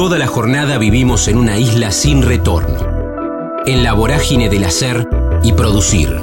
Toda 0.00 0.16
la 0.16 0.26
jornada 0.26 0.78
vivimos 0.78 1.28
en 1.28 1.36
una 1.36 1.58
isla 1.58 1.90
sin 1.90 2.22
retorno, 2.22 2.78
en 3.66 3.82
la 3.82 3.92
vorágine 3.92 4.48
del 4.48 4.64
hacer 4.64 5.06
y 5.42 5.52
producir. 5.52 6.16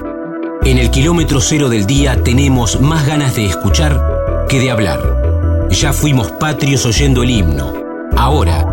En 0.64 0.80
el 0.80 0.90
kilómetro 0.90 1.40
cero 1.42 1.70
del 1.70 1.86
día 1.86 2.24
tenemos 2.24 2.82
más 2.82 3.06
ganas 3.06 3.36
de 3.36 3.46
escuchar 3.46 4.02
que 4.50 4.60
de 4.60 4.72
hablar. 4.72 5.68
Ya 5.70 5.94
fuimos 5.94 6.32
patrios 6.32 6.88
oyendo 6.88 7.22
el 7.22 7.30
himno. 7.30 7.72
Ahora, 8.16 8.66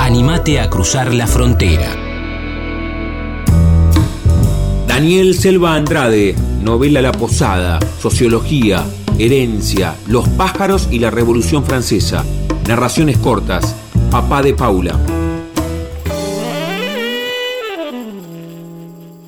animate 0.00 0.58
a 0.58 0.68
cruzar 0.68 1.14
la 1.14 1.28
frontera. 1.28 1.94
Daniel 4.88 5.36
Selva 5.36 5.76
Andrade, 5.76 6.34
novela 6.60 7.00
La 7.00 7.12
Posada, 7.12 7.78
Sociología, 8.00 8.84
Herencia, 9.16 9.94
Los 10.08 10.28
pájaros 10.30 10.88
y 10.90 10.98
la 10.98 11.12
Revolución 11.12 11.64
Francesa. 11.64 12.24
Narraciones 12.68 13.18
cortas. 13.18 13.76
Papá 14.10 14.42
de 14.42 14.52
Paula. 14.52 14.98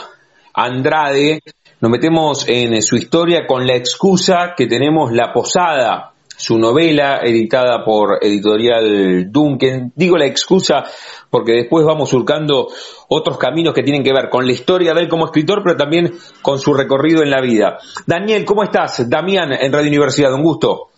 Andrade. 0.52 1.40
Nos 1.80 1.90
metemos 1.90 2.46
en 2.48 2.82
su 2.82 2.96
historia 2.96 3.46
con 3.46 3.66
la 3.66 3.76
excusa 3.76 4.52
que 4.54 4.66
tenemos 4.66 5.10
La 5.12 5.32
Posada, 5.32 6.12
su 6.38 6.58
novela 6.58 7.20
editada 7.22 7.84
por 7.84 8.18
Editorial 8.22 9.30
Duncan. 9.30 9.92
Digo 9.94 10.16
la 10.16 10.26
excusa 10.26 10.84
porque 11.30 11.52
después 11.52 11.84
vamos 11.84 12.08
surcando 12.08 12.68
otros 13.08 13.38
caminos 13.38 13.74
que 13.74 13.82
tienen 13.82 14.04
que 14.04 14.12
ver 14.12 14.28
con 14.30 14.46
la 14.46 14.52
historia 14.52 14.94
de 14.94 15.02
él 15.02 15.08
como 15.08 15.26
escritor, 15.26 15.62
pero 15.62 15.76
también 15.76 16.12
con 16.40 16.58
su 16.58 16.72
recorrido 16.72 17.22
en 17.22 17.30
la 17.30 17.40
vida. 17.40 17.78
Daniel, 18.06 18.44
¿cómo 18.44 18.62
estás? 18.62 19.10
Damián 19.10 19.52
en 19.52 19.72
Radio 19.72 19.88
Universidad, 19.88 20.32
un 20.32 20.42
gusto. 20.42 20.88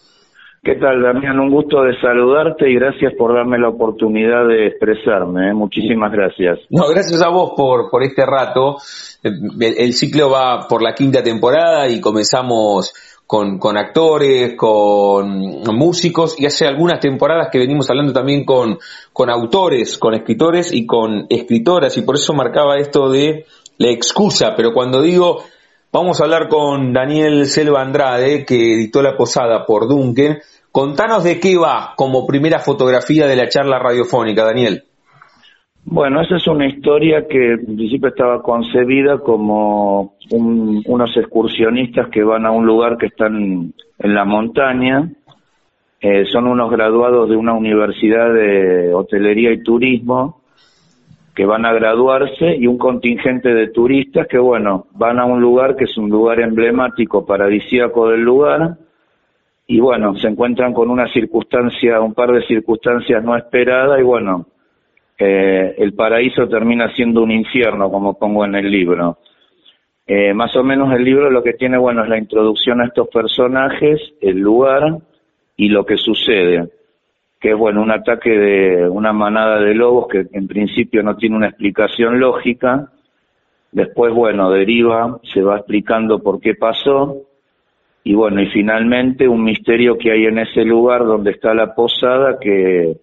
¿Qué 0.63 0.75
tal, 0.75 1.03
Damián? 1.03 1.41
Un 1.41 1.51
gusto 1.51 1.83
de 1.83 1.99
saludarte 2.03 2.69
y 2.71 2.75
gracias 2.75 3.15
por 3.17 3.35
darme 3.35 3.59
la 3.59 3.71
oportunidad 3.71 4.47
de 4.47 4.67
expresarme. 4.67 5.49
¿eh? 5.49 5.55
Muchísimas 5.55 6.13
gracias. 6.13 6.59
No, 6.69 6.87
gracias 6.87 7.23
a 7.23 7.31
vos 7.31 7.55
por, 7.57 7.89
por 7.91 8.03
este 8.03 8.27
rato. 8.27 8.77
el, 9.23 9.93
ciclo 9.95 10.29
va 10.31 10.69
por 10.69 10.83
la 10.83 10.93
quinta 10.93 11.23
temporada 11.23 11.89
y 11.89 11.99
comenzamos 11.99 12.93
con, 13.31 13.61
con 13.61 13.77
actores, 13.77 14.57
con 14.57 15.63
músicos 15.73 16.35
y 16.37 16.47
hace 16.47 16.67
algunas 16.67 16.99
temporadas 16.99 17.47
que 17.53 17.61
venimos 17.61 17.89
hablando 17.89 18.13
también 18.13 18.45
con, 18.45 18.79
con 19.13 19.31
autores, 19.31 19.99
con 19.99 20.15
escritores 20.15 20.75
y 20.75 20.85
con 20.85 21.27
escritoras 21.31 21.97
y 21.97 22.03
por 22.03 22.17
eso 22.17 22.35
marcaba 22.35 22.79
esto 22.79 23.09
de 23.09 23.45
la 23.79 23.89
excusa, 23.89 24.55
pero 24.57 24.73
cuando 24.73 25.01
digo 25.01 25.45
vamos 25.93 26.21
a 26.21 26.25
hablar 26.25 26.49
con 26.49 26.93
Daniel 26.93 27.47
Selva 27.47 27.83
Andrade 27.83 28.45
que 28.45 28.75
editó 28.75 29.01
La 29.01 29.17
Posada 29.17 29.65
por 29.65 29.87
Duncan, 29.87 30.39
contanos 30.73 31.23
de 31.23 31.39
qué 31.39 31.57
va 31.57 31.93
como 31.95 32.27
primera 32.27 32.59
fotografía 32.59 33.29
de 33.29 33.37
la 33.37 33.49
charla 33.49 33.79
radiofónica, 33.79 34.43
Daniel. 34.43 34.83
Bueno, 35.85 36.21
esa 36.21 36.37
es 36.37 36.47
una 36.49 36.67
historia 36.67 37.29
que 37.29 37.53
en 37.53 37.77
principio 37.77 38.09
estaba 38.09 38.43
concebida 38.43 39.19
como 39.19 40.15
unos 40.31 41.17
excursionistas 41.17 42.09
que 42.09 42.23
van 42.23 42.47
a 42.47 42.51
un 42.51 42.67
lugar 42.67 42.97
que 42.97 43.07
están 43.07 43.73
en 43.99 44.15
la 44.15 44.25
montaña. 44.25 45.11
Eh, 46.01 46.25
son 46.27 46.47
unos 46.47 46.71
graduados 46.71 47.29
de 47.29 47.37
una 47.37 47.53
universidad 47.53 48.33
de 48.33 48.95
hotelería 48.95 49.53
y 49.53 49.63
turismo 49.63 50.41
que 51.35 51.45
van 51.45 51.65
a 51.65 51.73
graduarse 51.73 52.57
y 52.57 52.67
un 52.67 52.79
contingente 52.79 53.55
de 53.55 53.69
turistas 53.69 54.27
que, 54.27 54.39
bueno, 54.39 54.87
van 54.93 55.19
a 55.19 55.25
un 55.25 55.41
lugar 55.41 55.77
que 55.77 55.85
es 55.85 55.97
un 55.97 56.11
lugar 56.11 56.41
emblemático, 56.41 57.25
paradisíaco 57.25 58.09
del 58.09 58.21
lugar, 58.21 58.77
y 59.67 59.79
bueno, 59.79 60.17
se 60.17 60.27
encuentran 60.27 60.75
con 60.75 60.91
una 60.91 61.07
circunstancia, 61.13 62.01
un 62.01 62.13
par 62.13 62.33
de 62.33 62.45
circunstancias 62.45 63.23
no 63.23 63.37
esperadas 63.37 64.01
y 64.01 64.03
bueno, 64.03 64.47
eh, 65.17 65.77
el 65.79 65.95
paraíso 65.95 66.49
termina 66.49 66.93
siendo 66.95 67.23
un 67.23 67.31
infierno, 67.31 67.89
como 67.89 68.19
pongo 68.19 68.45
en 68.45 68.57
el 68.57 68.69
libro. 68.69 69.19
Eh, 70.13 70.35
más 70.35 70.57
o 70.57 70.65
menos 70.65 70.93
el 70.93 71.05
libro 71.05 71.31
lo 71.31 71.41
que 71.41 71.53
tiene, 71.53 71.79
bueno, 71.79 72.03
es 72.03 72.09
la 72.09 72.19
introducción 72.19 72.81
a 72.81 72.87
estos 72.87 73.07
personajes, 73.11 74.01
el 74.21 74.41
lugar 74.41 74.99
y 75.57 75.69
lo 75.69 75.87
que 75.87 75.97
sucede, 75.97 76.69
que 77.39 77.51
es, 77.51 77.57
bueno, 77.57 77.81
un 77.81 77.93
ataque 77.93 78.31
de 78.31 78.89
una 78.89 79.13
manada 79.13 79.61
de 79.61 79.73
lobos 79.73 80.09
que 80.09 80.27
en 80.33 80.49
principio 80.49 81.05
no 81.05 81.17
tiene 81.17 81.37
una 81.37 81.47
explicación 81.47 82.19
lógica, 82.19 82.91
después, 83.71 84.13
bueno, 84.13 84.51
deriva, 84.51 85.21
se 85.33 85.43
va 85.43 85.59
explicando 85.59 86.21
por 86.21 86.41
qué 86.41 86.57
pasó, 86.57 87.19
y 88.03 88.13
bueno, 88.15 88.43
y 88.43 88.47
finalmente 88.47 89.29
un 89.29 89.45
misterio 89.45 89.97
que 89.97 90.11
hay 90.11 90.25
en 90.25 90.41
ese 90.41 90.65
lugar 90.65 91.05
donde 91.05 91.31
está 91.31 91.55
la 91.55 91.73
posada 91.73 92.41
que 92.41 92.97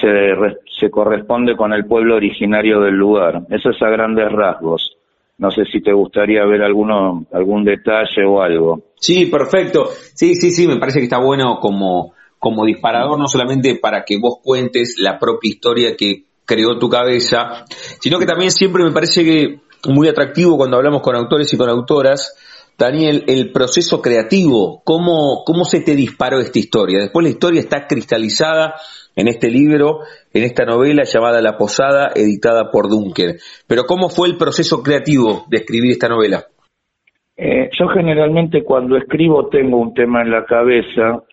se, 0.00 0.34
se 0.80 0.90
corresponde 0.90 1.54
con 1.54 1.72
el 1.72 1.86
pueblo 1.86 2.16
originario 2.16 2.80
del 2.80 2.96
lugar. 2.96 3.42
Eso 3.50 3.70
es 3.70 3.80
a 3.80 3.88
grandes 3.88 4.32
rasgos. 4.32 4.97
No 5.38 5.50
sé 5.50 5.62
si 5.72 5.80
te 5.80 5.92
gustaría 5.92 6.44
ver 6.44 6.62
alguno, 6.62 7.24
algún 7.32 7.64
detalle 7.64 8.24
o 8.26 8.42
algo. 8.42 8.82
Sí, 9.00 9.26
perfecto. 9.26 9.88
Sí, 10.14 10.34
sí, 10.34 10.50
sí, 10.50 10.66
me 10.66 10.78
parece 10.78 10.98
que 10.98 11.04
está 11.04 11.18
bueno 11.18 11.58
como, 11.60 12.12
como 12.38 12.64
disparador, 12.64 13.18
no 13.18 13.28
solamente 13.28 13.76
para 13.76 14.04
que 14.04 14.18
vos 14.18 14.40
cuentes 14.42 14.96
la 14.98 15.18
propia 15.18 15.48
historia 15.48 15.96
que 15.96 16.24
creó 16.44 16.78
tu 16.78 16.88
cabeza, 16.88 17.64
sino 18.00 18.18
que 18.18 18.26
también 18.26 18.50
siempre 18.50 18.82
me 18.82 18.90
parece 18.90 19.24
que 19.24 19.60
muy 19.86 20.08
atractivo 20.08 20.56
cuando 20.56 20.76
hablamos 20.76 21.02
con 21.02 21.14
autores 21.14 21.52
y 21.52 21.56
con 21.56 21.68
autoras, 21.68 22.34
Daniel, 22.78 23.24
el 23.26 23.50
proceso 23.50 24.00
creativo, 24.00 24.82
¿cómo, 24.84 25.42
cómo 25.44 25.64
se 25.64 25.80
te 25.80 25.96
disparó 25.96 26.38
esta 26.38 26.60
historia? 26.60 27.00
Después 27.00 27.24
la 27.24 27.30
historia 27.30 27.60
está 27.60 27.88
cristalizada 27.88 28.74
en 29.16 29.26
este 29.26 29.50
libro, 29.50 29.98
en 30.32 30.44
esta 30.44 30.64
novela 30.64 31.02
llamada 31.02 31.42
La 31.42 31.56
Posada, 31.58 32.10
editada 32.14 32.70
por 32.70 32.88
Dunker. 32.88 33.34
Pero 33.66 33.82
¿cómo 33.82 34.08
fue 34.08 34.28
el 34.28 34.36
proceso 34.36 34.80
creativo 34.84 35.44
de 35.48 35.56
escribir 35.56 35.90
esta 35.90 36.08
novela? 36.08 36.44
Eh, 37.36 37.68
yo 37.76 37.88
generalmente 37.88 38.62
cuando 38.62 38.96
escribo 38.96 39.48
tengo 39.48 39.78
un 39.78 39.92
tema 39.92 40.22
en 40.22 40.30
la 40.30 40.44
cabeza. 40.44 41.24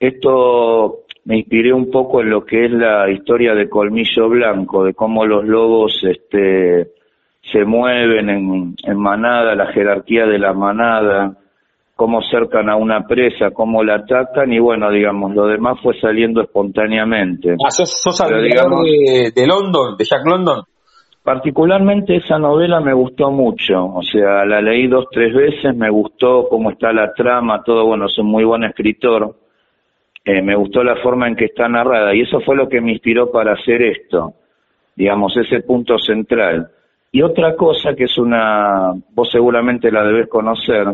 Esto 0.00 1.00
me 1.26 1.36
inspiré 1.36 1.74
un 1.74 1.90
poco 1.90 2.22
en 2.22 2.30
lo 2.30 2.46
que 2.46 2.64
es 2.64 2.70
la 2.70 3.10
historia 3.10 3.54
de 3.54 3.68
Colmillo 3.68 4.30
Blanco, 4.30 4.84
de 4.84 4.94
cómo 4.94 5.26
los 5.26 5.44
lobos 5.44 6.02
este, 6.04 6.92
se 7.52 7.64
mueven 7.64 8.28
en, 8.28 8.74
en 8.82 8.98
manada, 8.98 9.54
la 9.54 9.66
jerarquía 9.72 10.26
de 10.26 10.38
la 10.38 10.52
manada, 10.52 11.36
cómo 11.94 12.20
cercan 12.22 12.68
a 12.68 12.76
una 12.76 13.06
presa, 13.06 13.50
cómo 13.52 13.82
la 13.82 13.96
atacan 13.96 14.52
y 14.52 14.58
bueno, 14.58 14.90
digamos, 14.90 15.34
lo 15.34 15.46
demás 15.46 15.78
fue 15.82 15.98
saliendo 15.98 16.42
espontáneamente. 16.42 17.52
Ah, 17.52 17.70
¿sos, 17.70 18.02
sos 18.02 18.18
de, 18.28 19.32
de 19.34 19.46
London, 19.46 19.96
de 19.96 20.04
Jack 20.04 20.26
London? 20.26 20.62
Particularmente 21.22 22.16
esa 22.16 22.38
novela 22.38 22.80
me 22.80 22.92
gustó 22.92 23.32
mucho, 23.32 23.84
o 23.84 24.02
sea, 24.02 24.44
la 24.44 24.60
leí 24.60 24.86
dos, 24.86 25.06
tres 25.10 25.34
veces, 25.34 25.74
me 25.74 25.90
gustó 25.90 26.48
cómo 26.48 26.70
está 26.70 26.92
la 26.92 27.12
trama, 27.14 27.64
todo, 27.64 27.84
bueno, 27.86 28.06
es 28.06 28.16
un 28.18 28.26
muy 28.26 28.44
buen 28.44 28.62
escritor, 28.62 29.34
eh, 30.24 30.42
me 30.42 30.54
gustó 30.54 30.84
la 30.84 30.96
forma 30.96 31.26
en 31.26 31.34
que 31.34 31.46
está 31.46 31.68
narrada 31.68 32.14
y 32.14 32.20
eso 32.20 32.40
fue 32.40 32.54
lo 32.54 32.68
que 32.68 32.80
me 32.80 32.92
inspiró 32.92 33.32
para 33.32 33.54
hacer 33.54 33.82
esto, 33.82 34.34
digamos, 34.94 35.36
ese 35.36 35.62
punto 35.62 35.98
central. 35.98 36.70
Y 37.16 37.22
otra 37.22 37.56
cosa 37.56 37.94
que 37.94 38.04
es 38.04 38.18
una, 38.18 38.92
vos 39.14 39.30
seguramente 39.32 39.90
la 39.90 40.04
debes 40.04 40.28
conocer, 40.28 40.86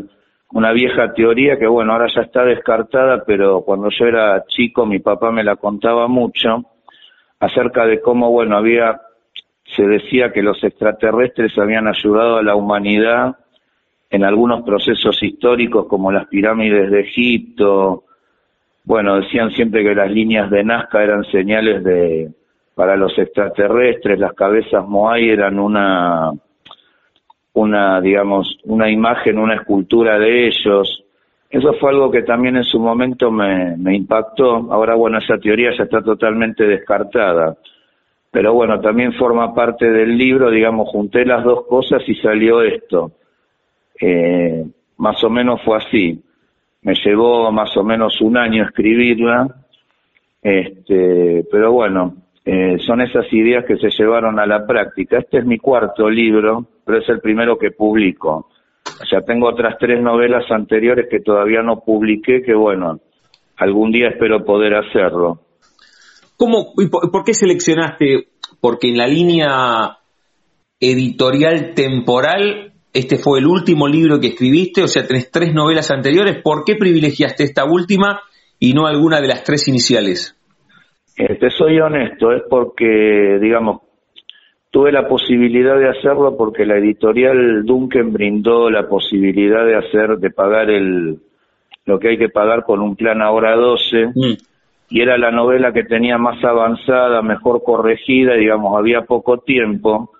una 0.53 0.71
vieja 0.71 1.13
teoría 1.15 1.59
que 1.59 1.67
bueno, 1.67 1.95
ahora 1.95 2.07
ya 2.15 2.21
está 2.21 2.45
descartada, 2.45 3.25
pero 3.27 3.63
cuando 3.63 3.89
yo 3.91 4.05
era 4.05 4.45
chico 4.47 4.87
mi 4.87 5.01
papá 5.01 5.33
me 5.33 5.43
la 5.43 5.57
contaba 5.57 6.07
mucho 6.07 6.65
acerca 7.41 7.87
de 7.87 8.01
cómo 8.01 8.31
bueno, 8.31 8.57
había 8.57 9.01
se 9.65 9.83
decía 9.83 10.33
que 10.33 10.45
los 10.45 10.63
extraterrestres 10.63 11.59
habían 11.59 11.89
ayudado 11.89 12.37
a 12.37 12.45
la 12.45 12.55
humanidad 12.55 13.39
en 14.09 14.23
algunos 14.23 14.63
procesos 14.63 15.21
históricos 15.25 15.87
como 15.89 16.13
las 16.13 16.29
pirámides 16.29 16.89
de 16.89 17.01
Egipto. 17.01 18.05
Bueno, 18.85 19.17
decían 19.17 19.51
siempre 19.51 19.83
que 19.83 19.97
las 19.97 20.09
líneas 20.09 20.49
de 20.53 20.63
Nazca 20.63 21.03
eran 21.03 21.25
señales 21.25 21.83
de 21.83 22.31
para 22.75 22.97
los 22.97 23.17
extraterrestres, 23.19 24.19
las 24.19 24.33
cabezas 24.35 24.87
Moai 24.87 25.29
eran 25.29 25.59
una 25.59 26.33
una, 27.55 28.01
digamos, 28.01 28.59
una 28.65 28.91
imagen, 28.91 29.39
una 29.39 29.57
escultura 29.57 30.19
de 30.19 30.47
ellos. 30.47 31.05
Eso 31.51 31.75
fue 31.75 31.91
algo 31.91 32.11
que 32.11 32.23
también 32.23 32.57
en 32.57 32.65
su 32.65 32.79
momento 32.79 33.31
me, 33.31 33.77
impactó. 33.95 34.73
Ahora, 34.73 34.95
bueno, 34.95 35.19
esa 35.19 35.39
teoría 35.39 35.71
ya 35.77 35.85
está 35.85 36.01
totalmente 36.03 36.65
descartada. 36.65 37.57
Pero 38.31 38.55
bueno, 38.55 38.81
también 38.81 39.13
forma 39.13 39.55
parte 39.55 39.91
del 39.91 40.17
libro, 40.17 40.51
digamos, 40.51 40.89
junté 40.89 41.27
las 41.27 41.45
dos 41.45 41.67
cosas 41.67 42.03
y 42.07 42.15
salió 42.15 42.63
esto. 42.63 43.13
Eh, 44.01 44.65
más 44.97 45.23
o 45.23 45.29
menos 45.29 45.61
fue 45.63 45.77
así. 45.77 46.23
Me 46.81 46.95
llevó 46.95 47.53
más 47.53 47.77
o 47.77 47.85
menos 47.85 48.21
un 48.21 48.37
año 48.37 48.65
escribirla 48.65 49.47
Este, 50.43 51.47
pero 51.53 51.71
bueno, 51.71 52.17
eh, 52.45 52.79
son 52.85 53.01
esas 53.01 53.33
ideas 53.33 53.65
que 53.67 53.77
se 53.77 53.91
llevaron 53.91 54.39
a 54.41 54.47
la 54.47 54.67
práctica. 54.67 55.19
Este 55.19 55.39
es 55.39 55.47
mi 55.47 55.59
cuarto 55.59 56.11
libro, 56.11 56.67
pero 56.85 56.99
es 56.99 57.09
el 57.09 57.21
primero 57.21 57.57
que 57.57 57.71
publico. 57.71 58.49
O 58.85 59.07
sea, 59.07 59.21
tengo 59.21 59.49
otras 59.49 59.77
tres 59.79 60.03
novelas 60.03 60.45
anteriores 60.51 61.07
que 61.09 61.21
todavía 61.21 61.63
no 61.63 61.81
publiqué, 61.81 62.43
que 62.43 62.55
bueno, 62.55 63.01
algún 63.57 63.93
día 63.93 64.09
espero 64.09 64.45
poder 64.45 64.75
hacerlo. 64.75 65.41
¿Cómo, 66.37 66.73
y 66.79 66.89
por, 66.89 67.25
qué 67.25 67.35
seleccionaste? 67.35 68.29
Porque 68.61 68.89
en 68.89 68.99
la 68.99 69.07
línea 69.07 69.99
editorial 70.81 71.75
temporal, 71.75 72.73
este 72.93 73.19
fue 73.19 73.39
el 73.39 73.47
último 73.47 73.87
libro 73.87 74.19
que 74.19 74.29
escribiste, 74.29 74.83
o 74.83 74.89
sea, 74.89 75.07
tenés 75.07 75.31
tres 75.31 75.55
novelas 75.55 75.93
anteriores. 75.93 76.43
¿Por 76.43 76.65
qué 76.65 76.75
privilegiaste 76.75 77.45
esta 77.45 77.65
última 77.65 78.21
y 78.59 78.73
no 78.73 78.87
alguna 78.87 79.21
de 79.21 79.29
las 79.29 79.45
tres 79.45 79.69
iniciales? 79.69 80.37
Eh, 81.17 81.37
te 81.37 81.51
soy 81.51 81.79
honesto, 81.79 82.33
es 82.33 82.43
porque, 82.49 83.39
digamos, 83.41 83.83
tuve 84.71 84.91
la 84.91 85.07
posibilidad 85.07 85.79
de 85.79 85.89
hacerlo 85.89 86.37
porque 86.37 86.65
la 86.65 86.79
editorial 86.79 87.65
Duncan 87.65 88.13
brindó 88.13 88.71
la 88.71 88.89
posibilidad 88.89 89.65
de 89.67 89.77
hacer, 89.77 90.17
de 90.17 90.31
pagar 90.31 90.71
el, 90.71 91.19
lo 91.85 91.99
que 91.99 92.09
hay 92.09 92.19
que 92.19 92.31
pagar 92.31 92.65
con 92.65 92.81
un 92.81 92.97
plan 92.97 93.21
ahora 93.21 93.55
12, 93.55 94.07
mm. 94.07 94.33
y 94.89 95.01
era 95.03 95.19
la 95.19 95.31
novela 95.31 95.73
que 95.73 95.85
tenía 95.85 96.17
más 96.17 96.43
avanzada, 96.43 97.21
mejor 97.21 97.63
corregida, 97.63 98.35
digamos, 98.35 98.77
había 98.79 99.03
poco 99.03 99.39
tiempo. 99.39 100.11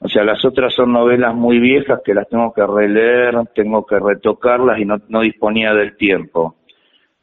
O 0.00 0.08
sea, 0.08 0.24
las 0.24 0.44
otras 0.44 0.74
son 0.74 0.92
novelas 0.92 1.32
muy 1.32 1.60
viejas 1.60 2.00
que 2.04 2.12
las 2.12 2.28
tengo 2.28 2.52
que 2.52 2.66
releer, 2.66 3.36
tengo 3.54 3.86
que 3.86 4.00
retocarlas 4.00 4.80
y 4.80 4.84
no, 4.84 4.96
no 5.08 5.20
disponía 5.20 5.72
del 5.74 5.96
tiempo. 5.96 6.56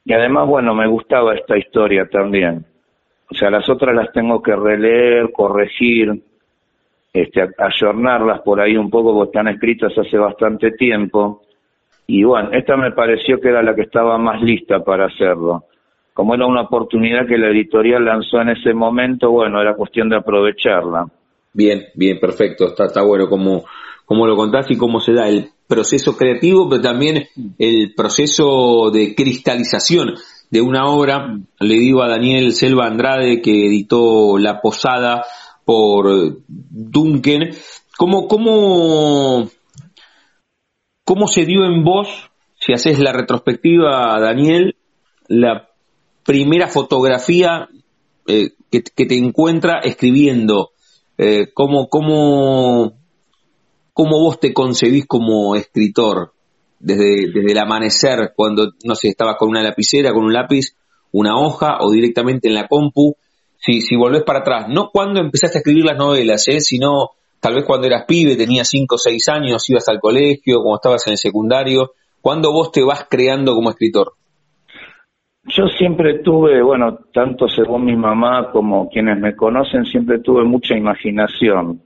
Y 0.06 0.13
además, 0.13 0.48
bueno, 0.48 0.74
me 0.74 0.88
gustaba 0.88 1.36
esta 1.36 1.57
historia 1.57 2.07
también. 2.10 2.65
O 3.31 3.35
sea, 3.35 3.49
las 3.49 3.69
otras 3.69 3.95
las 3.95 4.11
tengo 4.11 4.41
que 4.41 4.55
releer, 4.55 5.31
corregir, 5.31 6.21
este, 7.13 7.47
ayornarlas 7.57 8.41
por 8.41 8.59
ahí 8.59 8.75
un 8.75 8.89
poco 8.89 9.13
porque 9.13 9.29
están 9.29 9.47
escritas 9.47 9.91
hace 9.97 10.17
bastante 10.17 10.71
tiempo. 10.71 11.41
Y 12.07 12.23
bueno, 12.23 12.49
esta 12.53 12.75
me 12.75 12.91
pareció 12.91 13.39
que 13.39 13.49
era 13.49 13.61
la 13.61 13.75
que 13.75 13.83
estaba 13.83 14.17
más 14.17 14.41
lista 14.41 14.83
para 14.83 15.05
hacerlo. 15.05 15.65
Como 16.13 16.33
era 16.33 16.47
una 16.47 16.63
oportunidad 16.63 17.27
que 17.27 17.37
la 17.37 17.49
editorial 17.49 18.03
lanzó 18.03 18.41
en 18.41 18.49
ese 18.49 18.73
momento, 18.73 19.29
bueno, 19.29 19.61
era 19.61 19.75
cuestión 19.75 20.09
de 20.09 20.17
aprovecharla. 20.17 21.05
Bien, 21.53 21.85
bien, 21.95 22.19
perfecto. 22.19 22.65
Está, 22.65 22.85
está 22.85 23.03
bueno 23.03 23.29
como, 23.29 23.63
como 24.05 24.25
lo 24.25 24.35
contás 24.35 24.69
y 24.71 24.77
cómo 24.77 24.99
se 24.99 25.13
da 25.13 25.29
el 25.29 25.49
proceso 25.67 26.17
creativo, 26.17 26.67
pero 26.67 26.81
también 26.81 27.27
el 27.59 27.93
proceso 27.95 28.89
de 28.91 29.13
cristalización 29.15 30.15
de 30.50 30.62
una 30.62 30.88
obra. 30.88 31.38
Le 31.60 31.75
digo 31.75 32.01
a 32.01 32.10
Daniel 32.10 32.54
Selva 32.54 32.88
Andrade, 32.88 33.42
que 33.42 33.68
editó 33.68 34.38
La 34.38 34.62
Posada 34.62 35.25
por 35.66 36.42
Duncan, 36.48 37.50
¿cómo, 37.98 38.28
cómo, 38.28 39.50
cómo 41.06 41.28
se 41.28 41.46
dio 41.46 41.66
en 41.66 41.84
vos, 41.84 42.07
si 42.60 42.74
haces 42.74 43.00
la 43.00 43.13
retrospectiva, 43.13 44.19
Daniel, 44.19 44.75
la 45.28 45.69
primera 46.25 46.68
fotografía 46.68 47.69
eh, 48.28 48.54
que, 48.72 48.81
te 48.81 49.16
encuentra 49.16 49.80
escribiendo? 49.84 50.72
Eh, 51.19 51.51
¿cómo, 51.54 51.88
cómo, 51.88 52.94
¿Cómo 54.00 54.18
vos 54.18 54.40
te 54.40 54.54
concebís 54.54 55.06
como 55.06 55.57
escritor? 55.57 56.31
Desde, 56.79 57.31
desde 57.33 57.51
el 57.51 57.57
amanecer, 57.57 58.31
cuando, 58.35 58.71
no 58.83 58.95
sé, 58.95 59.09
estabas 59.09 59.35
con 59.37 59.49
una 59.49 59.61
lapicera, 59.61 60.13
con 60.13 60.23
un 60.23 60.33
lápiz, 60.33 60.75
una 61.11 61.37
hoja 61.37 61.77
o 61.81 61.91
directamente 61.91 62.47
en 62.47 62.55
la 62.55 62.67
compu. 62.67 63.15
Si, 63.57 63.81
si 63.81 63.95
volvés 63.95 64.23
para 64.23 64.39
atrás, 64.39 64.67
no 64.69 64.89
cuando 64.91 65.19
empezaste 65.19 65.57
a 65.57 65.59
escribir 65.59 65.85
las 65.85 65.97
novelas, 65.97 66.47
¿eh? 66.47 66.61
sino 66.61 67.09
tal 67.41 67.55
vez 67.55 67.65
cuando 67.65 67.87
eras 67.87 68.05
pibe, 68.07 68.35
tenías 68.35 68.69
5 68.69 68.95
o 68.95 68.97
6 68.97 69.29
años, 69.29 69.69
ibas 69.69 69.87
al 69.89 69.99
colegio, 69.99 70.61
como 70.61 70.75
estabas 70.75 71.05
en 71.07 71.11
el 71.11 71.17
secundario, 71.17 71.91
¿cuándo 72.21 72.53
vos 72.53 72.71
te 72.71 72.83
vas 72.83 73.05
creando 73.09 73.53
como 73.53 73.69
escritor? 73.69 74.13
Yo 75.43 75.67
siempre 75.67 76.19
tuve, 76.19 76.61
bueno, 76.61 76.99
tanto 77.13 77.47
según 77.47 77.85
mi 77.85 77.95
mamá 77.95 78.51
como 78.51 78.87
quienes 78.89 79.19
me 79.19 79.35
conocen, 79.35 79.85
siempre 79.85 80.19
tuve 80.19 80.43
mucha 80.43 80.75
imaginación. 80.75 81.81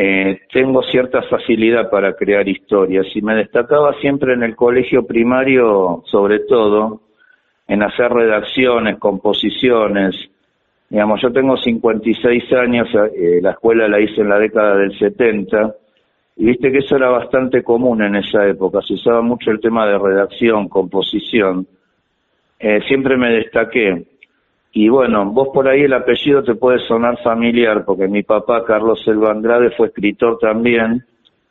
Eh, 0.00 0.42
tengo 0.52 0.80
cierta 0.84 1.22
facilidad 1.22 1.90
para 1.90 2.12
crear 2.12 2.46
historias 2.46 3.04
y 3.16 3.20
me 3.20 3.34
destacaba 3.34 3.92
siempre 3.94 4.32
en 4.32 4.44
el 4.44 4.54
colegio 4.54 5.04
primario, 5.04 6.04
sobre 6.06 6.38
todo, 6.38 7.00
en 7.66 7.82
hacer 7.82 8.12
redacciones, 8.12 8.96
composiciones. 8.98 10.14
Digamos, 10.88 11.20
yo 11.20 11.32
tengo 11.32 11.56
56 11.56 12.52
años, 12.52 12.86
eh, 12.94 13.40
la 13.42 13.50
escuela 13.50 13.88
la 13.88 13.98
hice 13.98 14.20
en 14.20 14.28
la 14.28 14.38
década 14.38 14.76
del 14.76 14.96
70, 14.96 15.74
y 16.36 16.44
viste 16.44 16.70
que 16.70 16.78
eso 16.78 16.94
era 16.94 17.08
bastante 17.08 17.64
común 17.64 18.00
en 18.00 18.14
esa 18.14 18.46
época, 18.46 18.80
se 18.82 18.94
usaba 18.94 19.20
mucho 19.20 19.50
el 19.50 19.58
tema 19.58 19.84
de 19.88 19.98
redacción, 19.98 20.68
composición. 20.68 21.66
Eh, 22.60 22.82
siempre 22.86 23.16
me 23.16 23.30
destaqué. 23.32 24.04
Y 24.72 24.88
bueno, 24.88 25.26
vos 25.26 25.48
por 25.52 25.66
ahí 25.68 25.82
el 25.82 25.92
apellido 25.94 26.42
te 26.42 26.54
puede 26.54 26.78
sonar 26.80 27.18
familiar, 27.22 27.84
porque 27.84 28.06
mi 28.06 28.22
papá, 28.22 28.64
Carlos 28.64 29.02
Selva 29.04 29.30
Andrade, 29.30 29.70
fue 29.70 29.88
escritor 29.88 30.38
también, 30.38 31.04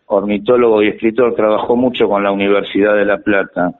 ornitólogo 0.05 0.83
y 0.83 0.89
escritor, 0.89 1.35
trabajó 1.35 1.75
mucho 1.75 2.07
con 2.07 2.23
la 2.23 2.31
Universidad 2.31 2.95
de 2.95 3.05
La 3.05 3.17
Plata. 3.17 3.73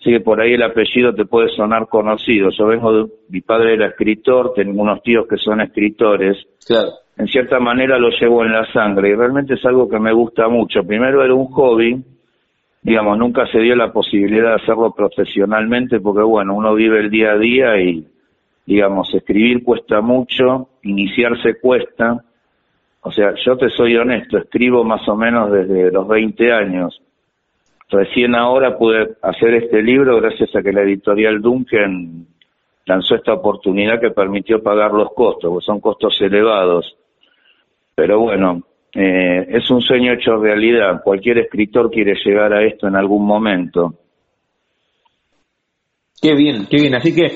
Así 0.00 0.10
que 0.10 0.20
por 0.20 0.40
ahí 0.40 0.54
el 0.54 0.62
apellido 0.62 1.12
te 1.12 1.26
puede 1.26 1.48
sonar 1.50 1.88
conocido. 1.88 2.50
Yo 2.50 2.66
vengo 2.66 2.92
de, 2.92 3.12
mi 3.28 3.40
padre 3.40 3.74
era 3.74 3.88
escritor, 3.88 4.52
tengo 4.54 4.80
unos 4.80 5.02
tíos 5.02 5.26
que 5.28 5.36
son 5.36 5.60
escritores. 5.60 6.36
Claro. 6.66 6.90
En 7.16 7.26
cierta 7.26 7.58
manera 7.58 7.98
lo 7.98 8.10
llevo 8.10 8.44
en 8.44 8.52
la 8.52 8.64
sangre 8.72 9.10
y 9.10 9.14
realmente 9.14 9.54
es 9.54 9.64
algo 9.64 9.88
que 9.88 9.98
me 9.98 10.12
gusta 10.12 10.48
mucho. 10.48 10.84
Primero 10.84 11.24
era 11.24 11.34
un 11.34 11.46
hobby, 11.46 12.00
digamos, 12.80 13.18
nunca 13.18 13.46
se 13.48 13.58
dio 13.58 13.74
la 13.74 13.92
posibilidad 13.92 14.50
de 14.50 14.62
hacerlo 14.62 14.92
profesionalmente 14.92 15.98
porque 15.98 16.22
bueno, 16.22 16.54
uno 16.54 16.74
vive 16.74 17.00
el 17.00 17.10
día 17.10 17.32
a 17.32 17.38
día 17.38 17.80
y 17.80 18.06
digamos, 18.68 19.08
escribir 19.14 19.64
cuesta 19.64 20.02
mucho, 20.02 20.68
iniciarse 20.82 21.58
cuesta. 21.58 22.22
O 23.00 23.10
sea, 23.10 23.32
yo 23.42 23.56
te 23.56 23.70
soy 23.70 23.96
honesto, 23.96 24.36
escribo 24.36 24.84
más 24.84 25.08
o 25.08 25.16
menos 25.16 25.50
desde 25.50 25.90
los 25.90 26.06
20 26.06 26.52
años. 26.52 27.00
Recién 27.88 28.34
ahora 28.34 28.76
pude 28.76 29.16
hacer 29.22 29.54
este 29.54 29.82
libro 29.82 30.20
gracias 30.20 30.54
a 30.54 30.62
que 30.62 30.74
la 30.74 30.82
editorial 30.82 31.40
Duncan 31.40 32.26
lanzó 32.84 33.14
esta 33.14 33.32
oportunidad 33.32 33.98
que 33.98 34.10
permitió 34.10 34.62
pagar 34.62 34.92
los 34.92 35.14
costos, 35.14 35.50
porque 35.50 35.64
son 35.64 35.80
costos 35.80 36.20
elevados. 36.20 36.94
Pero 37.94 38.20
bueno, 38.20 38.64
eh, 38.94 39.46
es 39.48 39.70
un 39.70 39.80
sueño 39.80 40.12
hecho 40.12 40.36
realidad. 40.36 41.00
Cualquier 41.02 41.38
escritor 41.38 41.90
quiere 41.90 42.16
llegar 42.22 42.52
a 42.52 42.62
esto 42.66 42.86
en 42.86 42.96
algún 42.96 43.24
momento. 43.24 43.94
Qué 46.20 46.34
bien, 46.34 46.66
qué 46.68 46.76
bien. 46.76 46.94
Así 46.94 47.14
que 47.14 47.32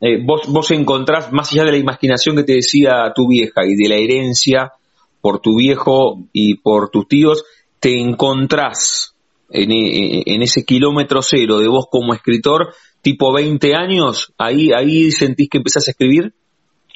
eh, 0.00 0.18
vos, 0.24 0.50
vos 0.50 0.70
encontrás, 0.70 1.30
más 1.32 1.52
allá 1.52 1.64
de 1.64 1.72
la 1.72 1.78
imaginación 1.78 2.36
que 2.36 2.44
te 2.44 2.54
decía 2.54 3.12
tu 3.14 3.28
vieja 3.28 3.66
y 3.66 3.76
de 3.76 3.88
la 3.88 3.96
herencia 3.96 4.72
por 5.20 5.40
tu 5.40 5.58
viejo 5.58 6.18
y 6.32 6.56
por 6.56 6.90
tus 6.90 7.06
tíos, 7.06 7.44
te 7.80 8.00
encontrás 8.00 9.14
en, 9.50 9.70
eh, 9.72 10.22
en 10.24 10.42
ese 10.42 10.64
kilómetro 10.64 11.20
cero 11.20 11.58
de 11.58 11.68
vos 11.68 11.86
como 11.90 12.14
escritor, 12.14 12.68
tipo 13.02 13.34
20 13.34 13.74
años, 13.74 14.32
ahí, 14.38 14.72
ahí 14.72 15.10
sentís 15.10 15.50
que 15.50 15.58
empezás 15.58 15.86
a 15.88 15.90
escribir? 15.90 16.32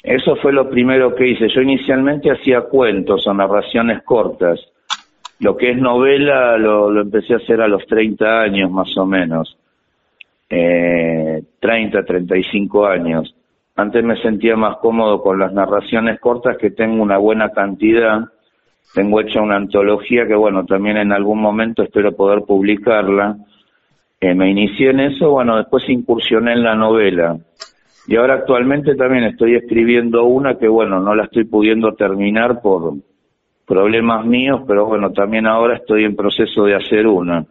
Eso 0.01 0.35
fue 0.41 0.53
lo 0.53 0.69
primero 0.69 1.15
que 1.15 1.29
hice. 1.29 1.47
Yo 1.53 1.61
inicialmente 1.61 2.31
hacía 2.31 2.61
cuentos 2.61 3.25
o 3.27 3.33
narraciones 3.33 4.03
cortas. 4.03 4.59
Lo 5.39 5.57
que 5.57 5.71
es 5.71 5.77
novela 5.77 6.57
lo, 6.57 6.89
lo 6.89 7.01
empecé 7.01 7.33
a 7.33 7.37
hacer 7.37 7.61
a 7.61 7.67
los 7.67 7.85
30 7.85 8.41
años 8.41 8.71
más 8.71 8.95
o 8.97 9.05
menos 9.05 9.57
eh, 10.49 11.43
30, 11.59 12.03
35 12.03 12.85
años. 12.85 13.35
Antes 13.75 14.03
me 14.03 14.15
sentía 14.21 14.55
más 14.55 14.77
cómodo 14.77 15.21
con 15.21 15.39
las 15.39 15.51
narraciones 15.51 16.19
cortas, 16.19 16.57
que 16.57 16.71
tengo 16.71 17.01
una 17.03 17.17
buena 17.17 17.49
cantidad. 17.49 18.21
Tengo 18.93 19.19
hecha 19.19 19.41
una 19.41 19.57
antología 19.57 20.25
que, 20.27 20.35
bueno, 20.35 20.65
también 20.65 20.97
en 20.97 21.11
algún 21.11 21.41
momento 21.41 21.83
espero 21.83 22.15
poder 22.15 22.43
publicarla. 22.43 23.37
Eh, 24.21 24.33
me 24.33 24.49
inicié 24.49 24.91
en 24.91 25.01
eso, 25.01 25.31
bueno, 25.31 25.57
después 25.57 25.89
incursioné 25.89 26.53
en 26.53 26.63
la 26.63 26.75
novela. 26.75 27.37
Y 28.07 28.15
ahora 28.15 28.35
actualmente 28.35 28.95
también 28.95 29.25
estoy 29.25 29.55
escribiendo 29.55 30.23
una 30.25 30.57
que, 30.57 30.67
bueno, 30.67 31.01
no 31.01 31.15
la 31.15 31.23
estoy 31.23 31.43
pudiendo 31.43 31.95
terminar 31.95 32.61
por 32.61 32.93
problemas 33.65 34.25
míos, 34.25 34.61
pero 34.67 34.85
bueno, 34.85 35.11
también 35.11 35.47
ahora 35.47 35.77
estoy 35.77 36.05
en 36.05 36.15
proceso 36.15 36.63
de 36.65 36.75
hacer 36.75 37.07
una. 37.07 37.45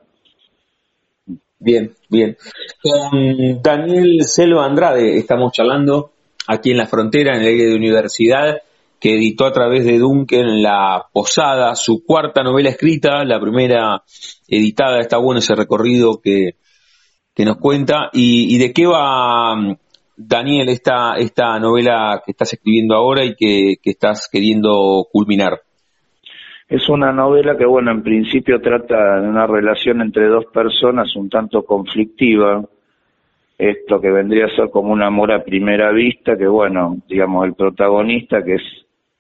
Bien, 1.59 1.95
bien. 2.11 2.37
Con 2.83 3.63
Daniel 3.63 4.23
Selva 4.25 4.67
Andrade 4.67 5.17
estamos 5.17 5.53
charlando 5.53 6.13
aquí 6.47 6.73
en 6.73 6.79
la 6.79 6.87
frontera, 6.87 7.35
en 7.35 7.43
el 7.43 7.49
aire 7.49 7.65
de 7.67 7.77
universidad, 7.77 8.59
que 9.01 9.17
editó 9.17 9.47
a 9.47 9.53
través 9.53 9.85
de 9.85 9.99
Duncan 9.99 10.63
La 10.63 11.07
Posada, 11.13 11.75
su 11.75 12.05
cuarta 12.05 12.43
novela 12.43 12.71
escrita, 12.71 13.25
la 13.25 13.41
primera 13.41 14.03
editada, 14.49 15.01
está 15.01 15.19
bueno 15.19 15.39
ese 15.39 15.55
recorrido 15.55 16.21
que, 16.21 16.57
que 17.35 17.45
nos 17.45 17.59
cuenta. 17.59 18.11
¿Y, 18.13 18.59
de 18.59 18.73
qué 18.73 18.87
va 18.87 19.55
Daniel, 20.17 20.69
esta, 20.69 21.17
esta 21.17 21.59
novela 21.59 22.23
que 22.25 22.33
estás 22.33 22.53
escribiendo 22.53 22.95
ahora 22.95 23.25
y 23.25 23.35
que, 23.35 23.77
que 23.83 23.91
estás 23.91 24.29
queriendo 24.31 25.07
culminar? 25.11 25.61
Es 26.75 26.89
una 26.89 27.13
novela 27.13 27.57
que, 27.57 27.65
bueno, 27.67 27.93
en 27.93 28.03
principio 28.03 28.61
trata 28.61 29.21
de 29.21 29.29
una 29.29 29.47
relación 29.47 30.01
entre 30.01 30.27
dos 30.27 30.47
personas 30.47 31.15
un 31.15 31.31
tanto 31.31 31.65
conflictiva. 31.65 32.65
Esto 33.57 34.01
que 34.01 34.11
vendría 34.11 34.47
a 34.47 34.57
ser 34.57 34.71
como 34.71 34.93
un 34.93 35.01
amor 35.01 35.31
a 35.31 35.45
primera 35.45 35.93
vista, 35.93 36.37
que, 36.37 36.49
bueno, 36.49 36.97
digamos, 37.09 37.47
el 37.47 37.55
protagonista, 37.55 38.43
que 38.43 38.57
es 38.57 38.63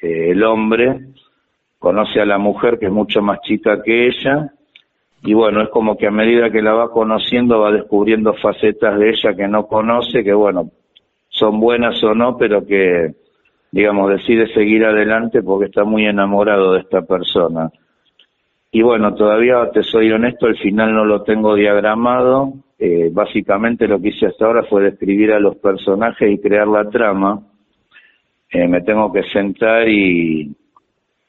eh, 0.00 0.32
el 0.32 0.42
hombre, 0.42 0.98
conoce 1.78 2.20
a 2.20 2.26
la 2.26 2.38
mujer 2.38 2.76
que 2.76 2.86
es 2.86 2.92
mucho 2.92 3.22
más 3.22 3.40
chica 3.42 3.80
que 3.84 4.08
ella, 4.08 4.52
y 5.22 5.32
bueno, 5.32 5.62
es 5.62 5.68
como 5.68 5.96
que 5.96 6.08
a 6.08 6.10
medida 6.10 6.50
que 6.50 6.60
la 6.60 6.72
va 6.72 6.90
conociendo 6.90 7.60
va 7.60 7.70
descubriendo 7.70 8.34
facetas 8.34 8.98
de 8.98 9.10
ella 9.10 9.32
que 9.36 9.46
no 9.46 9.68
conoce, 9.68 10.24
que 10.24 10.34
bueno, 10.34 10.72
son 11.28 11.60
buenas 11.60 12.02
o 12.02 12.16
no, 12.16 12.36
pero 12.36 12.66
que 12.66 13.14
digamos, 13.74 14.08
decide 14.08 14.46
seguir 14.54 14.84
adelante 14.84 15.42
porque 15.42 15.64
está 15.64 15.82
muy 15.82 16.06
enamorado 16.06 16.74
de 16.74 16.80
esta 16.82 17.02
persona. 17.02 17.72
Y 18.70 18.82
bueno, 18.82 19.16
todavía 19.16 19.68
te 19.72 19.82
soy 19.82 20.12
honesto, 20.12 20.46
el 20.46 20.56
final 20.58 20.94
no 20.94 21.04
lo 21.04 21.24
tengo 21.24 21.56
diagramado. 21.56 22.52
Eh, 22.78 23.10
básicamente 23.12 23.88
lo 23.88 24.00
que 24.00 24.10
hice 24.10 24.26
hasta 24.26 24.46
ahora 24.46 24.62
fue 24.62 24.84
describir 24.84 25.32
a 25.32 25.40
los 25.40 25.56
personajes 25.56 26.30
y 26.30 26.38
crear 26.38 26.68
la 26.68 26.88
trama. 26.88 27.40
Eh, 28.48 28.68
me 28.68 28.80
tengo 28.82 29.12
que 29.12 29.24
sentar 29.24 29.88
y, 29.88 30.54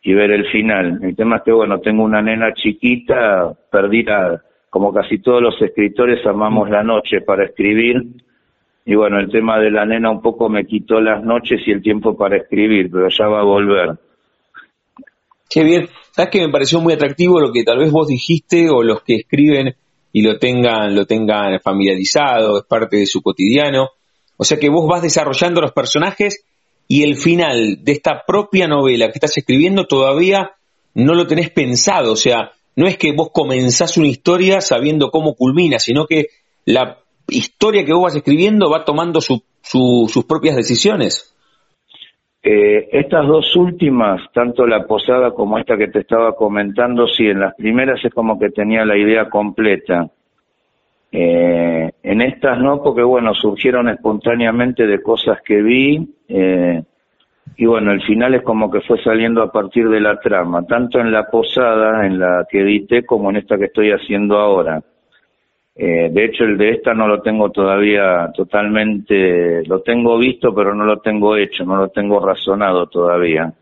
y 0.03 0.13
ver 0.13 0.29
el 0.29 0.45
final. 0.45 0.99
El 1.01 1.15
tema 1.15 1.37
es 1.37 1.41
que, 1.41 1.51
bueno, 1.51 1.79
tengo 1.79 2.03
una 2.03 2.21
nena 2.21 2.53
chiquita, 2.53 3.55
perdida, 3.71 4.43
como 4.69 4.93
casi 4.93 5.17
todos 5.17 5.41
los 5.41 5.59
escritores, 5.59 6.23
amamos 6.27 6.69
la 6.69 6.83
noche 6.83 7.21
para 7.21 7.45
escribir 7.45 8.03
y 8.85 8.93
bueno, 8.93 9.19
el 9.19 9.31
tema 9.31 9.59
de 9.59 9.71
la 9.71 9.83
nena 9.83 10.11
un 10.11 10.21
poco 10.21 10.47
me 10.47 10.65
quitó 10.65 11.01
las 11.01 11.23
noches 11.23 11.59
y 11.65 11.71
el 11.71 11.81
tiempo 11.81 12.15
para 12.15 12.37
escribir, 12.37 12.91
pero 12.91 13.09
ya 13.09 13.27
va 13.27 13.41
a 13.41 13.43
volver. 13.43 13.97
Qué 15.49 15.63
bien. 15.63 15.89
¿Sabes 16.11 16.31
que 16.31 16.41
me 16.41 16.51
pareció 16.51 16.79
muy 16.79 16.93
atractivo 16.93 17.39
lo 17.39 17.51
que 17.51 17.63
tal 17.63 17.79
vez 17.79 17.91
vos 17.91 18.07
dijiste 18.07 18.69
o 18.69 18.83
los 18.83 19.01
que 19.01 19.15
escriben 19.15 19.75
y 20.13 20.21
lo 20.21 20.37
tengan, 20.37 20.95
lo 20.95 21.05
tengan 21.05 21.59
familiarizado, 21.61 22.59
es 22.59 22.65
parte 22.65 22.97
de 22.97 23.07
su 23.07 23.23
cotidiano? 23.23 23.89
O 24.37 24.43
sea 24.43 24.59
que 24.59 24.69
vos 24.69 24.87
vas 24.87 25.01
desarrollando 25.01 25.61
los 25.61 25.71
personajes 25.71 26.45
y 26.87 27.01
el 27.01 27.15
final 27.15 27.83
de 27.83 27.91
esta 27.91 28.23
propia 28.25 28.67
novela 28.67 29.07
que 29.07 29.13
estás 29.15 29.35
escribiendo 29.35 29.87
todavía 29.87 30.51
no 30.93 31.15
lo 31.15 31.25
tenés 31.25 31.49
pensado. 31.49 32.11
O 32.11 32.17
sea, 32.17 32.51
no 32.75 32.87
es 32.87 32.97
que 32.97 33.13
vos 33.13 33.29
comenzás 33.33 33.97
una 33.97 34.07
historia 34.07 34.61
sabiendo 34.61 35.09
cómo 35.09 35.33
culmina, 35.33 35.79
sino 35.79 36.05
que 36.05 36.27
la 36.65 36.99
historia 37.27 37.85
que 37.85 37.93
vos 37.93 38.03
vas 38.03 38.15
escribiendo 38.15 38.69
va 38.69 38.85
tomando 38.85 39.19
sus 39.21 40.25
propias 40.27 40.55
decisiones. 40.55 41.35
Eh, 42.47 42.89
estas 42.91 43.25
dos 43.25 43.55
últimas, 43.55 44.21
tanto 44.31 44.67
la 44.67 44.85
posada 44.85 45.31
como 45.31 45.57
esta 45.57 45.77
que 45.77 45.87
te 45.87 46.01
estaba 46.01 46.35
comentando, 46.35 47.07
sí, 47.07 47.25
en 47.25 47.39
las 47.39 47.55
primeras 47.55 48.05
es 48.05 48.13
como 48.13 48.37
que 48.37 48.51
tenía 48.51 48.85
la 48.85 48.95
idea 48.95 49.29
completa. 49.31 50.07
Eh, 51.11 51.91
en 52.03 52.21
estas 52.21 52.59
no, 52.59 52.83
porque 52.83 53.01
bueno, 53.01 53.33
surgieron 53.33 53.89
espontáneamente 53.89 54.85
de 54.85 55.01
cosas 55.01 55.39
que 55.43 55.63
vi, 55.63 56.07
eh, 56.27 56.83
y 57.57 57.65
bueno, 57.65 57.91
el 57.91 58.03
final 58.03 58.35
es 58.35 58.43
como 58.43 58.69
que 58.69 58.81
fue 58.81 59.01
saliendo 59.01 59.41
a 59.41 59.51
partir 59.51 59.89
de 59.89 60.01
la 60.01 60.19
trama, 60.19 60.67
tanto 60.67 60.99
en 60.99 61.11
la 61.11 61.27
posada, 61.31 62.05
en 62.05 62.19
la 62.19 62.45
que 62.47 62.61
edité, 62.61 63.05
como 63.05 63.31
en 63.31 63.37
esta 63.37 63.57
que 63.57 63.65
estoy 63.65 63.89
haciendo 63.89 64.37
ahora. 64.37 64.83
Eh, 65.77 66.09
de 66.09 66.25
hecho, 66.25 66.45
el 66.45 66.57
de 66.57 66.71
esta 66.71 66.93
no 66.93 67.05
lo 67.05 67.21
tengo 67.21 67.51
todavía 67.51 68.31
totalmente, 68.33 69.61
lo 69.65 69.81
tengo 69.81 70.17
visto, 70.17 70.55
pero 70.55 70.73
no 70.73 70.85
lo 70.85 70.99
tengo 71.01 71.35
hecho, 71.35 71.65
no 71.65 71.75
lo 71.75 71.89
tengo 71.89 72.25
razonado 72.25 72.87
todavía. 72.87 73.53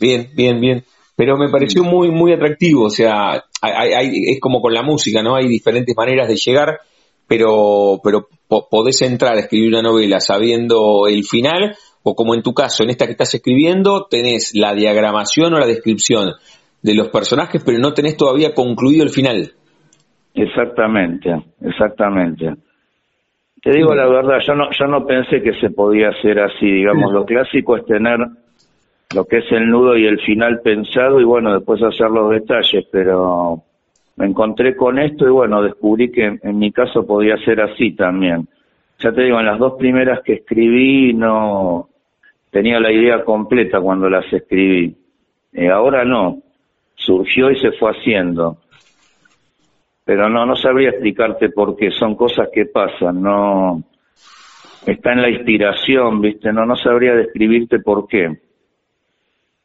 Bien, 0.00 0.30
bien, 0.34 0.60
bien. 0.60 0.84
Pero 1.14 1.36
me 1.36 1.50
pareció 1.50 1.84
muy, 1.84 2.10
muy 2.10 2.32
atractivo. 2.32 2.84
O 2.84 2.90
sea, 2.90 3.44
es 3.62 4.40
como 4.40 4.62
con 4.62 4.72
la 4.72 4.82
música, 4.82 5.22
¿no? 5.22 5.36
Hay 5.36 5.46
diferentes 5.46 5.94
maneras 5.94 6.28
de 6.28 6.36
llegar, 6.36 6.80
pero, 7.28 8.00
pero 8.02 8.26
podés 8.70 9.02
entrar 9.02 9.36
a 9.36 9.40
escribir 9.40 9.68
una 9.68 9.82
novela 9.82 10.18
sabiendo 10.18 11.06
el 11.06 11.24
final, 11.24 11.76
o 12.02 12.14
como 12.14 12.34
en 12.34 12.42
tu 12.42 12.54
caso, 12.54 12.82
en 12.82 12.90
esta 12.90 13.04
que 13.04 13.12
estás 13.12 13.34
escribiendo, 13.34 14.06
tenés 14.10 14.54
la 14.54 14.74
diagramación 14.74 15.52
o 15.54 15.58
la 15.58 15.66
descripción 15.66 16.32
de 16.80 16.94
los 16.94 17.08
personajes, 17.08 17.62
pero 17.64 17.78
no 17.78 17.92
tenés 17.92 18.16
todavía 18.16 18.54
concluido 18.54 19.04
el 19.04 19.10
final. 19.10 19.52
Exactamente, 20.34 21.34
exactamente. 21.60 22.54
Te 23.62 23.70
digo 23.70 23.94
la 23.94 24.06
verdad, 24.06 24.40
yo 24.44 24.54
no, 24.54 24.70
yo 24.72 24.86
no 24.86 25.06
pensé 25.06 25.42
que 25.42 25.54
se 25.60 25.70
podía 25.70 26.08
hacer 26.08 26.40
así, 26.40 26.66
digamos, 26.66 27.12
lo 27.12 27.24
clásico 27.24 27.76
es 27.76 27.84
tener 27.86 28.18
lo 29.14 29.24
que 29.26 29.38
es 29.38 29.52
el 29.52 29.68
nudo 29.68 29.96
y 29.96 30.06
el 30.06 30.18
final 30.20 30.60
pensado 30.62 31.20
y 31.20 31.24
bueno, 31.24 31.54
después 31.54 31.82
hacer 31.82 32.10
los 32.10 32.30
detalles, 32.30 32.86
pero 32.90 33.62
me 34.16 34.26
encontré 34.26 34.74
con 34.74 34.98
esto 34.98 35.26
y 35.26 35.30
bueno, 35.30 35.62
descubrí 35.62 36.10
que 36.10 36.38
en 36.42 36.58
mi 36.58 36.72
caso 36.72 37.06
podía 37.06 37.36
ser 37.38 37.60
así 37.60 37.92
también. 37.92 38.48
Ya 38.98 39.12
te 39.12 39.22
digo, 39.22 39.38
en 39.38 39.46
las 39.46 39.58
dos 39.58 39.74
primeras 39.78 40.20
que 40.22 40.34
escribí 40.34 41.12
no 41.12 41.88
tenía 42.50 42.80
la 42.80 42.90
idea 42.90 43.24
completa 43.24 43.80
cuando 43.80 44.08
las 44.08 44.30
escribí. 44.32 44.96
Eh, 45.52 45.68
ahora 45.68 46.04
no, 46.04 46.38
surgió 46.94 47.50
y 47.50 47.58
se 47.58 47.72
fue 47.72 47.90
haciendo 47.90 48.58
pero 50.04 50.28
no, 50.28 50.44
no 50.46 50.56
sabría 50.56 50.90
explicarte 50.90 51.50
por 51.50 51.76
qué, 51.76 51.90
son 51.90 52.16
cosas 52.16 52.48
que 52.52 52.66
pasan, 52.66 53.22
no, 53.22 53.82
está 54.86 55.12
en 55.12 55.22
la 55.22 55.30
inspiración, 55.30 56.20
viste, 56.20 56.52
no, 56.52 56.66
no 56.66 56.76
sabría 56.76 57.14
describirte 57.14 57.78
por 57.78 58.06
qué. 58.06 58.40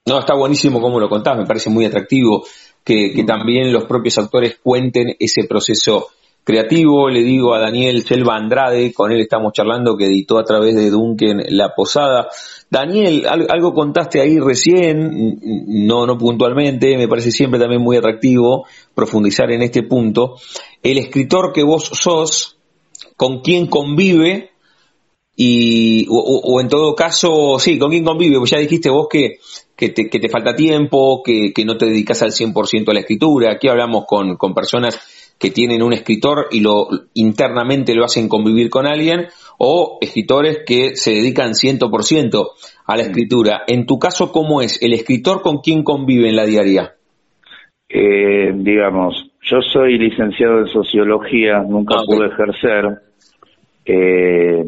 No, 0.06 0.20
está 0.20 0.36
buenísimo 0.36 0.79
como 0.79 1.00
lo 1.00 1.10
contás, 1.10 1.38
me 1.38 1.46
parece 1.46 1.70
muy 1.70 1.86
atractivo 1.86 2.44
que, 2.84 3.12
que 3.13 3.24
también 3.24 3.74
los 3.74 3.86
propios 3.86 4.17
autores 4.17 4.60
cuenten 4.63 5.15
ese 5.20 5.46
proceso 5.46 6.08
creativo. 6.48 7.10
Le 7.10 7.22
digo 7.22 7.53
a 7.53 7.60
Daniel 7.60 8.03
Selva 8.03 8.38
Andrade, 8.38 8.94
con 8.94 9.12
él 9.12 9.20
estamos 9.20 9.51
charlando, 9.51 9.98
que 9.98 10.06
editó 10.06 10.39
a 10.39 10.46
través 10.46 10.75
de 10.75 10.89
Duncan 10.89 11.44
La 11.50 11.75
Posada. 11.75 12.29
Daniel, 12.70 13.25
algo 13.27 13.74
contaste 13.74 14.22
ahí 14.22 14.39
recién, 14.39 15.39
no, 15.86 16.06
no 16.06 16.17
puntualmente, 16.17 16.98
me 16.98 17.08
parece 17.08 17.32
siempre 17.32 17.60
también 17.60 17.82
muy 17.82 17.98
atractivo 17.98 18.65
profundizar 18.98 19.51
en 19.51 19.62
este 19.62 19.84
punto. 19.84 20.38
El 20.82 20.98
escritor 20.98 21.54
que 21.54 21.63
vos 21.63 21.86
sos, 21.94 22.58
con 23.16 23.42
quién 23.42 23.68
convive, 23.68 24.50
y, 25.36 26.08
o, 26.10 26.60
en 26.60 26.68
todo 26.68 26.96
caso, 26.96 27.60
sí, 27.60 27.77
con 27.77 27.92
quién 27.92 28.04
convive, 28.04 28.39
pues 28.39 28.50
ya 28.50 28.58
dijiste 28.58 28.89
vos 28.89 29.06
que, 29.08 29.38
que, 29.75 29.89
te, 29.89 30.10
que 30.10 30.20
te 30.20 30.30
falta 30.30 30.56
tiempo, 30.56 31.22
que, 31.24 31.54
que 31.54 31.63
no 31.63 31.77
te 31.77 31.86
dedicas 31.86 32.24
al 32.24 32.32
100% 32.32 32.89
a 32.89 32.94
la 32.94 33.01
escritura. 33.01 33.51
Aquí 33.51 33.68
hablamos 33.68 34.06
con, 34.08 34.36
con 34.36 34.56
personas 34.56 35.00
que 35.38 35.51
tienen 35.51 35.84
un 35.84 35.94
escritor 35.94 36.48
y 36.50 36.62
lo 36.62 36.89
internamente 37.13 37.94
lo 37.94 38.04
hacen 38.04 38.27
convivir 38.27 38.72
con 38.72 38.88
alguien, 38.88 39.27
o 39.60 40.00
escritores 40.01 40.62
que 40.66 40.96
se 40.96 41.12
dedican 41.12 41.51
100% 41.51 42.48
a 42.88 42.98
la 42.98 43.04
escritura. 43.04 43.62
En 43.68 43.86
tu 43.86 44.00
caso, 44.00 44.32
¿cómo 44.32 44.63
es? 44.63 44.82
¿El 44.82 44.94
escritor 44.94 45.44
con 45.44 45.60
quién 45.60 45.84
convive 45.84 46.30
en 46.30 46.36
la 46.36 46.48
diaria? 46.48 46.97
Eh, 47.89 48.51
digamos, 48.56 49.32
yo 49.41 49.62
soy 49.62 49.98
licenciado 49.98 50.60
en 50.60 50.67
sociología, 50.67 51.60
nunca 51.60 51.96
ah, 51.98 52.03
pude 52.06 52.27
ejercer. 52.27 53.01
Eh, 53.86 54.65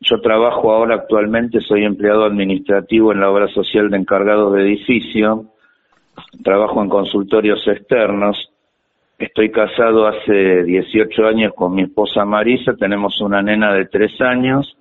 yo 0.00 0.20
trabajo 0.20 0.72
ahora 0.72 0.96
actualmente, 0.96 1.60
soy 1.60 1.84
empleado 1.84 2.24
administrativo 2.24 3.12
en 3.12 3.20
la 3.20 3.30
obra 3.30 3.48
social 3.48 3.90
de 3.90 3.98
encargados 3.98 4.54
de 4.54 4.62
edificio, 4.62 5.46
trabajo 6.42 6.82
en 6.82 6.88
consultorios 6.88 7.66
externos, 7.66 8.52
Estoy 9.22 9.52
casado 9.52 10.08
hace 10.08 10.64
18 10.64 11.26
años 11.26 11.52
con 11.54 11.76
mi 11.76 11.82
esposa 11.82 12.24
Marisa, 12.24 12.74
tenemos 12.74 13.20
una 13.20 13.40
nena 13.40 13.72
de 13.72 13.86
3 13.86 14.20
años. 14.20 14.76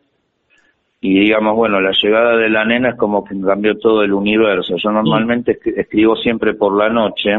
Y 1.00 1.20
digamos, 1.20 1.56
bueno, 1.56 1.80
la 1.80 1.92
llegada 1.92 2.36
de 2.38 2.50
la 2.50 2.66
nena 2.66 2.90
es 2.90 2.96
como 2.96 3.24
que 3.24 3.40
cambió 3.40 3.78
todo 3.78 4.02
el 4.02 4.12
universo. 4.14 4.78
Yo 4.78 4.92
normalmente 4.92 5.60
escribo 5.76 6.16
siempre 6.16 6.56
por 6.56 6.76
la 6.76 6.90
noche, 6.90 7.38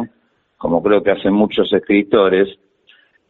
como 0.62 0.80
creo 0.80 1.02
que 1.02 1.10
hacen 1.10 1.34
muchos 1.34 1.72
escritores, 1.72 2.56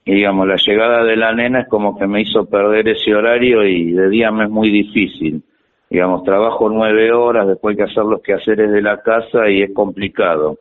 y 0.05 0.17
digamos, 0.17 0.47
la 0.47 0.57
llegada 0.57 1.03
de 1.03 1.17
la 1.17 1.33
nena 1.33 1.61
es 1.61 1.69
como 1.69 1.97
que 1.99 2.07
me 2.07 2.21
hizo 2.21 2.45
perder 2.45 2.87
ese 2.89 3.15
horario 3.15 3.65
y 3.65 3.93
de 3.93 4.11
día 4.11 4.31
me 4.31 4.45
es 4.45 4.51
muy 4.51 4.69
difícil. 4.69 5.43
Digamos, 5.89 6.25
trabajo 6.25 6.69
nueve 6.69 7.11
horas, 7.11 7.49
después 7.49 7.73
hay 7.73 7.87
que 7.87 7.91
hacer 7.91 8.05
los 8.05 8.21
quehaceres 8.21 8.71
de 8.71 8.83
la 8.83 9.01
casa 9.01 9.49
y 9.49 9.63
es 9.63 9.73
complicado. 9.73 10.59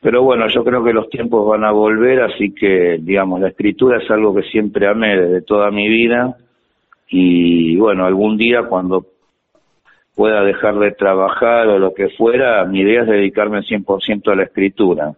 Pero 0.00 0.24
bueno, 0.24 0.48
yo 0.48 0.64
creo 0.64 0.82
que 0.82 0.92
los 0.92 1.08
tiempos 1.10 1.46
van 1.46 1.62
a 1.64 1.70
volver, 1.70 2.22
así 2.22 2.52
que, 2.52 2.98
digamos, 3.00 3.40
la 3.40 3.50
escritura 3.50 3.98
es 3.98 4.10
algo 4.10 4.34
que 4.34 4.42
siempre 4.50 4.88
amé 4.88 5.16
desde 5.16 5.42
toda 5.42 5.70
mi 5.70 5.88
vida. 5.88 6.36
Y 7.08 7.76
bueno, 7.76 8.04
algún 8.04 8.36
día 8.36 8.64
cuando 8.64 9.06
pueda 10.16 10.42
dejar 10.42 10.76
de 10.80 10.90
trabajar 10.90 11.68
o 11.68 11.78
lo 11.78 11.94
que 11.94 12.08
fuera, 12.08 12.64
mi 12.64 12.80
idea 12.80 13.02
es 13.02 13.08
dedicarme 13.08 13.60
100% 13.60 14.32
a 14.32 14.34
la 14.34 14.42
escritura. 14.42 15.14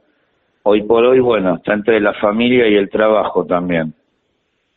Hoy 0.63 0.83
por 0.83 1.05
hoy, 1.05 1.21
bueno, 1.21 1.57
está 1.57 1.75
entre 1.75 2.01
la 2.01 2.13
familia 2.15 2.69
y 2.69 2.75
el 2.75 2.91
trabajo 2.91 3.45
también. 3.47 3.95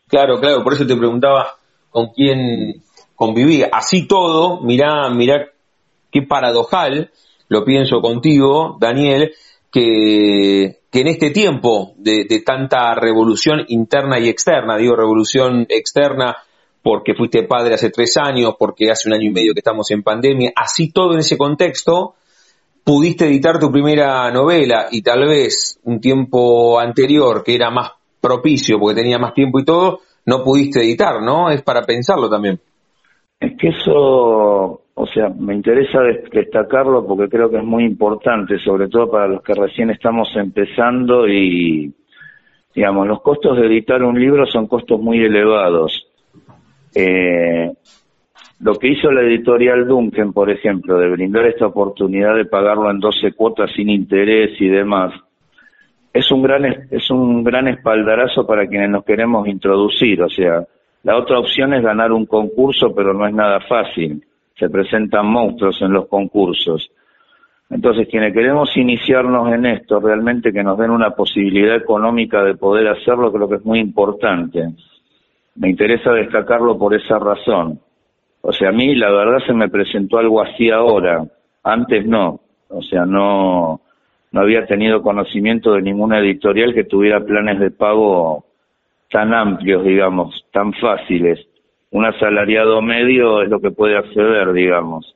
Claro, 0.07 0.39
claro, 0.39 0.63
por 0.63 0.73
eso 0.73 0.87
te 0.87 0.95
preguntaba 0.95 1.55
con 1.89 2.09
quien 2.09 2.81
convivía. 3.15 3.69
Así 3.71 4.07
todo, 4.07 4.61
mirá, 4.61 5.09
mirá 5.09 5.49
qué 6.11 6.21
paradojal, 6.21 7.11
lo 7.49 7.65
pienso 7.65 7.99
contigo, 8.01 8.77
Daniel, 8.79 9.33
que, 9.71 10.79
que 10.91 11.01
en 11.01 11.07
este 11.07 11.31
tiempo 11.31 11.93
de, 11.97 12.25
de, 12.25 12.39
tanta 12.41 12.93
revolución 12.95 13.65
interna 13.67 14.19
y 14.19 14.29
externa, 14.29 14.77
digo 14.77 14.95
revolución 14.95 15.65
externa 15.67 16.37
porque 16.83 17.15
fuiste 17.15 17.43
padre 17.43 17.73
hace 17.73 17.89
tres 17.89 18.17
años, 18.17 18.55
porque 18.59 18.91
hace 18.91 19.09
un 19.09 19.15
año 19.15 19.29
y 19.29 19.33
medio 19.33 19.53
que 19.53 19.61
estamos 19.61 19.89
en 19.91 20.03
pandemia, 20.03 20.51
así 20.55 20.91
todo 20.91 21.13
en 21.13 21.19
ese 21.19 21.37
contexto, 21.37 22.15
pudiste 22.83 23.25
editar 23.25 23.59
tu 23.59 23.71
primera 23.71 24.29
novela 24.31 24.87
y 24.91 25.01
tal 25.01 25.27
vez 25.27 25.79
un 25.83 25.99
tiempo 25.99 26.79
anterior 26.79 27.43
que 27.43 27.55
era 27.55 27.69
más 27.69 27.91
propicio 28.19 28.79
porque 28.79 29.01
tenía 29.01 29.19
más 29.19 29.33
tiempo 29.33 29.59
y 29.59 29.65
todo, 29.65 29.99
no 30.25 30.43
pudiste 30.43 30.81
editar, 30.81 31.21
¿no? 31.21 31.49
Es 31.49 31.61
para 31.61 31.81
pensarlo 31.81 32.29
también. 32.29 32.59
Es 33.39 33.57
que 33.57 33.69
eso, 33.69 34.81
o 34.93 35.07
sea, 35.13 35.29
me 35.29 35.53
interesa 35.53 35.99
destacarlo 36.31 37.05
porque 37.05 37.27
creo 37.27 37.49
que 37.49 37.57
es 37.57 37.63
muy 37.63 37.83
importante, 37.83 38.57
sobre 38.59 38.87
todo 38.87 39.11
para 39.11 39.27
los 39.27 39.41
que 39.43 39.53
recién 39.53 39.89
estamos 39.89 40.29
empezando 40.35 41.27
y, 41.27 41.93
digamos, 42.73 43.07
los 43.07 43.21
costos 43.21 43.57
de 43.57 43.67
editar 43.67 44.01
un 44.01 44.19
libro 44.19 44.45
son 44.45 44.67
costos 44.67 44.99
muy 44.99 45.23
elevados. 45.23 46.07
Eh, 46.95 47.73
lo 48.63 48.75
que 48.75 48.87
hizo 48.87 49.11
la 49.11 49.21
editorial 49.21 49.85
Duncan, 49.85 50.31
por 50.31 50.49
ejemplo, 50.49 50.97
de 50.97 51.09
brindar 51.09 51.45
esta 51.45 51.67
oportunidad 51.67 52.35
de 52.35 52.45
pagarlo 52.45 52.89
en 52.89 52.99
12 52.99 53.33
cuotas 53.33 53.69
sin 53.75 53.89
interés 53.89 54.59
y 54.61 54.69
demás, 54.69 55.13
es 56.13 56.31
un 56.31 56.43
gran 56.43 56.63
es 56.89 57.09
un 57.11 57.43
gran 57.43 57.67
espaldarazo 57.67 58.47
para 58.47 58.65
quienes 58.67 58.89
nos 58.89 59.03
queremos 59.03 59.47
introducir, 59.49 60.21
o 60.21 60.29
sea, 60.29 60.65
la 61.03 61.17
otra 61.17 61.39
opción 61.39 61.73
es 61.73 61.83
ganar 61.83 62.13
un 62.13 62.25
concurso, 62.25 62.95
pero 62.95 63.13
no 63.13 63.27
es 63.27 63.33
nada 63.33 63.59
fácil. 63.67 64.23
Se 64.57 64.69
presentan 64.69 65.25
monstruos 65.25 65.81
en 65.81 65.91
los 65.91 66.07
concursos. 66.07 66.89
Entonces, 67.69 68.07
quienes 68.07 68.31
queremos 68.31 68.77
iniciarnos 68.77 69.51
en 69.51 69.65
esto, 69.65 69.99
realmente 69.99 70.53
que 70.53 70.63
nos 70.63 70.77
den 70.77 70.91
una 70.91 71.09
posibilidad 71.09 71.75
económica 71.75 72.41
de 72.43 72.55
poder 72.55 72.87
hacerlo, 72.87 73.33
creo 73.33 73.49
que 73.49 73.55
es 73.55 73.65
muy 73.65 73.79
importante. 73.79 74.69
Me 75.55 75.69
interesa 75.69 76.13
destacarlo 76.13 76.77
por 76.77 76.93
esa 76.93 77.19
razón. 77.19 77.81
O 78.45 78.51
sea, 78.51 78.69
a 78.69 78.71
mí 78.73 78.93
la 78.93 79.09
verdad 79.09 79.45
se 79.47 79.53
me 79.53 79.69
presentó 79.69 80.17
algo 80.17 80.41
así 80.41 80.69
ahora. 80.69 81.25
Antes 81.63 82.05
no. 82.05 82.41
O 82.67 82.81
sea, 82.81 83.05
no, 83.05 83.79
no 84.31 84.41
había 84.41 84.65
tenido 84.65 85.01
conocimiento 85.01 85.73
de 85.73 85.81
ninguna 85.81 86.19
editorial 86.19 86.73
que 86.73 86.83
tuviera 86.83 87.23
planes 87.23 87.57
de 87.61 87.71
pago 87.71 88.43
tan 89.09 89.33
amplios, 89.33 89.85
digamos, 89.85 90.45
tan 90.51 90.73
fáciles. 90.73 91.39
Un 91.91 92.05
asalariado 92.05 92.81
medio 92.81 93.43
es 93.43 93.49
lo 93.49 93.61
que 93.61 93.71
puede 93.71 93.97
acceder, 93.97 94.51
digamos. 94.51 95.15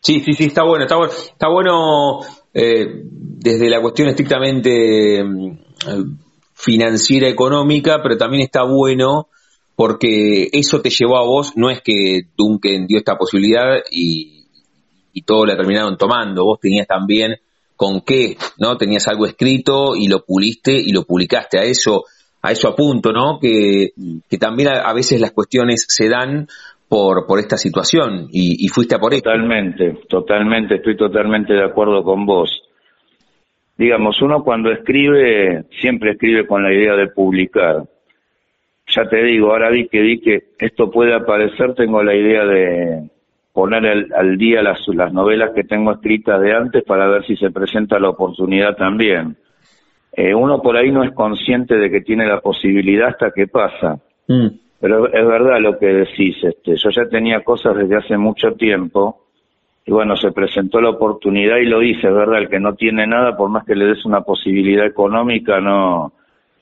Sí, 0.00 0.20
sí, 0.20 0.32
sí, 0.32 0.44
está 0.44 0.62
bueno, 0.62 0.84
está 0.84 0.96
bueno, 0.96 1.12
está 1.12 1.48
bueno 1.48 2.20
eh, 2.54 3.02
desde 3.04 3.68
la 3.68 3.82
cuestión 3.82 4.08
estrictamente 4.08 5.22
mm, 5.22 5.58
financiera, 6.54 7.28
económica, 7.28 8.00
pero 8.02 8.16
también 8.16 8.44
está 8.44 8.62
bueno 8.62 9.26
porque 9.76 10.48
eso 10.52 10.80
te 10.80 10.90
llevó 10.90 11.18
a 11.18 11.24
vos, 11.24 11.56
no 11.56 11.70
es 11.70 11.82
que 11.82 12.22
Duncan 12.36 12.86
dio 12.86 12.98
esta 12.98 13.16
posibilidad 13.16 13.76
y, 13.90 14.46
y 15.12 15.22
todo 15.22 15.46
la 15.46 15.56
terminaron 15.56 15.96
tomando, 15.96 16.44
vos 16.44 16.58
tenías 16.58 16.86
también 16.86 17.36
con 17.76 18.00
qué, 18.00 18.36
¿no? 18.58 18.76
Tenías 18.76 19.06
algo 19.06 19.26
escrito 19.26 19.94
y 19.94 20.08
lo 20.08 20.24
puliste 20.24 20.72
y 20.72 20.92
lo 20.92 21.04
publicaste. 21.04 21.58
A 21.58 21.62
eso 21.62 22.04
a 22.46 22.52
eso 22.52 22.68
apunto, 22.68 23.12
¿no? 23.12 23.38
Que, 23.40 23.90
que 24.28 24.38
también 24.38 24.68
a, 24.68 24.92
veces 24.92 25.20
las 25.20 25.32
cuestiones 25.32 25.84
se 25.88 26.08
dan 26.08 26.46
por, 26.88 27.26
por 27.26 27.40
esta 27.40 27.56
situación 27.56 28.28
y, 28.30 28.68
fuiste 28.68 28.94
a 28.94 28.98
por 28.98 29.12
eso. 29.12 29.22
Totalmente, 29.22 29.98
totalmente, 30.08 30.76
estoy 30.76 30.96
totalmente 30.96 31.52
de 31.52 31.64
acuerdo 31.64 32.04
con 32.04 32.24
vos. 32.24 32.62
Digamos, 33.76 34.22
uno 34.22 34.42
cuando 34.44 34.70
escribe, 34.70 35.64
siempre 35.80 36.12
escribe 36.12 36.46
con 36.46 36.62
la 36.62 36.72
idea 36.72 36.94
de 36.94 37.08
publicar. 37.08 37.82
Ya 38.88 39.08
te 39.08 39.22
digo, 39.22 39.50
ahora 39.50 39.70
vi 39.70 39.88
que 39.88 40.00
vi 40.00 40.20
que 40.20 40.44
esto 40.58 40.90
puede 40.90 41.14
aparecer, 41.14 41.74
tengo 41.74 42.02
la 42.02 42.14
idea 42.14 42.44
de 42.44 43.10
poner 43.52 44.08
al 44.14 44.38
día 44.38 44.62
las, 44.62 44.86
las 44.88 45.12
novelas 45.12 45.50
que 45.54 45.64
tengo 45.64 45.92
escritas 45.92 46.40
de 46.40 46.54
antes 46.54 46.84
para 46.84 47.08
ver 47.08 47.24
si 47.24 47.36
se 47.36 47.50
presenta 47.50 47.98
la 47.98 48.10
oportunidad 48.10 48.76
también 48.76 49.36
eh, 50.16 50.34
uno 50.34 50.62
por 50.62 50.76
ahí 50.76 50.90
no 50.90 51.04
es 51.04 51.12
consciente 51.12 51.76
de 51.76 51.90
que 51.90 52.00
tiene 52.00 52.26
la 52.26 52.40
posibilidad 52.40 53.08
hasta 53.08 53.32
que 53.32 53.48
pasa. 53.48 53.98
Mm. 54.26 54.46
Pero 54.80 55.06
es 55.12 55.26
verdad 55.26 55.60
lo 55.60 55.78
que 55.78 55.86
decís, 55.86 56.36
este, 56.42 56.76
yo 56.76 56.90
ya 56.90 57.06
tenía 57.06 57.44
cosas 57.44 57.76
desde 57.76 57.96
hace 57.96 58.16
mucho 58.16 58.52
tiempo 58.52 59.26
y 59.84 59.92
bueno, 59.92 60.16
se 60.16 60.32
presentó 60.32 60.80
la 60.80 60.90
oportunidad 60.90 61.58
y 61.58 61.66
lo 61.66 61.82
hice, 61.82 62.08
es 62.08 62.14
verdad, 62.14 62.38
el 62.38 62.48
que 62.48 62.58
no 62.58 62.74
tiene 62.74 63.06
nada, 63.06 63.36
por 63.36 63.50
más 63.50 63.64
que 63.64 63.74
le 63.74 63.86
des 63.86 64.04
una 64.04 64.22
posibilidad 64.22 64.86
económica, 64.86 65.60
no, 65.60 66.12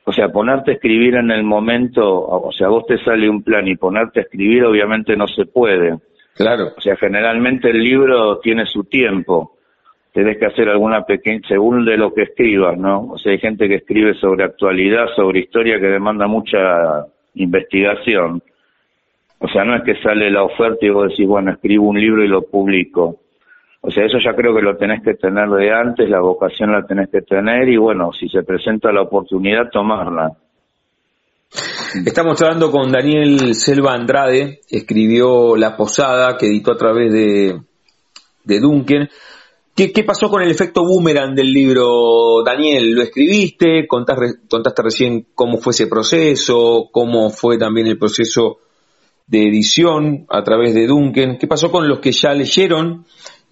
o 0.04 0.12
sea, 0.12 0.28
ponerte 0.28 0.72
a 0.72 0.74
escribir 0.74 1.16
en 1.16 1.30
el 1.30 1.42
momento, 1.42 2.06
o 2.06 2.52
sea, 2.52 2.68
vos 2.68 2.86
te 2.86 3.02
sale 3.02 3.28
un 3.28 3.42
plan 3.42 3.66
y 3.66 3.76
ponerte 3.76 4.20
a 4.20 4.22
escribir 4.24 4.64
obviamente 4.64 5.16
no 5.16 5.26
se 5.26 5.46
puede. 5.46 5.98
Claro. 6.34 6.72
O 6.76 6.80
sea, 6.80 6.96
generalmente 6.96 7.70
el 7.70 7.82
libro 7.82 8.38
tiene 8.38 8.66
su 8.66 8.84
tiempo 8.84 9.54
tenés 10.14 10.38
que 10.38 10.46
hacer 10.46 10.68
alguna 10.68 11.04
pequeña, 11.04 11.40
según 11.48 11.84
de 11.84 11.96
lo 11.96 12.14
que 12.14 12.22
escribas, 12.22 12.78
¿no? 12.78 13.08
O 13.10 13.18
sea, 13.18 13.32
hay 13.32 13.38
gente 13.38 13.68
que 13.68 13.74
escribe 13.74 14.14
sobre 14.14 14.44
actualidad, 14.44 15.08
sobre 15.16 15.40
historia, 15.40 15.80
que 15.80 15.88
demanda 15.88 16.28
mucha 16.28 17.04
investigación. 17.34 18.40
O 19.40 19.48
sea, 19.48 19.64
no 19.64 19.74
es 19.74 19.82
que 19.82 20.00
sale 20.00 20.30
la 20.30 20.44
oferta 20.44 20.86
y 20.86 20.90
vos 20.90 21.08
decís, 21.10 21.26
bueno, 21.26 21.50
escribo 21.50 21.88
un 21.88 22.00
libro 22.00 22.22
y 22.22 22.28
lo 22.28 22.42
publico. 22.42 23.22
O 23.86 23.90
sea, 23.90 24.06
eso 24.06 24.16
ya 24.24 24.34
creo 24.34 24.54
que 24.54 24.62
lo 24.62 24.78
tenés 24.78 25.02
que 25.02 25.12
tener 25.12 25.46
de 25.46 25.70
antes, 25.70 26.08
la 26.08 26.20
vocación 26.20 26.72
la 26.72 26.86
tenés 26.86 27.10
que 27.10 27.20
tener 27.20 27.68
y 27.68 27.76
bueno, 27.76 28.12
si 28.18 28.30
se 28.30 28.42
presenta 28.42 28.90
la 28.90 29.02
oportunidad, 29.02 29.68
tomarla. 29.70 30.32
Estamos 32.06 32.40
hablando 32.40 32.70
con 32.70 32.90
Daniel 32.90 33.54
Selva 33.54 33.92
Andrade, 33.92 34.60
escribió 34.70 35.54
La 35.54 35.76
Posada, 35.76 36.38
que 36.38 36.46
editó 36.46 36.72
a 36.72 36.78
través 36.78 37.12
de, 37.12 37.60
de 38.44 38.60
Duncan. 38.60 39.06
¿Qué, 39.76 39.92
pasó 40.02 40.30
con 40.30 40.40
el 40.40 40.50
efecto 40.50 40.82
boomerang 40.82 41.34
del 41.34 41.52
libro, 41.52 42.42
Daniel? 42.42 42.90
¿Lo 42.92 43.02
escribiste? 43.02 43.86
Contaste, 43.86 44.82
recién 44.82 45.26
cómo 45.34 45.58
fue 45.58 45.72
ese 45.72 45.88
proceso, 45.88 46.88
cómo 46.90 47.28
fue 47.28 47.58
también 47.58 47.88
el 47.88 47.98
proceso 47.98 48.60
de 49.26 49.46
edición 49.46 50.24
a 50.30 50.42
través 50.42 50.74
de 50.74 50.86
Duncan. 50.86 51.36
¿Qué 51.36 51.46
pasó 51.46 51.70
con 51.70 51.86
los 51.86 52.00
que 52.00 52.12
ya 52.12 52.32
leyeron 52.32 53.04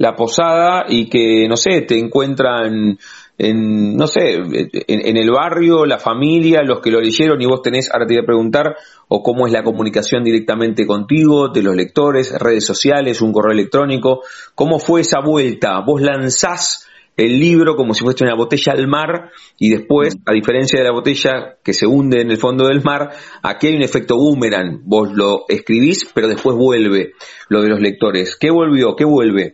La 0.03 0.17
Posada 0.17 0.87
y 0.88 1.09
que, 1.09 1.47
no 1.49 1.57
sé, 1.57 1.83
te 1.83 1.97
encuentran 1.97 2.99
en, 3.38 3.97
no 3.97 4.09
sé, 4.09 4.35
en, 4.35 5.17
el 5.17 5.31
barrio, 5.31 5.87
la 5.87 6.01
familia, 6.01 6.65
los 6.65 6.81
que 6.81 6.91
lo 6.91 7.01
leyeron 7.01 7.41
y 7.41 7.47
vos 7.47 7.62
tenés, 7.62 7.88
ahora 7.88 8.05
te 8.05 8.15
voy 8.15 8.23
a 8.25 8.27
preguntar, 8.27 8.75
o 9.07 9.23
cómo 9.23 9.47
es 9.47 9.53
la 9.53 9.62
comunicación 9.62 10.25
directamente 10.25 10.88
contigo, 10.88 11.51
de 11.51 11.62
los 11.62 11.77
lectores, 11.77 12.37
redes 12.37 12.67
sociales, 12.67 13.23
un 13.23 13.33
correo 13.33 13.53
electrónico, 13.53 14.23
cómo 14.57 14.81
fue 14.81 15.03
esa 15.03 15.21
vuelta, 15.21 15.79
vos 15.87 16.03
lanzás 16.03 16.88
el 17.17 17.38
libro 17.38 17.77
como 17.77 17.95
si 17.95 18.03
fuese 18.03 18.25
una 18.25 18.35
botella 18.35 18.73
al 18.73 18.88
mar 18.88 19.31
y 19.57 19.71
después, 19.71 20.17
a 20.27 20.33
diferencia 20.33 20.81
de 20.81 20.85
la 20.85 20.93
botella 20.93 21.59
que 21.62 21.75
se 21.75 21.87
hunde 21.87 22.23
en 22.23 22.33
el 22.33 22.38
fondo 22.38 22.67
del 22.67 22.83
mar, 22.83 23.11
aquí 23.45 23.69
hay 23.69 23.77
un 23.77 23.83
efecto 23.83 24.17
boomerang, 24.17 24.81
vos 24.85 25.12
lo 25.12 25.45
escribís 25.49 26.11
pero 26.12 26.27
después 26.27 26.57
vuelve 26.57 27.12
lo 27.49 27.62
de 27.62 27.69
los 27.69 27.81
lectores. 27.81 28.37
¿Qué 28.37 28.51
volvió? 28.51 28.97
¿Qué 28.97 29.05
vuelve? 29.05 29.53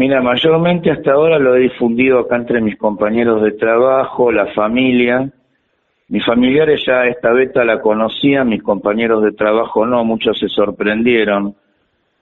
Mira, 0.00 0.22
mayormente 0.22 0.90
hasta 0.90 1.12
ahora 1.12 1.38
lo 1.38 1.54
he 1.54 1.60
difundido 1.60 2.20
acá 2.20 2.36
entre 2.36 2.62
mis 2.62 2.78
compañeros 2.78 3.42
de 3.42 3.52
trabajo, 3.52 4.32
la 4.32 4.46
familia. 4.54 5.30
Mis 6.08 6.24
familiares 6.24 6.82
ya 6.86 7.04
esta 7.04 7.34
beta 7.34 7.66
la 7.66 7.82
conocían, 7.82 8.48
mis 8.48 8.62
compañeros 8.62 9.22
de 9.22 9.32
trabajo 9.32 9.84
no, 9.84 10.02
muchos 10.02 10.38
se 10.38 10.48
sorprendieron. 10.48 11.54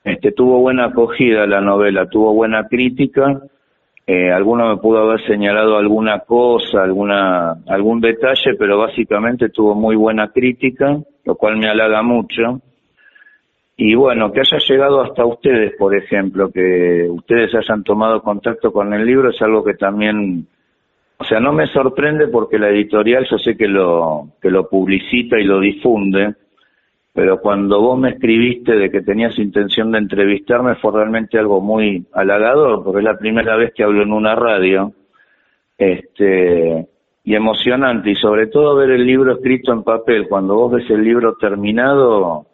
Este, 0.02 0.32
tuvo 0.32 0.58
buena 0.58 0.86
acogida 0.86 1.46
la 1.46 1.60
novela, 1.60 2.08
tuvo 2.08 2.34
buena 2.34 2.66
crítica. 2.66 3.42
Eh, 4.04 4.32
alguno 4.32 4.70
me 4.70 4.78
pudo 4.78 4.98
haber 4.98 5.24
señalado 5.24 5.76
alguna 5.76 6.18
cosa, 6.18 6.82
alguna, 6.82 7.58
algún 7.68 8.00
detalle, 8.00 8.56
pero 8.58 8.76
básicamente 8.76 9.50
tuvo 9.50 9.76
muy 9.76 9.94
buena 9.94 10.32
crítica, 10.32 10.98
lo 11.24 11.36
cual 11.36 11.58
me 11.58 11.68
halaga 11.68 12.02
mucho. 12.02 12.60
Y 13.80 13.94
bueno, 13.94 14.32
que 14.32 14.40
haya 14.40 14.58
llegado 14.58 15.00
hasta 15.02 15.24
ustedes, 15.24 15.76
por 15.78 15.94
ejemplo, 15.94 16.50
que 16.50 17.06
ustedes 17.08 17.54
hayan 17.54 17.84
tomado 17.84 18.20
contacto 18.22 18.72
con 18.72 18.92
el 18.92 19.06
libro 19.06 19.30
es 19.30 19.40
algo 19.40 19.62
que 19.62 19.74
también, 19.74 20.48
o 21.16 21.24
sea, 21.24 21.38
no 21.38 21.52
me 21.52 21.68
sorprende 21.68 22.26
porque 22.26 22.58
la 22.58 22.70
editorial 22.70 23.24
yo 23.30 23.38
sé 23.38 23.56
que 23.56 23.68
lo, 23.68 24.30
que 24.42 24.50
lo 24.50 24.68
publicita 24.68 25.38
y 25.38 25.44
lo 25.44 25.60
difunde, 25.60 26.34
pero 27.14 27.40
cuando 27.40 27.80
vos 27.80 27.96
me 27.96 28.10
escribiste 28.10 28.74
de 28.74 28.90
que 28.90 29.02
tenías 29.02 29.38
intención 29.38 29.92
de 29.92 29.98
entrevistarme 29.98 30.74
fue 30.74 30.90
realmente 30.94 31.38
algo 31.38 31.60
muy 31.60 32.04
halagador, 32.14 32.82
porque 32.82 32.98
es 32.98 33.04
la 33.04 33.16
primera 33.16 33.54
vez 33.54 33.72
que 33.74 33.84
hablo 33.84 34.02
en 34.02 34.12
una 34.12 34.34
radio, 34.34 34.92
este, 35.78 36.84
y 37.22 37.34
emocionante 37.36 38.10
y 38.10 38.16
sobre 38.16 38.48
todo 38.48 38.74
ver 38.74 38.90
el 38.90 39.06
libro 39.06 39.34
escrito 39.34 39.72
en 39.72 39.84
papel. 39.84 40.26
Cuando 40.28 40.56
vos 40.56 40.72
ves 40.72 40.90
el 40.90 41.04
libro 41.04 41.36
terminado, 41.36 42.47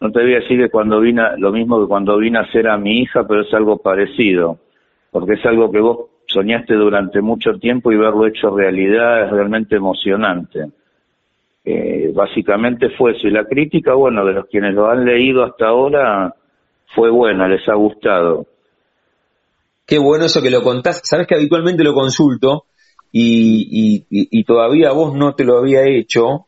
no 0.00 0.12
te 0.12 0.22
voy 0.22 0.34
a 0.34 0.40
decir 0.40 0.70
cuando 0.70 1.00
vine, 1.00 1.22
lo 1.38 1.52
mismo 1.52 1.80
que 1.80 1.88
cuando 1.88 2.18
vine 2.18 2.38
a 2.38 2.50
ser 2.52 2.68
a 2.68 2.76
mi 2.76 3.00
hija, 3.00 3.26
pero 3.26 3.42
es 3.42 3.54
algo 3.54 3.78
parecido, 3.78 4.58
porque 5.10 5.34
es 5.34 5.46
algo 5.46 5.70
que 5.70 5.80
vos 5.80 5.98
soñaste 6.26 6.74
durante 6.74 7.20
mucho 7.20 7.58
tiempo 7.58 7.92
y 7.92 7.96
verlo 7.96 8.26
hecho 8.26 8.54
realidad 8.54 9.24
es 9.24 9.30
realmente 9.30 9.76
emocionante. 9.76 10.66
Eh, 11.64 12.12
básicamente 12.14 12.90
fue 12.90 13.12
eso. 13.12 13.26
Y 13.26 13.32
la 13.32 13.44
crítica, 13.44 13.94
bueno, 13.94 14.24
de 14.24 14.34
los 14.34 14.46
quienes 14.46 14.74
lo 14.74 14.88
han 14.88 15.04
leído 15.04 15.44
hasta 15.44 15.66
ahora, 15.66 16.34
fue 16.94 17.10
buena, 17.10 17.48
les 17.48 17.68
ha 17.68 17.74
gustado. 17.74 18.46
Qué 19.84 19.98
bueno 19.98 20.26
eso 20.26 20.42
que 20.42 20.50
lo 20.50 20.62
contás. 20.62 21.00
Sabes 21.04 21.26
que 21.26 21.34
habitualmente 21.34 21.84
lo 21.84 21.94
consulto 21.94 22.66
y, 23.12 24.44
todavía 24.44 24.92
vos 24.92 25.14
no 25.14 25.34
te 25.34 25.44
lo 25.44 25.58
había 25.58 25.82
hecho 25.84 26.46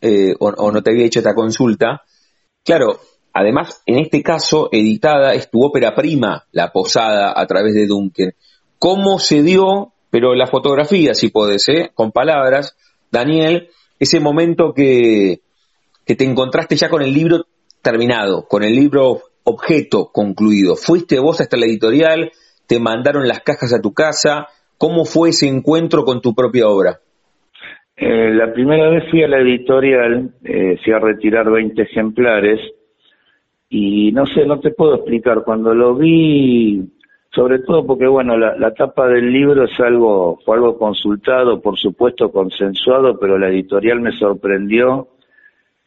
eh, 0.00 0.34
o, 0.38 0.72
no 0.72 0.82
te 0.82 0.90
había 0.90 1.06
hecho 1.06 1.20
esta 1.20 1.34
consulta. 1.34 2.02
Claro, 2.66 2.98
además, 3.32 3.80
en 3.86 4.00
este 4.00 4.24
caso, 4.24 4.68
editada 4.72 5.34
es 5.34 5.48
tu 5.48 5.64
ópera 5.64 5.94
prima, 5.94 6.46
La 6.50 6.72
Posada, 6.72 7.32
a 7.34 7.46
través 7.46 7.74
de 7.74 7.86
Duncan. 7.86 8.32
¿Cómo 8.80 9.20
se 9.20 9.44
dio, 9.44 9.92
pero 10.10 10.34
la 10.34 10.48
fotografía, 10.48 11.14
si 11.14 11.28
podés, 11.28 11.68
¿eh? 11.68 11.92
con 11.94 12.10
palabras, 12.10 12.76
Daniel, 13.12 13.68
ese 14.00 14.18
momento 14.18 14.74
que, 14.74 15.42
que 16.04 16.16
te 16.16 16.24
encontraste 16.24 16.74
ya 16.74 16.90
con 16.90 17.02
el 17.02 17.14
libro 17.14 17.46
terminado, 17.82 18.48
con 18.48 18.64
el 18.64 18.74
libro 18.74 19.22
objeto 19.44 20.10
concluido? 20.12 20.74
¿Fuiste 20.74 21.20
vos 21.20 21.40
hasta 21.40 21.56
la 21.56 21.66
editorial? 21.66 22.32
¿Te 22.66 22.80
mandaron 22.80 23.28
las 23.28 23.42
cajas 23.42 23.72
a 23.72 23.80
tu 23.80 23.94
casa? 23.94 24.48
¿Cómo 24.76 25.04
fue 25.04 25.28
ese 25.28 25.46
encuentro 25.46 26.04
con 26.04 26.20
tu 26.20 26.34
propia 26.34 26.66
obra? 26.66 27.00
Eh, 27.96 28.30
la 28.34 28.52
primera 28.52 28.90
vez 28.90 29.04
fui 29.10 29.22
a 29.22 29.28
la 29.28 29.38
editorial, 29.38 30.30
eh, 30.44 30.78
fui 30.84 30.92
a 30.92 30.98
retirar 30.98 31.50
20 31.50 31.80
ejemplares 31.82 32.60
y 33.70 34.12
no 34.12 34.26
sé, 34.26 34.44
no 34.44 34.60
te 34.60 34.70
puedo 34.70 34.96
explicar. 34.96 35.42
Cuando 35.44 35.74
lo 35.74 35.94
vi, 35.94 36.82
sobre 37.30 37.60
todo 37.60 37.86
porque, 37.86 38.06
bueno, 38.06 38.36
la, 38.36 38.56
la 38.56 38.74
tapa 38.74 39.08
del 39.08 39.32
libro 39.32 39.64
es 39.64 39.80
algo, 39.80 40.38
fue 40.44 40.56
algo 40.56 40.78
consultado, 40.78 41.60
por 41.60 41.78
supuesto 41.78 42.30
consensuado, 42.30 43.18
pero 43.18 43.38
la 43.38 43.48
editorial 43.48 44.00
me 44.00 44.12
sorprendió 44.12 45.08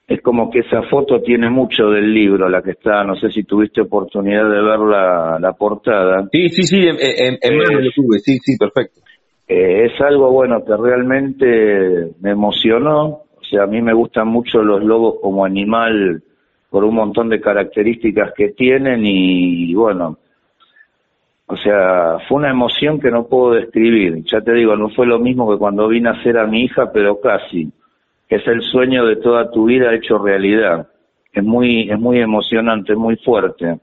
es 0.10 0.22
como 0.24 0.50
que 0.50 0.60
esa 0.60 0.82
foto 0.90 1.22
tiene 1.22 1.52
mucho 1.52 1.92
del 1.92 2.12
libro, 2.12 2.50
la 2.50 2.64
que 2.64 2.72
está, 2.72 3.04
no 3.04 3.16
sé 3.16 3.30
si 3.30 3.44
tuviste 3.44 3.82
oportunidad 3.82 4.44
de 4.50 4.62
ver 4.62 4.80
la, 4.80 5.56
portada. 5.58 6.28
Sí, 6.32 6.50
sí, 6.50 6.64
sí, 6.64 6.78
en, 6.78 6.98
en, 7.40 7.58
lo 7.58 7.92
tuve, 7.92 8.18
sí, 8.18 8.40
sí, 8.40 8.58
perfecto. 8.58 9.02
Eh, 9.50 9.86
es 9.86 10.00
algo, 10.00 10.32
bueno, 10.32 10.64
que 10.64 10.78
realmente 10.78 12.12
me 12.22 12.30
emocionó, 12.30 13.06
o 13.08 13.44
sea, 13.50 13.64
a 13.64 13.68
mí 13.68 13.82
me 13.82 13.94
gustan 13.94 14.28
mucho 14.28 14.62
los 14.62 14.84
lobos 14.84 15.16
como 15.24 15.44
animal 15.44 16.22
por 16.70 16.84
un 16.84 16.94
montón 16.94 17.30
de 17.30 17.42
características 17.42 18.32
que 18.34 18.50
tienen 18.50 19.02
y, 19.04 19.74
bueno, 19.74 20.20
o 21.48 21.58
sea, 21.58 22.20
fue 22.28 22.38
una 22.38 22.52
emoción 22.52 23.00
que 23.00 23.10
no 23.10 23.26
puedo 23.26 23.54
describir. 23.54 24.24
Ya 24.26 24.40
te 24.40 24.54
digo, 24.54 24.76
no 24.76 24.90
fue 24.90 25.08
lo 25.08 25.18
mismo 25.18 25.50
que 25.52 25.58
cuando 25.58 25.88
vine 25.88 26.10
a 26.10 26.22
ser 26.22 26.38
a 26.38 26.46
mi 26.46 26.66
hija, 26.66 26.92
pero 26.92 27.20
casi 27.20 27.72
es 28.30 28.46
el 28.46 28.62
sueño 28.62 29.04
de 29.08 29.16
toda 29.16 29.50
tu 29.50 29.66
vida 29.66 29.96
hecho 29.96 30.20
realidad. 30.20 30.88
Es 31.34 31.44
muy, 31.44 31.90
es 31.90 32.00
muy 32.00 32.20
emocionante, 32.20 32.96
muy 32.96 33.16
fuerte. 33.18 33.80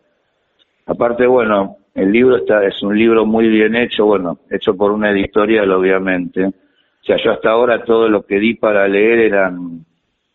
Aparte, 0.86 1.26
bueno, 1.26 1.78
el 1.96 2.12
libro 2.12 2.36
está, 2.36 2.64
es 2.66 2.82
un 2.82 2.96
libro 2.96 3.24
muy 3.24 3.48
bien 3.48 3.74
hecho, 3.74 4.04
bueno, 4.04 4.38
hecho 4.50 4.76
por 4.76 4.92
una 4.92 5.10
editorial, 5.10 5.70
obviamente. 5.72 6.44
O 6.44 7.04
sea, 7.04 7.16
yo 7.16 7.32
hasta 7.32 7.50
ahora 7.50 7.84
todo 7.84 8.08
lo 8.08 8.26
que 8.26 8.38
di 8.38 8.54
para 8.54 8.86
leer 8.86 9.20
eran 9.20 9.84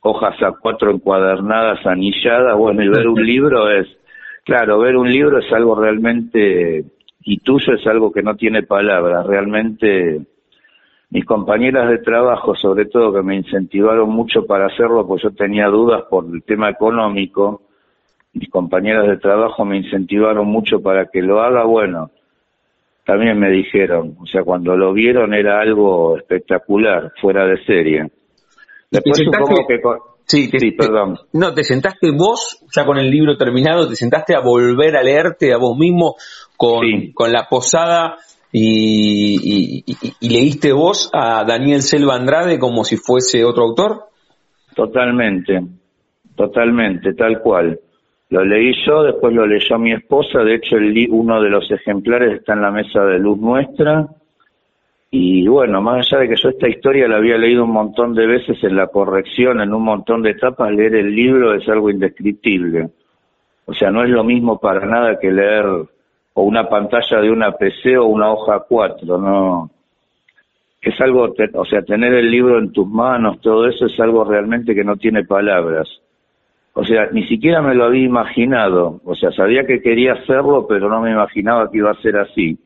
hojas 0.01 0.41
a 0.41 0.53
cuatro 0.59 0.89
encuadernadas, 0.91 1.85
anilladas, 1.85 2.57
bueno, 2.57 2.83
y 2.83 2.89
ver 2.89 3.07
un 3.07 3.23
libro 3.25 3.69
es, 3.69 3.87
claro, 4.43 4.79
ver 4.79 4.97
un 4.97 5.11
libro 5.11 5.37
es 5.37 5.53
algo 5.53 5.79
realmente, 5.79 6.83
y 7.19 7.37
tuyo 7.37 7.73
es 7.75 7.85
algo 7.85 8.11
que 8.11 8.23
no 8.23 8.35
tiene 8.35 8.63
palabras, 8.63 9.25
realmente 9.27 10.21
mis 11.11 11.25
compañeras 11.25 11.89
de 11.89 11.99
trabajo, 11.99 12.55
sobre 12.55 12.85
todo, 12.85 13.13
que 13.13 13.21
me 13.21 13.35
incentivaron 13.35 14.09
mucho 14.09 14.47
para 14.47 14.65
hacerlo, 14.65 15.05
pues 15.05 15.21
yo 15.21 15.31
tenía 15.31 15.67
dudas 15.67 16.03
por 16.09 16.25
el 16.33 16.41
tema 16.41 16.69
económico, 16.69 17.63
mis 18.33 18.49
compañeras 18.49 19.07
de 19.07 19.17
trabajo 19.17 19.65
me 19.65 19.77
incentivaron 19.77 20.47
mucho 20.47 20.81
para 20.81 21.07
que 21.07 21.21
lo 21.21 21.41
haga, 21.41 21.65
bueno, 21.65 22.11
también 23.05 23.39
me 23.39 23.49
dijeron, 23.49 24.15
o 24.21 24.25
sea, 24.25 24.43
cuando 24.43 24.75
lo 24.75 24.93
vieron 24.93 25.33
era 25.33 25.59
algo 25.61 26.17
espectacular, 26.17 27.11
fuera 27.19 27.45
de 27.45 27.63
serie. 27.65 28.11
Después 28.89 29.17
supongo 29.17 29.67
que... 29.67 29.81
Sí, 30.25 30.49
sí, 30.57 30.71
perdón. 30.71 31.17
No, 31.33 31.53
te 31.53 31.63
sentaste 31.63 32.11
vos, 32.11 32.63
ya 32.73 32.85
con 32.85 32.97
el 32.97 33.09
libro 33.09 33.35
terminado, 33.35 33.89
te 33.89 33.95
sentaste 33.95 34.33
a 34.33 34.39
volver 34.39 34.95
a 34.95 35.03
leerte 35.03 35.51
a 35.51 35.57
vos 35.57 35.77
mismo 35.77 36.15
con, 36.55 37.11
con 37.13 37.33
la 37.33 37.47
posada 37.49 38.17
y, 38.51 39.83
leíste 40.21 40.73
vos 40.73 41.09
a 41.13 41.43
Daniel 41.45 41.81
Selva 41.81 42.15
Andrade 42.15 42.59
como 42.59 42.83
si 42.83 42.97
fuese 42.97 43.43
otro 43.43 43.63
autor? 43.63 44.05
Totalmente, 44.75 45.61
totalmente, 46.35 47.13
tal 47.13 47.41
cual. 47.41 47.79
Lo 48.31 48.45
leí 48.45 48.73
yo, 48.85 49.03
después 49.03 49.33
lo 49.33 49.45
leyó 49.45 49.77
mi 49.77 49.91
esposa, 49.91 50.39
de 50.39 50.55
hecho 50.55 50.77
el, 50.77 51.07
uno 51.09 51.41
de 51.41 51.49
los 51.49 51.69
ejemplares 51.69 52.39
está 52.39 52.53
en 52.53 52.61
la 52.61 52.71
mesa 52.71 53.03
de 53.03 53.19
luz 53.19 53.37
nuestra. 53.37 54.07
Y 55.11 55.45
bueno, 55.47 55.81
más 55.81 56.07
allá 56.07 56.21
de 56.21 56.29
que 56.29 56.41
yo 56.41 56.47
esta 56.47 56.69
historia 56.69 57.09
la 57.09 57.17
había 57.17 57.37
leído 57.37 57.65
un 57.65 57.71
montón 57.71 58.15
de 58.15 58.25
veces 58.25 58.63
en 58.63 58.77
la 58.77 58.87
corrección, 58.87 59.59
en 59.59 59.73
un 59.73 59.83
montón 59.83 60.21
de 60.21 60.29
etapas, 60.29 60.71
leer 60.71 60.95
el 60.95 61.13
libro 61.13 61.53
es 61.53 61.67
algo 61.67 61.89
indescriptible. 61.89 62.89
O 63.65 63.73
sea, 63.73 63.91
no 63.91 64.01
es 64.01 64.09
lo 64.09 64.23
mismo 64.23 64.57
para 64.59 64.85
nada 64.85 65.19
que 65.19 65.29
leer 65.29 65.65
o 65.65 66.43
una 66.43 66.69
pantalla 66.69 67.19
de 67.19 67.29
una 67.29 67.51
PC 67.51 67.97
o 67.97 68.05
una 68.05 68.31
hoja 68.31 68.63
4, 68.65 69.17
no 69.17 69.69
es 70.81 70.99
algo, 71.01 71.35
o 71.53 71.65
sea, 71.65 71.81
tener 71.81 72.13
el 72.13 72.31
libro 72.31 72.57
en 72.57 72.71
tus 72.71 72.87
manos, 72.87 73.41
todo 73.41 73.67
eso 73.67 73.87
es 73.87 73.99
algo 73.99 74.23
realmente 74.23 74.73
que 74.73 74.85
no 74.85 74.95
tiene 74.95 75.25
palabras. 75.25 75.87
O 76.73 76.85
sea, 76.85 77.07
ni 77.11 77.27
siquiera 77.27 77.61
me 77.61 77.75
lo 77.75 77.85
había 77.85 78.05
imaginado. 78.05 79.01
O 79.03 79.15
sea, 79.15 79.31
sabía 79.31 79.65
que 79.65 79.81
quería 79.81 80.13
hacerlo, 80.13 80.65
pero 80.67 80.89
no 80.89 81.01
me 81.01 81.11
imaginaba 81.11 81.69
que 81.69 81.77
iba 81.79 81.91
a 81.91 82.01
ser 82.01 82.17
así. 82.17 82.57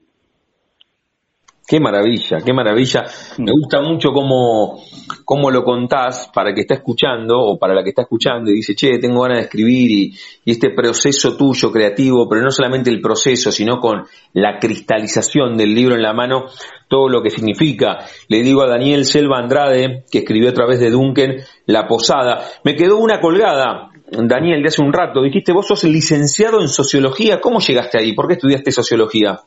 Qué 1.68 1.80
maravilla, 1.80 2.38
qué 2.46 2.54
maravilla. 2.54 3.06
Me 3.39 3.52
gusta 3.52 3.82
mucho 3.82 4.12
cómo, 4.12 4.80
cómo 5.24 5.50
lo 5.50 5.63
contás 5.63 6.30
para 6.32 6.50
el 6.50 6.56
que 6.56 6.62
está 6.62 6.76
escuchando 6.76 7.39
o 7.39 7.58
para 7.58 7.74
la 7.74 7.82
que 7.84 7.89
está 7.89 8.04
escuchando 8.04 8.52
y 8.52 8.58
dice, 8.58 8.76
che, 8.76 9.00
tengo 9.00 9.24
ganas 9.24 9.39
de 9.39 9.44
escribir 9.46 9.91
y, 9.91 10.13
este 10.46 10.70
proceso 10.76 11.36
tuyo 11.36 11.72
creativo, 11.72 12.30
pero 12.30 12.44
no 12.44 12.52
solamente 12.52 12.91
el 12.91 13.02
proceso, 13.02 13.52
sino 13.52 13.80
con 13.80 14.04
la 14.34 14.60
cristalización 14.60 15.58
del 15.58 15.74
libro 15.74 15.96
en 15.96 16.04
la 16.04 16.13
mano, 16.13 16.46
todo 16.88 17.10
lo 17.10 17.24
que 17.24 17.32
significa. 17.32 17.98
Le 18.28 18.44
digo 18.44 18.62
a 18.62 18.70
Daniel 18.70 19.04
Selva 19.04 19.39
Andrade, 19.39 20.06
que 20.12 20.20
escribió 20.20 20.50
a 20.52 20.54
través 20.54 20.80
de 20.80 20.91
Duncan, 20.91 21.38
La 21.65 21.88
Posada. 21.88 22.46
Me 22.63 22.76
quedó 22.76 22.98
una 22.98 23.20
colgada, 23.20 23.89
Daniel, 24.12 24.62
de 24.62 24.68
hace 24.68 24.82
un 24.82 24.94
rato. 24.94 25.22
Dijiste, 25.22 25.52
vos 25.52 25.68
sos 25.68 25.84
licenciado 25.84 26.62
en 26.62 26.68
sociología. 26.68 27.41
¿Cómo 27.41 27.60
llegaste 27.60 28.00
ahí? 28.00 28.13
¿Por 28.13 28.28
qué 28.28 28.34
estudiaste 28.34 28.72
sociología? 28.72 29.39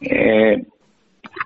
Eh, 0.00 0.64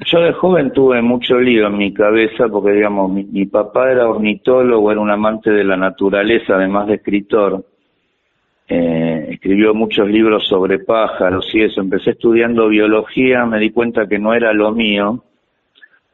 yo 0.06 0.20
de 0.20 0.32
joven 0.32 0.72
tuve 0.72 1.02
mucho 1.02 1.38
lío 1.38 1.66
en 1.66 1.76
mi 1.76 1.92
cabeza 1.92 2.48
porque, 2.50 2.72
digamos, 2.72 3.10
mi, 3.12 3.46
papá 3.46 3.90
era 3.90 4.08
ornitólogo, 4.08 4.90
era 4.90 5.00
un 5.00 5.10
amante 5.10 5.50
de 5.50 5.64
la 5.64 5.76
naturaleza, 5.76 6.54
además 6.54 6.86
de 6.86 6.94
escritor. 6.94 7.64
Eh, 8.68 9.26
escribió 9.30 9.74
muchos 9.74 10.08
libros 10.08 10.46
sobre 10.46 10.78
pájaros 10.78 11.48
y 11.54 11.62
eso. 11.62 11.80
Empecé 11.80 12.10
estudiando 12.10 12.68
biología, 12.68 13.44
me 13.46 13.58
di 13.58 13.70
cuenta 13.70 14.06
que 14.06 14.18
no 14.18 14.34
era 14.34 14.52
lo 14.52 14.72
mío. 14.72 15.24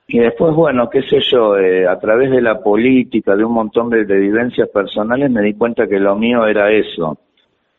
Y 0.08 0.18
después, 0.18 0.54
bueno, 0.54 0.88
qué 0.88 1.02
sé 1.02 1.20
yo, 1.20 1.56
eh, 1.58 1.86
a 1.86 1.98
través 1.98 2.30
de 2.30 2.40
la 2.40 2.62
política, 2.62 3.34
de 3.34 3.44
un 3.44 3.52
montón 3.52 3.90
de, 3.90 4.04
de 4.04 4.18
vivencias 4.18 4.68
personales, 4.68 5.30
me 5.30 5.42
di 5.42 5.54
cuenta 5.54 5.88
que 5.88 5.98
lo 5.98 6.14
mío 6.14 6.46
era 6.46 6.70
eso. 6.70 7.18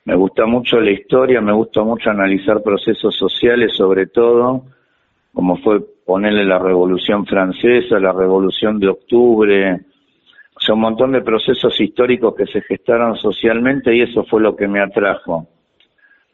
Me 0.05 0.15
gusta 0.15 0.45
mucho 0.45 0.79
la 0.79 0.91
historia, 0.91 1.41
me 1.41 1.53
gusta 1.53 1.83
mucho 1.83 2.09
analizar 2.09 2.61
procesos 2.61 3.15
sociales 3.15 3.73
sobre 3.75 4.07
todo 4.07 4.63
como 5.37 5.55
fue 5.57 5.81
ponerle 6.03 6.45
la 6.45 6.57
Revolución 6.57 7.23
Francesa, 7.27 7.99
la 7.99 8.11
Revolución 8.11 8.79
de 8.79 8.87
Octubre, 8.87 9.81
o 10.55 10.59
sea, 10.59 10.73
un 10.73 10.81
montón 10.81 11.11
de 11.11 11.21
procesos 11.21 11.79
históricos 11.79 12.33
que 12.33 12.47
se 12.47 12.59
gestaron 12.63 13.15
socialmente 13.17 13.95
y 13.95 14.01
eso 14.01 14.23
fue 14.23 14.41
lo 14.41 14.55
que 14.55 14.67
me 14.67 14.81
atrajo. 14.81 15.47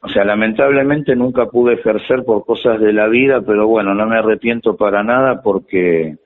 O 0.05 0.09
sea, 0.09 0.25
lamentablemente 0.25 1.15
nunca 1.15 1.45
pude 1.45 1.75
ejercer 1.75 2.25
por 2.25 2.45
cosas 2.45 2.77
de 2.81 2.91
la 2.91 3.07
vida, 3.07 3.41
pero 3.41 3.67
bueno, 3.67 3.95
no 3.95 4.05
me 4.05 4.17
arrepiento 4.17 4.75
para 4.75 5.01
nada 5.01 5.41
porque, 5.41 6.17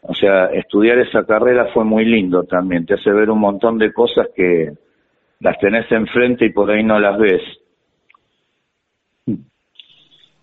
o 0.00 0.14
sea, 0.14 0.46
estudiar 0.46 0.98
esa 0.98 1.26
carrera 1.26 1.66
fue 1.74 1.84
muy 1.84 2.06
lindo 2.06 2.44
también, 2.44 2.86
te 2.86 2.94
hace 2.94 3.10
ver 3.12 3.28
un 3.28 3.40
montón 3.40 3.76
de 3.76 3.92
cosas 3.92 4.28
que 4.34 4.72
las 5.40 5.58
tenés 5.58 5.92
enfrente 5.92 6.46
y 6.46 6.52
por 6.52 6.70
ahí 6.70 6.82
no 6.82 6.98
las 6.98 7.18
ves. 7.18 7.42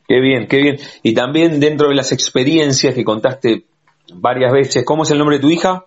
Qué 0.08 0.20
bien, 0.20 0.48
qué 0.48 0.62
bien. 0.62 0.78
Y 1.02 1.16
también 1.16 1.60
dentro 1.60 1.90
de 1.90 1.96
las 1.96 2.12
experiencias 2.12 2.94
que 2.94 3.04
contaste 3.04 3.66
varias 4.14 4.54
veces. 4.54 4.86
¿Cómo 4.86 5.02
es 5.02 5.10
el 5.10 5.18
nombre 5.18 5.38
de 5.38 5.42
tu 5.42 5.50
hija? 5.50 5.86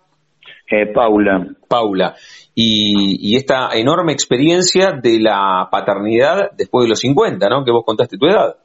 Eh, 0.68 0.86
Paula. 0.92 1.46
Paula. 1.68 2.16
Y, 2.60 3.36
esta 3.36 3.68
enorme 3.74 4.10
experiencia 4.10 4.90
de 4.90 5.20
la 5.20 5.68
paternidad 5.70 6.50
después 6.56 6.86
de 6.86 6.88
los 6.88 6.98
50, 6.98 7.48
¿no? 7.48 7.64
Que 7.64 7.70
vos 7.70 7.84
contaste 7.84 8.18
tu 8.18 8.26
edad. 8.26 8.56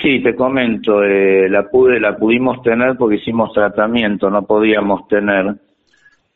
Sí, 0.00 0.22
te 0.22 0.34
comento, 0.34 1.02
eh, 1.02 1.50
la 1.50 1.68
pude, 1.68 2.00
la 2.00 2.16
pudimos 2.16 2.62
tener 2.62 2.96
porque 2.96 3.16
hicimos 3.16 3.52
tratamiento, 3.52 4.30
no 4.30 4.46
podíamos 4.46 5.06
tener 5.06 5.56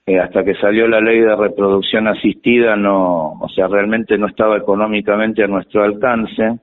eh, 0.05 0.19
hasta 0.19 0.45
que 0.45 0.55
salió 0.57 0.87
la 0.87 1.01
ley 1.01 1.21
de 1.21 1.35
reproducción 1.35 2.07
asistida, 2.09 2.77
no, 2.77 3.33
o 3.41 3.49
sea, 3.49 3.67
realmente 3.69 4.19
no 4.19 4.27
estaba 4.27 4.59
económicamente 4.59 5.43
a 5.43 5.47
nuestro 5.47 5.83
alcance. 5.83 6.59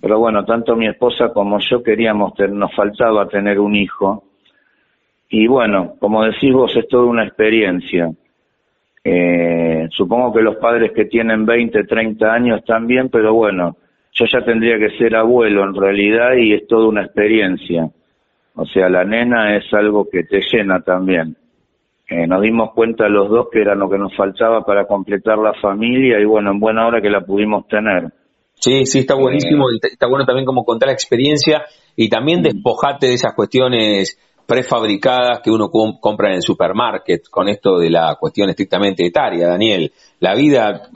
Pero 0.00 0.18
bueno, 0.18 0.44
tanto 0.44 0.74
mi 0.74 0.88
esposa 0.88 1.28
como 1.32 1.60
yo 1.60 1.84
queríamos, 1.84 2.32
nos 2.50 2.74
faltaba 2.74 3.28
tener 3.28 3.60
un 3.60 3.76
hijo. 3.76 4.24
Y 5.28 5.46
bueno, 5.46 5.94
como 6.00 6.24
decís 6.24 6.52
vos, 6.52 6.74
es 6.74 6.88
toda 6.88 7.04
una 7.04 7.24
experiencia. 7.24 8.10
Eh, 9.02 9.88
supongo 9.90 10.32
que 10.32 10.42
los 10.42 10.56
padres 10.56 10.92
que 10.94 11.06
tienen 11.06 11.46
20, 11.46 11.84
30 11.84 12.32
años 12.32 12.64
también, 12.64 13.08
pero 13.08 13.34
bueno, 13.34 13.76
yo 14.12 14.26
ya 14.26 14.44
tendría 14.44 14.78
que 14.78 14.96
ser 14.98 15.16
abuelo 15.16 15.64
en 15.64 15.74
realidad 15.74 16.34
y 16.36 16.52
es 16.52 16.66
toda 16.66 16.88
una 16.88 17.04
experiencia. 17.04 17.90
O 18.54 18.66
sea, 18.66 18.88
la 18.88 19.04
nena 19.04 19.56
es 19.56 19.72
algo 19.72 20.08
que 20.10 20.24
te 20.24 20.40
llena 20.52 20.82
también. 20.82 21.36
Eh, 22.08 22.26
nos 22.26 22.42
dimos 22.42 22.72
cuenta 22.74 23.08
los 23.08 23.30
dos 23.30 23.46
que 23.52 23.60
era 23.60 23.74
lo 23.76 23.88
que 23.88 23.96
nos 23.96 24.14
faltaba 24.16 24.64
para 24.64 24.86
completar 24.86 25.38
la 25.38 25.54
familia 25.54 26.18
y 26.20 26.24
bueno, 26.24 26.50
en 26.50 26.58
buena 26.58 26.86
hora 26.86 27.00
que 27.00 27.08
la 27.08 27.20
pudimos 27.20 27.68
tener. 27.68 28.12
Sí, 28.54 28.84
sí, 28.84 28.98
está 28.98 29.14
buenísimo, 29.14 29.70
eh, 29.70 29.78
está 29.80 30.06
bueno 30.08 30.26
también 30.26 30.44
como 30.44 30.64
contar 30.64 30.88
la 30.88 30.92
experiencia 30.92 31.62
y 31.96 32.10
también 32.10 32.40
mm. 32.40 32.42
despojarte 32.42 33.06
de 33.06 33.14
esas 33.14 33.34
cuestiones 33.34 34.18
prefabricadas 34.50 35.42
que 35.44 35.50
uno 35.52 35.70
compra 35.70 36.30
en 36.30 36.34
el 36.34 36.42
supermarket 36.42 37.28
con 37.30 37.48
esto 37.48 37.78
de 37.78 37.88
la 37.88 38.16
cuestión 38.18 38.50
estrictamente 38.50 39.06
etaria, 39.06 39.46
Daniel. 39.46 39.92
La 40.18 40.34
vida 40.34 40.90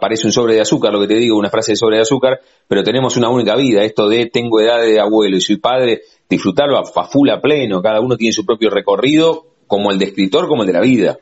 parece 0.00 0.26
un 0.26 0.32
sobre 0.32 0.54
de 0.54 0.62
azúcar, 0.62 0.92
lo 0.92 1.00
que 1.00 1.06
te 1.06 1.14
digo, 1.14 1.38
una 1.38 1.50
frase 1.50 1.72
de 1.72 1.76
sobre 1.76 1.98
de 1.98 2.02
azúcar, 2.02 2.40
pero 2.66 2.82
tenemos 2.82 3.16
una 3.16 3.28
única 3.28 3.54
vida. 3.54 3.84
Esto 3.84 4.08
de 4.08 4.26
tengo 4.26 4.60
edad 4.60 4.82
de 4.82 4.98
abuelo 4.98 5.36
y 5.36 5.40
soy 5.40 5.58
padre, 5.58 6.00
disfrutarlo 6.28 6.78
a, 6.78 6.80
a 6.80 7.04
full 7.04 7.30
a 7.30 7.40
pleno. 7.40 7.80
Cada 7.80 8.00
uno 8.00 8.16
tiene 8.16 8.32
su 8.32 8.44
propio 8.44 8.70
recorrido 8.70 9.46
como 9.68 9.92
el 9.92 9.98
de 10.00 10.06
escritor 10.06 10.48
como 10.48 10.62
el 10.62 10.66
de 10.66 10.72
la 10.72 10.80
vida. 10.80 11.18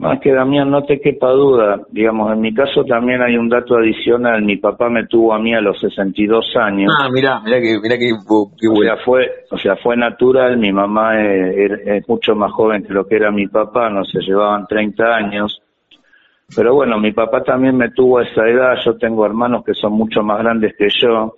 Más 0.00 0.18
que 0.20 0.32
Damián, 0.32 0.70
no 0.70 0.82
te 0.84 0.98
quepa 0.98 1.28
duda. 1.32 1.78
Digamos, 1.90 2.32
en 2.32 2.40
mi 2.40 2.54
caso 2.54 2.84
también 2.86 3.20
hay 3.20 3.36
un 3.36 3.50
dato 3.50 3.76
adicional. 3.76 4.40
Mi 4.40 4.56
papá 4.56 4.88
me 4.88 5.06
tuvo 5.06 5.34
a 5.34 5.38
mí 5.38 5.52
a 5.52 5.60
los 5.60 5.78
62 5.78 6.56
años. 6.56 6.90
Ah, 6.98 7.10
mira, 7.12 7.38
mira 7.44 7.60
que, 7.60 7.78
mira 7.78 7.98
que, 7.98 8.10
O 8.14 8.82
sea, 8.82 8.96
fue, 9.04 9.30
o 9.50 9.58
sea, 9.58 9.76
fue 9.76 9.98
natural. 9.98 10.56
Mi 10.56 10.72
mamá 10.72 11.20
es, 11.20 12.08
mucho 12.08 12.34
más 12.34 12.50
joven 12.50 12.82
que 12.82 12.94
lo 12.94 13.06
que 13.06 13.16
era 13.16 13.30
mi 13.30 13.46
papá, 13.46 13.90
no 13.90 14.02
se 14.06 14.20
llevaban 14.20 14.66
30 14.66 15.04
años. 15.04 15.60
Pero 16.56 16.74
bueno, 16.74 16.98
mi 16.98 17.12
papá 17.12 17.42
también 17.42 17.76
me 17.76 17.90
tuvo 17.90 18.20
a 18.20 18.22
esa 18.22 18.48
edad. 18.48 18.76
Yo 18.82 18.96
tengo 18.96 19.26
hermanos 19.26 19.62
que 19.66 19.74
son 19.74 19.92
mucho 19.92 20.22
más 20.22 20.38
grandes 20.38 20.74
que 20.78 20.88
yo. 20.98 21.34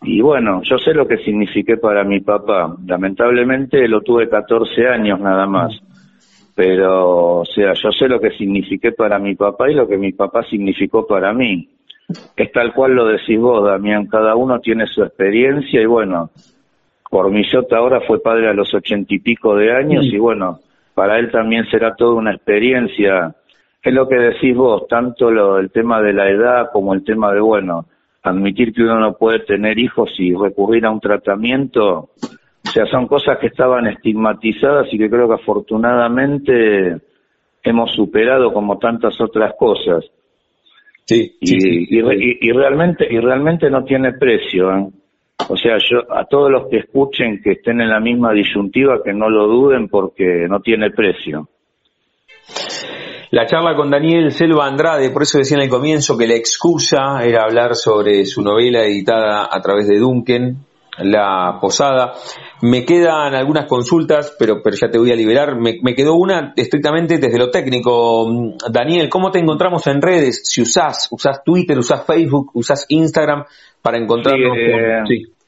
Y 0.00 0.22
bueno, 0.22 0.62
yo 0.62 0.78
sé 0.78 0.94
lo 0.94 1.06
que 1.06 1.18
signifiqué 1.18 1.76
para 1.76 2.02
mi 2.02 2.20
papá. 2.20 2.74
Lamentablemente 2.86 3.86
lo 3.88 4.00
tuve 4.00 4.26
14 4.26 4.88
años 4.88 5.20
nada 5.20 5.46
más. 5.46 5.78
Pero, 6.58 7.42
o 7.42 7.44
sea, 7.44 7.72
yo 7.74 7.92
sé 7.92 8.08
lo 8.08 8.18
que 8.18 8.32
signifiqué 8.32 8.90
para 8.90 9.20
mi 9.20 9.36
papá 9.36 9.70
y 9.70 9.74
lo 9.74 9.86
que 9.86 9.96
mi 9.96 10.10
papá 10.10 10.42
significó 10.42 11.06
para 11.06 11.32
mí. 11.32 11.68
Es 12.36 12.50
tal 12.50 12.74
cual 12.74 12.96
lo 12.96 13.06
decís 13.06 13.38
vos, 13.38 13.64
Damián. 13.64 14.06
Cada 14.08 14.34
uno 14.34 14.58
tiene 14.58 14.88
su 14.88 15.04
experiencia 15.04 15.80
y 15.80 15.86
bueno, 15.86 16.30
por 17.08 17.30
mi 17.30 17.48
Jota 17.48 17.76
ahora 17.76 18.00
fue 18.00 18.20
padre 18.20 18.48
a 18.48 18.54
los 18.54 18.74
ochenta 18.74 19.14
y 19.14 19.20
pico 19.20 19.54
de 19.54 19.70
años 19.72 20.06
y 20.06 20.18
bueno, 20.18 20.58
para 20.94 21.20
él 21.20 21.30
también 21.30 21.64
será 21.70 21.94
toda 21.94 22.14
una 22.14 22.32
experiencia. 22.32 23.36
Es 23.80 23.94
lo 23.94 24.08
que 24.08 24.16
decís 24.16 24.56
vos, 24.56 24.88
tanto 24.88 25.30
lo, 25.30 25.60
el 25.60 25.70
tema 25.70 26.02
de 26.02 26.12
la 26.12 26.28
edad 26.28 26.70
como 26.72 26.92
el 26.92 27.04
tema 27.04 27.32
de, 27.32 27.38
bueno, 27.38 27.86
admitir 28.24 28.72
que 28.72 28.82
uno 28.82 28.98
no 28.98 29.12
puede 29.12 29.38
tener 29.44 29.78
hijos 29.78 30.10
y 30.18 30.34
recurrir 30.34 30.86
a 30.86 30.90
un 30.90 30.98
tratamiento, 30.98 32.10
o 32.68 32.70
sea, 32.70 32.84
son 32.86 33.06
cosas 33.06 33.38
que 33.38 33.46
estaban 33.46 33.86
estigmatizadas 33.86 34.92
y 34.92 34.98
que 34.98 35.08
creo 35.08 35.26
que 35.26 35.36
afortunadamente 35.36 37.00
hemos 37.62 37.92
superado 37.92 38.52
como 38.52 38.78
tantas 38.78 39.18
otras 39.20 39.54
cosas. 39.58 40.04
Sí, 41.06 41.38
y, 41.40 41.98
y, 41.98 42.52
realmente 42.52 43.06
y 43.10 43.18
realmente 43.18 43.70
no 43.70 43.84
tiene 43.84 44.12
precio. 44.12 44.70
¿eh? 44.76 44.88
O 45.48 45.56
sea, 45.56 45.78
yo 45.78 46.00
a 46.14 46.26
todos 46.26 46.50
los 46.50 46.68
que 46.68 46.80
escuchen 46.80 47.40
que 47.42 47.52
estén 47.52 47.80
en 47.80 47.88
la 47.88 48.00
misma 48.00 48.32
disyuntiva 48.32 49.02
que 49.02 49.14
no 49.14 49.30
lo 49.30 49.46
duden 49.46 49.88
porque 49.88 50.46
no 50.46 50.60
tiene 50.60 50.90
precio. 50.90 51.48
La 53.30 53.46
charla 53.46 53.74
con 53.74 53.90
Daniel 53.90 54.30
Selva 54.30 54.66
Andrade, 54.66 55.10
por 55.10 55.22
eso 55.22 55.38
decía 55.38 55.56
en 55.56 55.62
el 55.62 55.70
comienzo 55.70 56.18
que 56.18 56.26
la 56.26 56.34
excusa 56.34 57.24
era 57.24 57.44
hablar 57.44 57.74
sobre 57.74 58.26
su 58.26 58.42
novela 58.42 58.82
editada 58.82 59.48
a 59.50 59.60
través 59.62 59.88
de 59.88 59.98
Duncan, 59.98 60.64
La 60.98 61.58
Posada. 61.60 62.12
Me 62.62 62.84
quedan 62.84 63.34
algunas 63.34 63.66
consultas, 63.66 64.36
pero, 64.38 64.62
pero 64.62 64.76
ya 64.76 64.90
te 64.90 64.98
voy 64.98 65.12
a 65.12 65.16
liberar. 65.16 65.56
Me, 65.56 65.94
quedó 65.94 66.14
una 66.14 66.52
estrictamente 66.56 67.18
desde 67.18 67.38
lo 67.38 67.50
técnico. 67.50 68.26
Daniel, 68.70 69.08
¿cómo 69.08 69.30
te 69.30 69.38
encontramos 69.38 69.86
en 69.86 70.02
redes? 70.02 70.42
Si 70.44 70.62
usás, 70.62 71.08
usás 71.12 71.42
Twitter, 71.44 71.78
usás 71.78 72.04
Facebook, 72.06 72.50
usás 72.54 72.86
Instagram 72.88 73.44
para 73.82 73.98
encontrarnos. 73.98 74.56
sí. 75.06 75.14
Eh, 75.14 75.38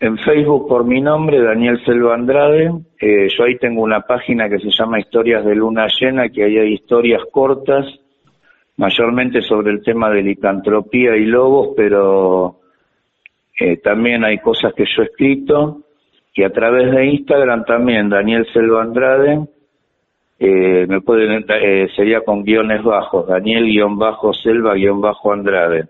en 0.00 0.16
Facebook 0.18 0.68
por 0.68 0.84
mi 0.84 1.00
nombre, 1.00 1.42
Daniel 1.42 1.80
Selva 1.84 2.14
Andrade. 2.14 2.70
Eh, 3.00 3.28
yo 3.36 3.44
ahí 3.44 3.56
tengo 3.58 3.82
una 3.82 4.02
página 4.02 4.48
que 4.48 4.58
se 4.58 4.70
llama 4.70 5.00
Historias 5.00 5.44
de 5.44 5.56
Luna 5.56 5.88
Llena, 5.88 6.28
que 6.28 6.44
ahí 6.44 6.56
hay 6.56 6.74
historias 6.74 7.22
cortas, 7.32 7.84
mayormente 8.76 9.42
sobre 9.42 9.72
el 9.72 9.82
tema 9.82 10.08
de 10.10 10.22
licantropía 10.22 11.16
y 11.16 11.24
lobos, 11.24 11.70
pero 11.76 12.60
eh, 13.58 13.78
también 13.78 14.24
hay 14.24 14.38
cosas 14.38 14.72
que 14.72 14.84
yo 14.84 15.02
he 15.02 15.06
escrito. 15.06 15.80
Y 16.38 16.44
a 16.44 16.50
través 16.50 16.92
de 16.92 17.06
Instagram 17.06 17.64
también, 17.64 18.08
Daniel 18.08 18.46
Selva 18.52 18.82
Andrade, 18.82 19.40
eh, 20.38 20.86
me 20.88 21.00
pueden, 21.00 21.44
sería 21.96 22.20
con 22.20 22.44
guiones 22.44 22.84
bajos, 22.84 23.26
Daniel-Selva-Andrade 23.26 25.88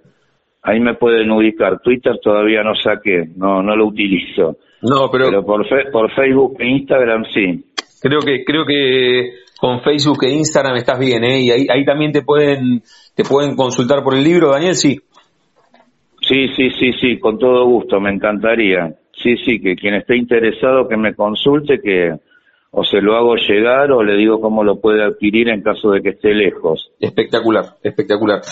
ahí 0.63 0.81
me 0.81 0.95
pueden 0.95 1.31
ubicar. 1.31 1.81
Twitter 1.81 2.19
todavía 2.23 2.63
no 2.63 2.75
saqué, 2.75 3.29
no 3.37 3.63
no 3.63 3.77
lo 3.77 3.87
utilizo. 3.87 4.57
No, 4.83 5.11
pero, 5.11 5.45
por, 5.45 5.67
por 5.91 6.15
Facebook 6.15 6.57
e 6.61 6.67
Instagram 6.67 7.25
sí. 7.33 7.65
Creo 8.01 8.21
que 8.21 8.45
creo 8.45 8.65
que 8.65 9.31
con 9.59 9.81
Facebook 9.83 10.25
e 10.25 10.31
Instagram 10.31 10.77
estás 10.77 10.99
bien, 10.99 11.25
¿eh? 11.25 11.41
Y 11.41 11.51
ahí, 11.51 11.67
ahí 11.71 11.85
también 11.85 12.13
te 12.13 12.23
pueden 12.23 12.83
te 13.15 13.25
pueden 13.25 13.57
consultar 13.57 14.03
por 14.03 14.15
el 14.15 14.23
libro, 14.23 14.51
Daniel, 14.51 14.75
sí. 14.75 15.01
Sí, 16.21 16.49
sí, 16.55 16.71
sí, 16.79 16.93
sí, 17.01 17.19
con 17.19 17.39
todo 17.39 17.65
gusto, 17.65 18.01
me 18.01 18.11
encantaría. 18.11 18.95
Sí, 19.23 19.37
sí, 19.45 19.61
que 19.61 19.75
quien 19.75 19.95
esté 19.95 20.17
interesado 20.17 20.89
que 20.89 20.97
me 20.97 21.15
consulte, 21.15 21.81
que 21.81 22.13
o 22.71 22.85
se 22.85 23.01
lo 23.01 23.17
hago 23.17 23.35
llegar 23.37 23.91
o 23.93 24.03
le 24.03 24.17
digo 24.17 24.41
cómo 24.41 24.63
lo 24.63 24.81
puede 24.81 25.03
adquirir 25.03 25.49
en 25.49 25.63
caso 25.63 25.91
de 25.91 26.03
que 26.03 26.11
esté 26.11 26.35
lejos. 26.35 26.91
Espectacular, 27.01 27.77
espectacular. 27.83 28.43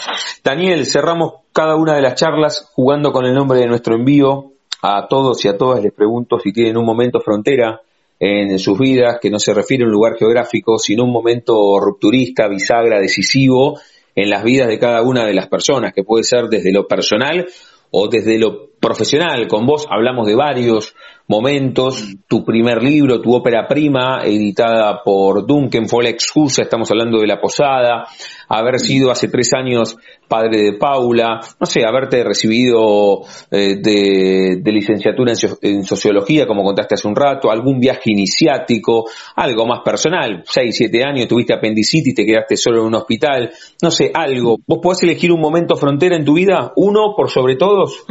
Daniel, 0.42 0.86
cerramos 0.86 1.34
cada 1.52 1.76
una 1.76 1.94
de 1.94 2.02
las 2.02 2.14
charlas 2.14 2.70
jugando 2.74 3.12
con 3.12 3.26
el 3.26 3.34
nombre 3.34 3.60
de 3.60 3.66
nuestro 3.66 3.94
envío. 3.94 4.52
A 4.82 5.08
todos 5.08 5.44
y 5.44 5.48
a 5.48 5.56
todas 5.56 5.82
les 5.82 5.92
pregunto 5.92 6.38
si 6.38 6.52
tienen 6.52 6.76
un 6.76 6.84
momento 6.84 7.20
frontera 7.20 7.80
en 8.20 8.58
sus 8.58 8.78
vidas, 8.78 9.18
que 9.20 9.30
no 9.30 9.38
se 9.38 9.52
refiere 9.52 9.82
a 9.82 9.86
un 9.86 9.92
lugar 9.92 10.16
geográfico, 10.16 10.78
sino 10.78 11.04
un 11.04 11.12
momento 11.12 11.78
rupturista, 11.80 12.46
bisagra, 12.48 13.00
decisivo 13.00 13.78
en 14.14 14.30
las 14.30 14.44
vidas 14.44 14.68
de 14.68 14.78
cada 14.78 15.02
una 15.02 15.26
de 15.26 15.34
las 15.34 15.48
personas, 15.48 15.92
que 15.92 16.04
puede 16.04 16.24
ser 16.24 16.44
desde 16.48 16.72
lo 16.72 16.86
personal 16.86 17.46
o 17.90 18.08
desde 18.08 18.38
lo 18.38 18.70
profesional. 18.86 19.48
Con 19.48 19.66
vos 19.66 19.86
hablamos 19.90 20.28
de 20.28 20.36
varios 20.36 20.94
momentos, 21.28 22.14
tu 22.28 22.44
primer 22.44 22.82
libro, 22.82 23.20
tu 23.20 23.34
ópera 23.34 23.66
prima, 23.66 24.20
editada 24.24 25.02
por 25.02 25.44
Duncan, 25.44 25.88
fue 25.88 26.04
la 26.04 26.10
excusa, 26.10 26.62
estamos 26.62 26.88
hablando 26.92 27.18
de 27.18 27.26
La 27.26 27.40
Posada, 27.40 28.06
haber 28.48 28.78
sido 28.78 29.10
hace 29.10 29.26
tres 29.26 29.50
años 29.54 29.96
padre 30.28 30.62
de 30.62 30.72
Paula, 30.74 31.40
no 31.58 31.66
sé, 31.66 31.84
haberte 31.84 32.22
recibido 32.22 33.22
eh, 33.50 33.76
de, 33.80 34.72
licenciatura 34.72 35.32
en, 35.62 35.82
sociología, 35.82 36.46
como 36.46 36.62
contaste 36.62 36.94
hace 36.94 37.08
un 37.08 37.16
rato, 37.16 37.50
algún 37.50 37.80
viaje 37.80 38.12
iniciático, 38.12 39.06
algo 39.34 39.66
más 39.66 39.80
personal, 39.84 40.44
seis, 40.46 40.76
siete 40.76 41.02
años, 41.04 41.26
tuviste 41.26 41.54
apendicitis, 41.54 42.14
te 42.14 42.24
quedaste 42.24 42.56
solo 42.56 42.82
en 42.82 42.86
un 42.86 42.94
hospital, 42.94 43.50
no 43.82 43.90
sé, 43.90 44.12
algo. 44.14 44.58
¿Vos 44.64 44.78
podés 44.80 45.02
elegir 45.02 45.32
un 45.32 45.40
momento 45.40 45.74
frontera 45.74 46.16
en 46.16 46.24
tu 46.24 46.34
vida? 46.34 46.72
¿Uno 46.76 47.14
por 47.16 47.30
sobre 47.30 47.56
todos? 47.56 48.04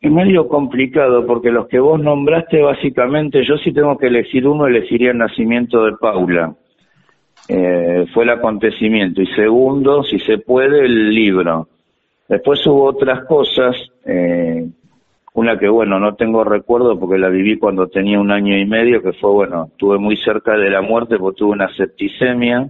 Es 0.00 0.12
medio 0.12 0.46
complicado 0.46 1.26
porque 1.26 1.50
los 1.50 1.68
que 1.68 1.78
vos 1.78 2.00
nombraste 2.00 2.60
básicamente, 2.60 3.44
yo 3.44 3.56
sí 3.56 3.72
tengo 3.72 3.96
que 3.96 4.08
elegir 4.08 4.46
uno, 4.46 4.66
elegiría 4.66 5.10
el 5.10 5.18
nacimiento 5.18 5.84
de 5.84 5.92
Paula. 5.92 6.54
Eh, 7.48 8.06
fue 8.12 8.24
el 8.24 8.30
acontecimiento. 8.30 9.22
Y 9.22 9.26
segundo, 9.28 10.02
si 10.02 10.18
se 10.18 10.38
puede, 10.38 10.84
el 10.84 11.10
libro. 11.14 11.68
Después 12.28 12.66
hubo 12.66 12.84
otras 12.84 13.24
cosas, 13.26 13.76
eh, 14.04 14.66
una 15.34 15.58
que 15.58 15.68
bueno, 15.68 16.00
no 16.00 16.14
tengo 16.14 16.42
recuerdo 16.42 16.98
porque 16.98 17.18
la 17.18 17.28
viví 17.28 17.56
cuando 17.56 17.86
tenía 17.86 18.18
un 18.18 18.32
año 18.32 18.56
y 18.58 18.66
medio, 18.66 19.00
que 19.00 19.12
fue 19.12 19.30
bueno, 19.30 19.68
estuve 19.70 19.98
muy 19.98 20.16
cerca 20.16 20.56
de 20.56 20.70
la 20.70 20.82
muerte 20.82 21.18
porque 21.18 21.38
tuve 21.38 21.52
una 21.52 21.74
septicemia. 21.74 22.68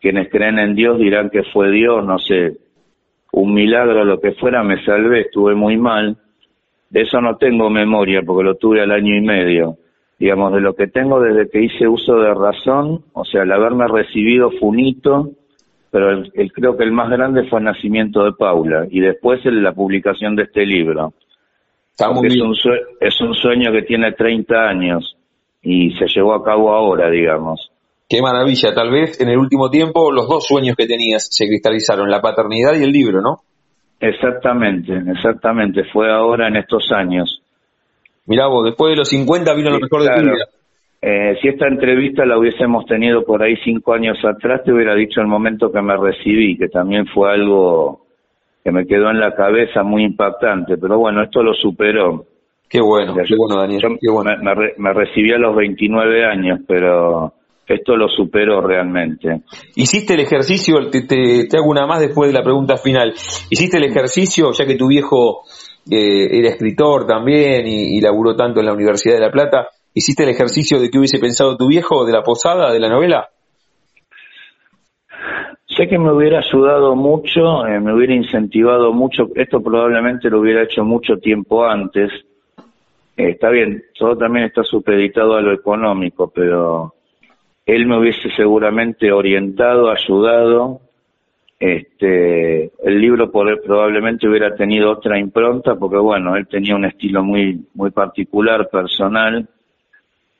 Quienes 0.00 0.30
creen 0.30 0.58
en 0.58 0.74
Dios 0.74 0.98
dirán 0.98 1.28
que 1.28 1.42
fue 1.42 1.70
Dios, 1.70 2.04
no 2.06 2.18
sé, 2.18 2.56
un 3.32 3.52
milagro, 3.52 4.04
lo 4.04 4.18
que 4.18 4.32
fuera, 4.32 4.62
me 4.62 4.82
salvé, 4.82 5.22
estuve 5.22 5.54
muy 5.54 5.76
mal. 5.76 6.16
De 6.90 7.02
eso 7.02 7.20
no 7.20 7.36
tengo 7.36 7.70
memoria 7.70 8.22
porque 8.26 8.44
lo 8.44 8.56
tuve 8.56 8.82
al 8.82 8.90
año 8.90 9.16
y 9.16 9.20
medio. 9.20 9.76
Digamos, 10.18 10.52
de 10.52 10.60
lo 10.60 10.74
que 10.74 10.88
tengo 10.88 11.20
desde 11.20 11.48
que 11.48 11.62
hice 11.62 11.88
uso 11.88 12.16
de 12.16 12.34
razón, 12.34 13.04
o 13.14 13.24
sea, 13.24 13.42
el 13.42 13.52
haberme 13.52 13.86
recibido 13.88 14.50
fue 14.50 14.68
un 14.68 14.80
hito, 14.80 15.30
pero 15.90 16.10
el, 16.10 16.52
creo 16.52 16.76
que 16.76 16.84
el 16.84 16.92
más 16.92 17.08
grande 17.08 17.48
fue 17.48 17.60
el 17.60 17.64
nacimiento 17.64 18.24
de 18.24 18.32
Paula 18.32 18.86
y 18.90 19.00
después 19.00 19.40
la 19.46 19.72
publicación 19.72 20.36
de 20.36 20.42
este 20.42 20.66
libro 20.66 21.14
es, 23.00 23.20
un 23.20 23.34
sueño, 23.34 23.72
que 23.72 23.82
tiene 23.82 24.12
30 24.12 24.54
años 24.54 25.16
y 25.62 25.90
se 25.98 26.06
llevó 26.06 26.34
a 26.34 26.44
cabo 26.44 26.72
ahora, 26.72 27.10
digamos. 27.10 27.70
Qué 28.08 28.22
maravilla, 28.22 28.74
tal 28.74 28.90
vez 28.90 29.20
en 29.20 29.28
el 29.28 29.38
último 29.38 29.70
tiempo 29.70 30.10
los 30.10 30.28
dos 30.28 30.46
sueños 30.46 30.76
que 30.76 30.86
tenías 30.86 31.28
se 31.30 31.46
cristalizaron, 31.46 32.10
la 32.10 32.20
paternidad 32.20 32.74
y 32.74 32.82
el 32.82 32.90
libro, 32.90 33.20
¿no? 33.20 33.42
Exactamente, 34.00 34.92
exactamente, 35.08 35.84
fue 35.92 36.10
ahora 36.10 36.48
en 36.48 36.56
estos 36.56 36.90
años. 36.90 37.42
Mirá 38.26 38.46
vos, 38.46 38.64
después 38.64 38.92
de 38.92 38.96
los 38.96 39.08
50 39.08 39.54
vino 39.54 39.70
lo 39.70 39.78
mejor 39.78 40.02
de 40.02 40.14
tu 40.14 40.20
vida. 40.22 40.44
Eh, 41.02 41.38
si 41.40 41.48
esta 41.48 41.66
entrevista 41.66 42.26
la 42.26 42.38
hubiésemos 42.38 42.84
tenido 42.84 43.24
por 43.24 43.42
ahí 43.42 43.56
cinco 43.64 43.94
años 43.94 44.18
atrás, 44.24 44.62
te 44.64 44.72
hubiera 44.72 44.94
dicho 44.94 45.20
el 45.20 45.26
momento 45.26 45.72
que 45.72 45.80
me 45.80 45.96
recibí, 45.96 46.58
que 46.58 46.68
también 46.68 47.06
fue 47.06 47.32
algo 47.32 48.06
que 48.62 48.70
me 48.70 48.86
quedó 48.86 49.10
en 49.10 49.20
la 49.20 49.34
cabeza 49.34 49.82
muy 49.82 50.04
impactante, 50.04 50.76
pero 50.76 50.98
bueno, 50.98 51.22
esto 51.22 51.42
lo 51.42 51.54
superó. 51.54 52.26
Qué 52.68 52.80
bueno, 52.80 53.14
qué 53.14 53.34
bueno, 53.36 53.60
Daniel. 53.60 53.82
Me, 54.76 54.92
recibí 54.92 55.32
a 55.32 55.38
los 55.38 55.56
29 55.56 56.24
años, 56.24 56.60
pero 56.68 57.32
esto 57.74 57.96
lo 57.96 58.08
superó 58.08 58.60
realmente. 58.60 59.42
¿Hiciste 59.76 60.14
el 60.14 60.20
ejercicio? 60.20 60.90
Te, 60.90 61.02
te, 61.02 61.56
hago 61.56 61.70
una 61.70 61.86
más 61.86 62.00
después 62.00 62.30
de 62.30 62.38
la 62.38 62.44
pregunta 62.44 62.76
final. 62.76 63.12
¿Hiciste 63.50 63.78
el 63.78 63.84
ejercicio, 63.84 64.50
ya 64.52 64.66
que 64.66 64.76
tu 64.76 64.88
viejo 64.88 65.42
eh, 65.90 66.38
era 66.38 66.48
escritor 66.48 67.06
también 67.06 67.66
y, 67.66 67.96
y, 67.96 68.00
laburó 68.00 68.34
tanto 68.34 68.60
en 68.60 68.66
la 68.66 68.74
Universidad 68.74 69.14
de 69.14 69.20
La 69.20 69.30
Plata? 69.30 69.68
¿Hiciste 69.94 70.24
el 70.24 70.30
ejercicio 70.30 70.80
de 70.80 70.90
qué 70.90 70.98
hubiese 70.98 71.18
pensado 71.18 71.56
tu 71.56 71.68
viejo 71.68 72.04
de 72.04 72.12
la 72.12 72.22
posada, 72.22 72.72
de 72.72 72.80
la 72.80 72.88
novela? 72.88 73.28
Sé 75.76 75.86
que 75.86 75.98
me 75.98 76.12
hubiera 76.12 76.40
ayudado 76.40 76.96
mucho, 76.96 77.66
eh, 77.66 77.78
me 77.80 77.94
hubiera 77.94 78.14
incentivado 78.14 78.92
mucho, 78.92 79.28
esto 79.36 79.62
probablemente 79.62 80.28
lo 80.28 80.40
hubiera 80.40 80.64
hecho 80.64 80.84
mucho 80.84 81.16
tiempo 81.18 81.64
antes. 81.64 82.10
Eh, 83.16 83.30
está 83.30 83.50
bien, 83.50 83.84
todo 83.96 84.16
también 84.16 84.46
está 84.46 84.64
supeditado 84.64 85.36
a 85.36 85.40
lo 85.40 85.52
económico, 85.52 86.32
pero 86.34 86.94
él 87.66 87.86
me 87.86 87.98
hubiese 87.98 88.30
seguramente 88.36 89.12
orientado, 89.12 89.90
ayudado. 89.90 90.80
Este, 91.58 92.70
el 92.82 93.00
libro 93.00 93.30
probablemente 93.30 94.26
hubiera 94.26 94.54
tenido 94.54 94.90
otra 94.90 95.18
impronta, 95.18 95.74
porque 95.76 95.98
bueno, 95.98 96.36
él 96.36 96.46
tenía 96.48 96.74
un 96.74 96.86
estilo 96.86 97.22
muy, 97.22 97.66
muy 97.74 97.90
particular, 97.90 98.68
personal. 98.70 99.46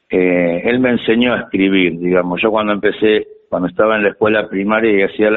Eh, 0.09 0.63
él 0.65 0.81
me 0.81 0.91
enseñó 0.91 1.35
a 1.35 1.41
escribir, 1.41 1.99
digamos. 1.99 2.41
Yo 2.43 2.51
cuando 2.51 2.73
empecé 2.73 3.27
cuando 3.51 3.69
estaba 3.69 3.97
en 3.97 4.05
la 4.05 4.11
escuela 4.11 4.49
primaria 4.49 4.93
y 4.93 5.03
hacía 5.03 5.31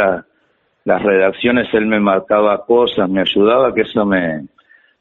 las 0.85 1.03
redacciones, 1.03 1.67
él 1.73 1.87
me 1.87 1.99
marcaba 1.99 2.63
cosas, 2.63 3.09
me 3.09 3.21
ayudaba, 3.21 3.73
que 3.73 3.81
eso 3.81 4.05
me, 4.05 4.45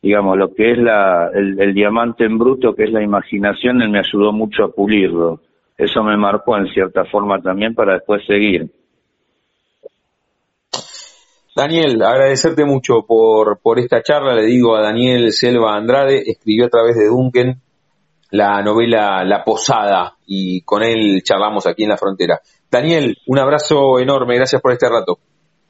digamos, 0.01 0.39
lo 0.39 0.55
que 0.55 0.73
es 0.73 0.79
la, 0.79 1.31
el, 1.35 1.75
diamante 1.75 2.25
en 2.25 2.39
bruto, 2.39 2.75
que 2.75 2.85
es 2.85 2.91
la 2.91 3.03
imaginación, 3.03 3.83
él 3.83 3.91
me 3.91 3.99
ayudó 3.99 4.33
mucho 4.33 4.65
a 4.65 4.73
pulirlo. 4.73 5.41
Eso 5.77 6.03
me 6.03 6.17
marcó 6.17 6.57
en 6.57 6.67
cierta 6.69 7.05
forma 7.05 7.41
también 7.41 7.75
para 7.75 7.95
después 7.95 8.25
seguir. 8.27 8.71
Daniel, 11.55 12.03
agradecerte 12.03 12.65
mucho 12.65 13.05
por, 13.07 13.61
por 13.61 13.79
esta 13.79 14.03
charla. 14.03 14.35
Le 14.35 14.47
digo 14.47 14.75
a 14.75 14.83
Daniel 14.83 15.33
Selva 15.33 15.77
Andrade, 15.77 16.23
escribió 16.27 16.67
a 16.67 16.71
través 16.71 16.97
de 16.97 17.09
Duncan 17.09 17.61
la 18.31 18.63
novela 18.63 19.23
La 19.25 19.45
Posada 19.45 20.15
y 20.27 20.63
con 20.63 20.83
él 20.83 21.23
charlamos 21.23 21.67
aquí 21.67 21.83
en 21.83 21.91
la 21.91 21.99
frontera. 21.99 22.41
Daniel, 22.71 23.19
un 23.27 23.39
abrazo 23.39 23.99
enorme, 23.99 24.37
gracias 24.37 24.63
por 24.63 24.73
este 24.73 24.89
rato. 24.89 25.19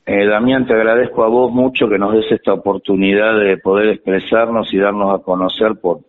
Eh, 0.06 0.26
Damián, 0.26 0.66
te 0.66 0.74
agradezco 0.74 1.24
a 1.24 1.28
vos 1.28 1.52
mucho 1.52 1.88
que 1.88 1.98
nos 1.98 2.12
des 2.14 2.30
esta 2.30 2.52
oportunidad 2.52 3.38
de 3.38 3.56
poder 3.58 3.88
expresarnos 3.88 4.72
y 4.72 4.78
darnos 4.78 5.14
a 5.14 5.22
conocer 5.22 5.76
por 5.80 6.00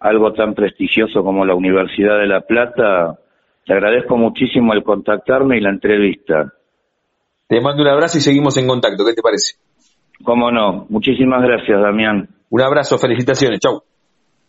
algo 0.00 0.32
tan 0.32 0.54
prestigioso 0.54 1.22
como 1.22 1.44
la 1.44 1.54
Universidad 1.54 2.18
de 2.18 2.26
La 2.26 2.40
Plata. 2.40 3.18
Te 3.64 3.72
agradezco 3.72 4.16
muchísimo 4.16 4.72
el 4.72 4.82
contactarme 4.82 5.58
y 5.58 5.60
la 5.60 5.70
entrevista. 5.70 6.52
Te 7.46 7.60
mando 7.60 7.82
un 7.82 7.88
abrazo 7.88 8.18
y 8.18 8.20
seguimos 8.20 8.56
en 8.56 8.66
contacto, 8.66 9.04
¿qué 9.04 9.14
te 9.14 9.22
parece? 9.22 9.54
Cómo 10.24 10.50
no, 10.50 10.86
muchísimas 10.88 11.42
gracias, 11.42 11.80
Damián. 11.80 12.28
Un 12.50 12.60
abrazo, 12.60 12.98
felicitaciones, 12.98 13.60
chau. 13.60 13.84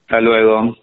Hasta 0.01 0.19
luego. 0.19 0.75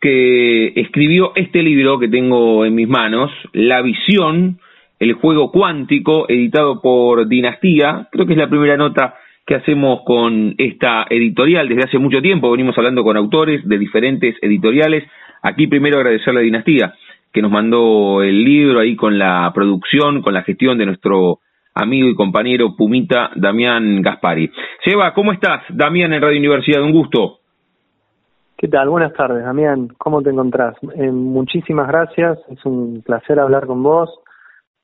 que 0.00 0.72
escribió 0.74 1.34
este 1.36 1.62
libro 1.62 2.00
que 2.00 2.08
tengo 2.08 2.64
en 2.64 2.74
mis 2.74 2.88
manos, 2.88 3.30
La 3.52 3.80
visión, 3.80 4.58
el 4.98 5.12
juego 5.12 5.52
cuántico, 5.52 6.28
editado 6.28 6.82
por 6.82 7.28
Dinastía. 7.28 8.08
Creo 8.10 8.26
que 8.26 8.32
es 8.32 8.38
la 8.38 8.50
primera 8.50 8.76
nota 8.76 9.14
¿Qué 9.46 9.56
hacemos 9.56 10.00
con 10.06 10.54
esta 10.56 11.04
editorial. 11.10 11.68
Desde 11.68 11.84
hace 11.84 11.98
mucho 11.98 12.22
tiempo 12.22 12.50
venimos 12.50 12.78
hablando 12.78 13.04
con 13.04 13.18
autores 13.18 13.66
de 13.68 13.76
diferentes 13.76 14.36
editoriales. 14.40 15.04
Aquí 15.42 15.66
primero 15.66 15.98
agradecer 15.98 16.30
a 16.30 16.34
la 16.34 16.40
dinastía 16.40 16.94
que 17.30 17.42
nos 17.42 17.50
mandó 17.50 18.22
el 18.22 18.42
libro 18.42 18.80
ahí 18.80 18.96
con 18.96 19.18
la 19.18 19.50
producción, 19.52 20.22
con 20.22 20.32
la 20.32 20.44
gestión 20.44 20.78
de 20.78 20.86
nuestro 20.86 21.40
amigo 21.74 22.08
y 22.08 22.14
compañero 22.14 22.74
Pumita 22.74 23.32
Damián 23.34 24.00
Gaspari. 24.00 24.50
Seba, 24.82 25.12
¿cómo 25.12 25.32
estás? 25.32 25.62
Damián 25.68 26.12
en 26.12 26.22
Radio 26.22 26.38
Universidad, 26.38 26.82
un 26.82 26.92
gusto. 26.92 27.40
¿Qué 28.56 28.68
tal? 28.68 28.88
Buenas 28.88 29.12
tardes, 29.12 29.44
Damián. 29.44 29.88
¿Cómo 29.98 30.22
te 30.22 30.30
encontrás? 30.30 30.76
Eh, 30.94 31.10
muchísimas 31.10 31.88
gracias, 31.88 32.38
es 32.48 32.64
un 32.64 33.02
placer 33.04 33.40
hablar 33.40 33.66
con 33.66 33.82
vos. 33.82 34.08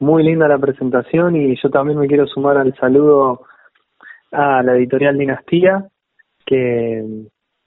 Muy 0.01 0.25
linda 0.25 0.49
la 0.49 0.59
presentación 0.59 1.37
y 1.37 1.55
yo 1.57 1.71
también 1.71 1.99
me 1.99 2.09
quiero 2.09 2.27
sumar 2.27 2.59
al 2.59 2.75
saludo 2.75 3.43
a 4.33 4.63
la 4.63 4.77
editorial 4.77 5.19
Dinastía, 5.19 5.85
que, 6.45 7.03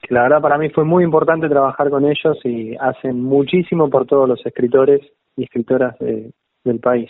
la 0.10 0.24
verdad 0.24 0.42
para 0.42 0.58
mí 0.58 0.70
fue 0.70 0.84
muy 0.84 1.04
importante 1.04 1.48
trabajar 1.48 1.90
con 1.90 2.06
ellos 2.06 2.38
y 2.44 2.76
hacen 2.76 3.22
muchísimo 3.22 3.90
por 3.90 4.06
todos 4.06 4.28
los 4.28 4.46
escritores 4.46 5.02
y 5.36 5.44
escritoras 5.44 5.96
del 6.00 6.80
país. 6.80 7.10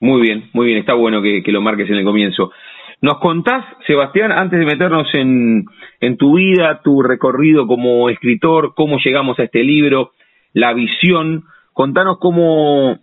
Muy 0.00 0.20
bien, 0.20 0.50
muy 0.52 0.66
bien, 0.66 0.78
está 0.78 0.94
bueno 0.94 1.20
que, 1.22 1.42
lo 1.46 1.60
marques 1.60 1.88
en 1.88 1.96
el 1.96 2.04
comienzo. 2.04 2.52
¿Nos 3.00 3.18
contás, 3.18 3.64
Sebastián, 3.86 4.32
antes 4.32 4.58
de 4.58 4.66
meternos 4.66 5.08
en, 5.14 5.64
en 6.00 6.16
tu 6.16 6.36
vida, 6.36 6.80
tu 6.82 7.02
recorrido 7.02 7.66
como 7.66 8.08
escritor, 8.10 8.74
cómo 8.74 8.98
llegamos 9.04 9.38
a 9.38 9.44
este 9.44 9.62
libro, 9.62 10.12
la 10.52 10.72
visión, 10.72 11.44
contanos 11.72 12.18
cómo 12.18 12.98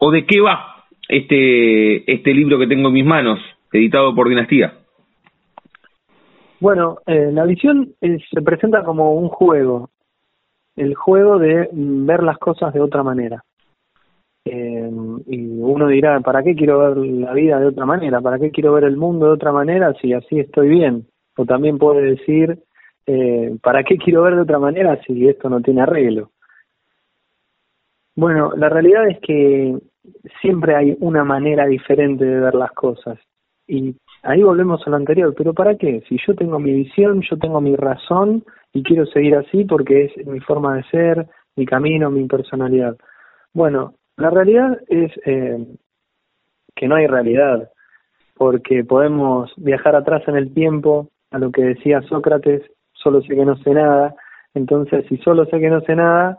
o 0.00 0.10
de 0.10 0.24
qué 0.24 0.40
va 0.40 0.86
este, 1.08 2.10
este 2.12 2.32
libro 2.32 2.58
que 2.58 2.68
tengo 2.68 2.88
en 2.88 2.94
mis 2.94 3.04
manos, 3.04 3.40
editado 3.72 4.14
por 4.14 4.28
Dinastía? 4.28 4.79
Bueno, 6.60 6.98
eh, 7.06 7.30
la 7.32 7.44
visión 7.44 7.94
se 8.00 8.42
presenta 8.42 8.84
como 8.84 9.14
un 9.14 9.28
juego, 9.28 9.88
el 10.76 10.94
juego 10.94 11.38
de 11.38 11.70
ver 11.72 12.22
las 12.22 12.36
cosas 12.38 12.74
de 12.74 12.80
otra 12.80 13.02
manera. 13.02 13.42
Eh, 14.44 14.90
y 15.26 15.46
uno 15.46 15.88
dirá, 15.88 16.20
¿para 16.20 16.42
qué 16.42 16.54
quiero 16.54 16.78
ver 16.78 16.96
la 16.98 17.32
vida 17.32 17.58
de 17.58 17.66
otra 17.66 17.86
manera? 17.86 18.20
¿Para 18.20 18.38
qué 18.38 18.50
quiero 18.50 18.74
ver 18.74 18.84
el 18.84 18.96
mundo 18.98 19.26
de 19.26 19.32
otra 19.32 19.52
manera 19.52 19.94
si 20.00 20.12
así 20.12 20.38
estoy 20.38 20.68
bien? 20.68 21.06
O 21.36 21.46
también 21.46 21.78
puede 21.78 22.02
decir, 22.02 22.58
eh, 23.06 23.56
¿para 23.62 23.82
qué 23.82 23.96
quiero 23.96 24.22
ver 24.22 24.34
de 24.34 24.42
otra 24.42 24.58
manera 24.58 25.00
si 25.06 25.28
esto 25.28 25.48
no 25.48 25.62
tiene 25.62 25.80
arreglo? 25.80 26.30
Bueno, 28.16 28.52
la 28.54 28.68
realidad 28.68 29.08
es 29.08 29.18
que 29.20 29.78
siempre 30.42 30.74
hay 30.74 30.96
una 31.00 31.24
manera 31.24 31.66
diferente 31.66 32.24
de 32.24 32.40
ver 32.40 32.54
las 32.54 32.72
cosas. 32.72 33.18
Y 33.66 33.94
ahí 34.22 34.42
volvemos 34.42 34.86
a 34.86 34.90
lo 34.90 34.96
anterior, 34.96 35.34
pero 35.36 35.54
¿para 35.54 35.76
qué? 35.76 36.02
Si 36.08 36.16
yo 36.26 36.34
tengo 36.34 36.58
mi 36.58 36.72
visión, 36.72 37.22
yo 37.22 37.36
tengo 37.38 37.60
mi 37.60 37.76
razón 37.76 38.44
y 38.72 38.82
quiero 38.82 39.06
seguir 39.06 39.36
así 39.36 39.64
porque 39.64 40.04
es 40.04 40.26
mi 40.26 40.40
forma 40.40 40.76
de 40.76 40.82
ser, 40.84 41.26
mi 41.56 41.66
camino, 41.66 42.10
mi 42.10 42.26
personalidad. 42.26 42.96
Bueno, 43.52 43.94
la 44.16 44.30
realidad 44.30 44.78
es 44.88 45.12
eh, 45.24 45.66
que 46.74 46.88
no 46.88 46.96
hay 46.96 47.06
realidad, 47.06 47.70
porque 48.34 48.84
podemos 48.84 49.52
viajar 49.56 49.96
atrás 49.96 50.22
en 50.28 50.36
el 50.36 50.52
tiempo 50.54 51.08
a 51.30 51.38
lo 51.38 51.50
que 51.50 51.62
decía 51.62 52.02
Sócrates, 52.02 52.62
solo 52.92 53.22
sé 53.22 53.34
que 53.34 53.44
no 53.44 53.56
sé 53.58 53.70
nada, 53.70 54.14
entonces 54.54 55.04
si 55.08 55.16
solo 55.18 55.44
sé 55.46 55.58
que 55.58 55.70
no 55.70 55.80
sé 55.82 55.94
nada, 55.94 56.38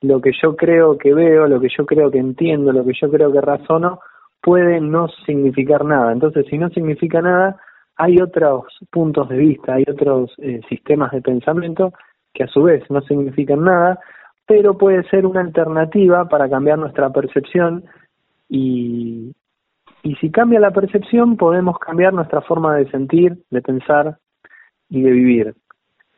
lo 0.00 0.20
que 0.20 0.32
yo 0.42 0.56
creo 0.56 0.96
que 0.96 1.12
veo, 1.12 1.46
lo 1.46 1.60
que 1.60 1.68
yo 1.76 1.84
creo 1.86 2.10
que 2.10 2.18
entiendo, 2.18 2.72
lo 2.72 2.84
que 2.84 2.92
yo 3.00 3.10
creo 3.10 3.32
que 3.32 3.40
razono, 3.40 4.00
puede 4.42 4.80
no 4.80 5.08
significar 5.26 5.84
nada. 5.84 6.12
Entonces, 6.12 6.46
si 6.48 6.58
no 6.58 6.68
significa 6.70 7.20
nada, 7.20 7.56
hay 7.96 8.20
otros 8.20 8.64
puntos 8.90 9.28
de 9.28 9.36
vista, 9.36 9.74
hay 9.74 9.84
otros 9.88 10.32
eh, 10.38 10.60
sistemas 10.68 11.12
de 11.12 11.20
pensamiento 11.20 11.92
que 12.32 12.44
a 12.44 12.48
su 12.48 12.62
vez 12.62 12.82
no 12.90 13.00
significan 13.02 13.64
nada, 13.64 13.98
pero 14.46 14.78
puede 14.78 15.02
ser 15.10 15.26
una 15.26 15.40
alternativa 15.40 16.28
para 16.28 16.48
cambiar 16.48 16.78
nuestra 16.78 17.10
percepción 17.10 17.84
y, 18.48 19.32
y 20.02 20.14
si 20.16 20.30
cambia 20.30 20.60
la 20.60 20.70
percepción 20.70 21.36
podemos 21.36 21.78
cambiar 21.78 22.14
nuestra 22.14 22.40
forma 22.40 22.76
de 22.76 22.90
sentir, 22.90 23.38
de 23.50 23.62
pensar 23.62 24.16
y 24.88 25.02
de 25.02 25.10
vivir. 25.10 25.54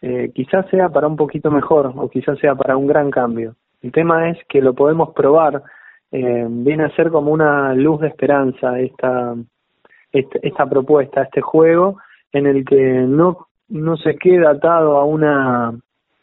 Eh, 0.01 0.33
quizás 0.35 0.67
sea 0.71 0.89
para 0.89 1.07
un 1.07 1.17
poquito 1.17 1.51
mejor 1.51 1.93
o 1.95 2.09
quizás 2.09 2.39
sea 2.39 2.55
para 2.55 2.77
un 2.77 2.87
gran 2.87 3.11
cambio. 3.11 3.55
El 3.83 3.93
tema 3.93 4.31
es 4.31 4.39
que 4.49 4.61
lo 4.61 4.75
podemos 4.75 5.11
probar, 5.15 5.63
eh, 6.13 6.47
viene 6.49 6.85
a 6.85 6.95
ser 6.95 7.11
como 7.11 7.33
una 7.33 7.75
luz 7.75 8.01
de 8.01 8.09
esperanza 8.09 8.79
esta, 8.79 9.35
esta, 10.13 10.67
propuesta, 10.67 11.23
este 11.23 11.41
juego, 11.41 11.97
en 12.33 12.47
el 12.47 12.67
que 12.67 12.77
no, 12.77 13.47
no 13.71 13.97
se 13.97 14.17
queda 14.17 14.51
atado 14.51 14.99
a 14.99 15.07
una 15.07 15.73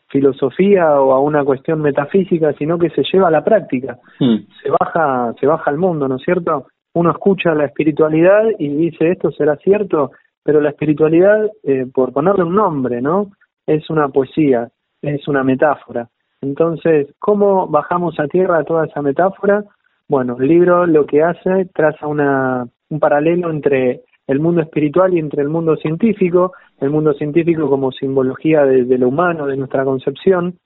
filosofía 0.09 1.01
o 1.01 1.13
a 1.13 1.19
una 1.19 1.43
cuestión 1.43 1.81
metafísica, 1.81 2.53
sino 2.53 2.77
que 2.77 2.91
se 2.91 3.03
lleva 3.11 3.29
a 3.29 3.31
la 3.31 3.43
práctica. 3.43 3.97
Hmm. 4.19 4.37
Se 4.61 4.69
baja, 4.69 5.33
se 5.39 5.47
baja 5.47 5.71
al 5.71 5.77
mundo, 5.77 6.07
¿no 6.07 6.17
es 6.17 6.23
cierto? 6.23 6.67
Uno 6.93 7.11
escucha 7.11 7.55
la 7.55 7.65
espiritualidad 7.65 8.43
y 8.59 8.69
dice 8.69 9.11
esto 9.11 9.31
será 9.31 9.55
cierto, 9.57 10.11
pero 10.43 10.61
la 10.61 10.69
espiritualidad, 10.69 11.49
eh, 11.63 11.87
por 11.91 12.13
ponerle 12.13 12.43
un 12.43 12.55
nombre, 12.55 13.01
¿no? 13.01 13.31
Es 13.65 13.89
una 13.89 14.09
poesía, 14.09 14.69
es 15.01 15.27
una 15.27 15.43
metáfora. 15.43 16.09
Entonces, 16.41 17.07
¿cómo 17.19 17.67
bajamos 17.67 18.19
a 18.19 18.27
tierra 18.27 18.63
toda 18.63 18.85
esa 18.85 19.01
metáfora? 19.01 19.63
Bueno, 20.09 20.37
el 20.39 20.47
libro 20.47 20.87
lo 20.87 21.05
que 21.05 21.21
hace 21.21 21.65
traza 21.71 22.07
una, 22.07 22.67
un 22.89 22.99
paralelo 22.99 23.51
entre 23.51 24.01
el 24.25 24.39
mundo 24.39 24.61
espiritual 24.61 25.13
y 25.13 25.19
entre 25.19 25.43
el 25.43 25.49
mundo 25.49 25.75
científico, 25.75 26.53
el 26.79 26.89
mundo 26.89 27.13
científico 27.13 27.69
como 27.69 27.91
simbología 27.91 28.65
de, 28.65 28.97
lo 28.97 29.09
humano, 29.09 29.45
de 29.45 29.55
nuestra 29.55 29.85
concepción, 29.85 30.57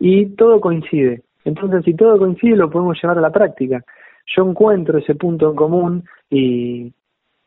y 0.00 0.34
todo 0.36 0.58
coincide. 0.58 1.22
Entonces, 1.44 1.84
si 1.84 1.92
todo 1.92 2.18
coincide, 2.18 2.56
lo 2.56 2.70
podemos 2.70 2.98
llevar 3.00 3.18
a 3.18 3.20
la 3.20 3.30
práctica. 3.30 3.84
Yo 4.34 4.48
encuentro 4.48 4.96
ese 4.96 5.14
punto 5.16 5.50
en 5.50 5.56
común 5.56 6.04
y, 6.30 6.94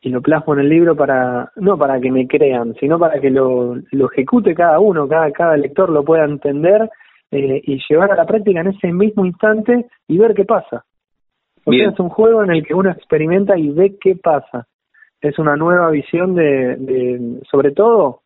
y 0.00 0.08
lo 0.10 0.22
plasmo 0.22 0.54
en 0.54 0.60
el 0.60 0.68
libro 0.68 0.94
para 0.94 1.50
no 1.56 1.76
para 1.76 2.00
que 2.00 2.12
me 2.12 2.28
crean, 2.28 2.74
sino 2.78 3.00
para 3.00 3.20
que 3.20 3.30
lo, 3.30 3.74
lo 3.90 4.10
ejecute 4.12 4.54
cada 4.54 4.78
uno, 4.78 5.08
cada, 5.08 5.32
cada 5.32 5.56
lector 5.56 5.90
lo 5.90 6.04
pueda 6.04 6.24
entender 6.24 6.88
eh, 7.30 7.60
y 7.64 7.80
llevar 7.88 8.12
a 8.12 8.16
la 8.16 8.26
práctica 8.26 8.60
en 8.60 8.68
ese 8.68 8.92
mismo 8.92 9.24
instante 9.26 9.86
y 10.06 10.18
ver 10.18 10.34
qué 10.34 10.44
pasa. 10.44 10.84
O 11.64 11.72
sea, 11.72 11.90
es 11.90 12.00
un 12.00 12.08
juego 12.08 12.42
en 12.42 12.50
el 12.50 12.66
que 12.66 12.74
uno 12.74 12.90
experimenta 12.90 13.58
y 13.58 13.68
ve 13.70 13.96
qué 14.00 14.16
pasa. 14.16 14.66
Es 15.20 15.38
una 15.38 15.56
nueva 15.56 15.90
visión 15.90 16.34
de, 16.34 16.76
de 16.76 17.40
sobre 17.50 17.72
todo, 17.72 18.22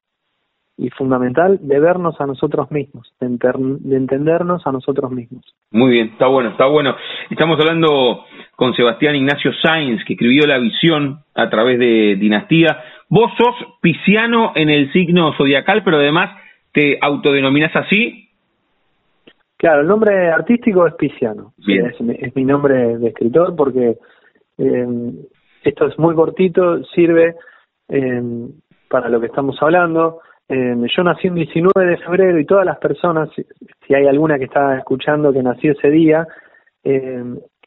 y 0.83 0.91
fundamental 0.91 1.59
de 1.61 1.79
vernos 1.79 2.21
a 2.21 2.27
nosotros 2.27 2.71
mismos, 2.71 3.13
de, 3.21 3.29
de, 3.29 3.97
entendernos 3.97 4.67
a 4.67 4.73
nosotros 4.73 5.11
mismos. 5.11 5.45
Muy 5.71 5.93
bien, 5.93 6.09
está 6.09 6.27
bueno, 6.27 6.51
está 6.51 6.67
bueno. 6.67 6.97
Estamos 7.31 7.59
hablando 7.61 8.25
con 8.57 8.75
Sebastián 8.75 9.15
Ignacio 9.15 9.53
Sainz, 9.63 10.05
que 10.05 10.15
escribió 10.15 10.47
La 10.47 10.59
visión 10.59 11.21
a 11.35 11.51
través 11.51 11.79
de 11.79 12.17
Dinastía. 12.17 12.83
Vos 13.09 13.31
sos 13.37 13.55
pisciano 13.81 14.53
en 14.55 14.71
el 14.71 14.93
signo 14.93 15.33
zodiacal, 15.35 15.83
pero 15.85 15.99
además 15.99 16.31
te 16.73 16.99
autodenominas 17.01 17.75
así. 17.77 18.31
Claro, 19.63 19.83
el 19.83 19.87
nombre 19.87 20.29
artístico 20.29 20.89
es 20.89 20.95
pisciano. 20.95 21.55
Es, 21.69 21.95
es, 22.01 22.35
mi 22.35 22.45
nombre 22.45 22.99
de 22.99 23.07
escritor 23.07 23.55
porque 23.55 23.97
eh, 24.59 24.87
esto 25.63 25.87
es 25.87 25.97
muy 26.01 26.17
cortito, 26.17 26.83
sirve 26.87 27.37
eh, 27.89 28.23
para 28.89 29.09
lo 29.09 29.21
que 29.21 29.27
estamos 29.27 29.57
hablando 29.63 30.19
eh, 30.49 30.75
yo 30.97 31.05
nací 31.05 31.29
el 31.29 31.35
19 31.35 31.91
de 31.93 31.97
febrero 31.99 32.41
y 32.41 32.45
todas 32.45 32.67
las 32.67 32.79
personas, 32.79 33.31
si 33.87 33.95
hay 33.95 34.09
alguna 34.09 34.37
que 34.37 34.47
está 34.47 34.77
escuchando 34.77 35.33
que 35.33 35.45
nació 35.45 35.73
ese 35.73 35.91
día, 35.91 36.27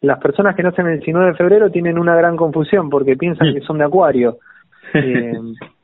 las 0.01 0.19
personas 0.19 0.53
que 0.57 0.63
nacen 0.63 0.87
el 0.87 0.97
19 0.99 1.27
de 1.27 1.37
febrero 1.37 1.71
tienen 1.71 1.97
una 1.97 2.15
gran 2.17 2.35
confusión 2.35 2.89
porque 2.89 3.15
piensan 3.15 3.53
que 3.53 3.61
son 3.61 3.77
de 3.77 3.85
Acuario. 3.85 4.39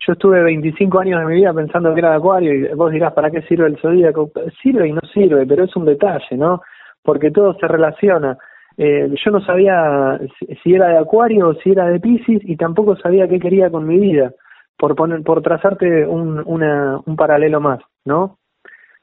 Yo 0.00 0.12
estuve 0.12 0.42
25 0.42 0.98
años 0.98 1.20
de 1.20 1.26
mi 1.26 1.36
vida 1.36 1.54
pensando 1.54 1.92
que 1.94 2.00
era 2.00 2.10
de 2.10 2.16
Acuario 2.16 2.54
y 2.54 2.74
vos 2.74 2.92
dirás, 2.92 3.12
¿para 3.12 3.30
qué 3.30 3.42
sirve 3.42 3.66
el 3.66 3.78
zodíaco? 3.78 4.30
Sirve 4.62 4.88
y 4.88 4.92
no 4.92 5.00
sirve, 5.12 5.46
pero 5.46 5.64
es 5.64 5.74
un 5.76 5.86
detalle, 5.86 6.36
¿no? 6.36 6.60
Porque 7.02 7.30
todo 7.30 7.54
se 7.54 7.66
relaciona. 7.66 8.36
Eh, 8.76 9.14
yo 9.24 9.30
no 9.30 9.40
sabía 9.40 10.18
si 10.62 10.74
era 10.74 10.88
de 10.88 10.98
Acuario 10.98 11.48
o 11.48 11.54
si 11.54 11.70
era 11.70 11.86
de 11.86 12.00
Pisces 12.00 12.42
y 12.42 12.56
tampoco 12.56 12.96
sabía 12.96 13.28
qué 13.28 13.38
quería 13.38 13.70
con 13.70 13.86
mi 13.86 13.98
vida 13.98 14.32
por 14.76 14.96
poner, 14.96 15.22
por 15.22 15.42
trazarte 15.42 16.06
un, 16.06 16.42
una, 16.44 17.00
un 17.06 17.16
paralelo 17.16 17.60
más, 17.60 17.80
¿no? 18.04 18.38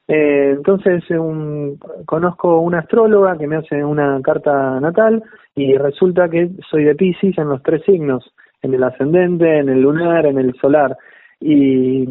Eh, 0.08 0.50
entonces 0.56 1.08
un, 1.10 1.78
conozco 2.06 2.58
una 2.60 2.80
astróloga 2.80 3.38
que 3.38 3.46
me 3.46 3.56
hace 3.56 3.84
una 3.84 4.20
carta 4.20 4.80
natal 4.80 5.22
y 5.54 5.74
resulta 5.76 6.28
que 6.28 6.50
soy 6.70 6.84
de 6.84 6.94
Pisces 6.94 7.38
en 7.38 7.48
los 7.48 7.62
tres 7.62 7.82
signos, 7.84 8.34
en 8.62 8.74
el 8.74 8.82
ascendente, 8.82 9.58
en 9.58 9.68
el 9.68 9.80
lunar, 9.80 10.26
en 10.26 10.38
el 10.38 10.54
solar 10.54 10.96
y 11.40 12.06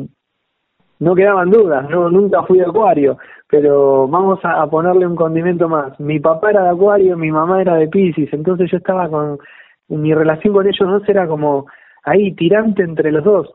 no 1.00 1.16
quedaban 1.16 1.50
dudas, 1.50 1.90
no 1.90 2.10
nunca 2.10 2.44
fui 2.44 2.60
de 2.60 2.66
Acuario, 2.66 3.18
pero 3.48 4.08
vamos 4.08 4.40
a, 4.44 4.68
ponerle 4.68 5.08
un 5.08 5.16
condimento 5.16 5.68
más. 5.68 6.00
Mi 6.00 6.20
papá 6.20 6.52
era 6.52 6.64
de 6.64 6.70
Acuario, 6.70 7.18
mi 7.18 7.32
mamá 7.32 7.62
era 7.62 7.76
de 7.76 7.88
Pisces, 7.88 8.32
entonces 8.34 8.70
yo 8.70 8.78
estaba 8.78 9.10
con 9.10 9.40
mi 9.88 10.14
relación 10.14 10.54
con 10.54 10.68
ellos 10.68 10.88
dos 10.88 11.10
era 11.10 11.28
como 11.28 11.66
ahí 12.04 12.34
tirante 12.34 12.84
entre 12.84 13.12
los 13.12 13.24
dos. 13.24 13.50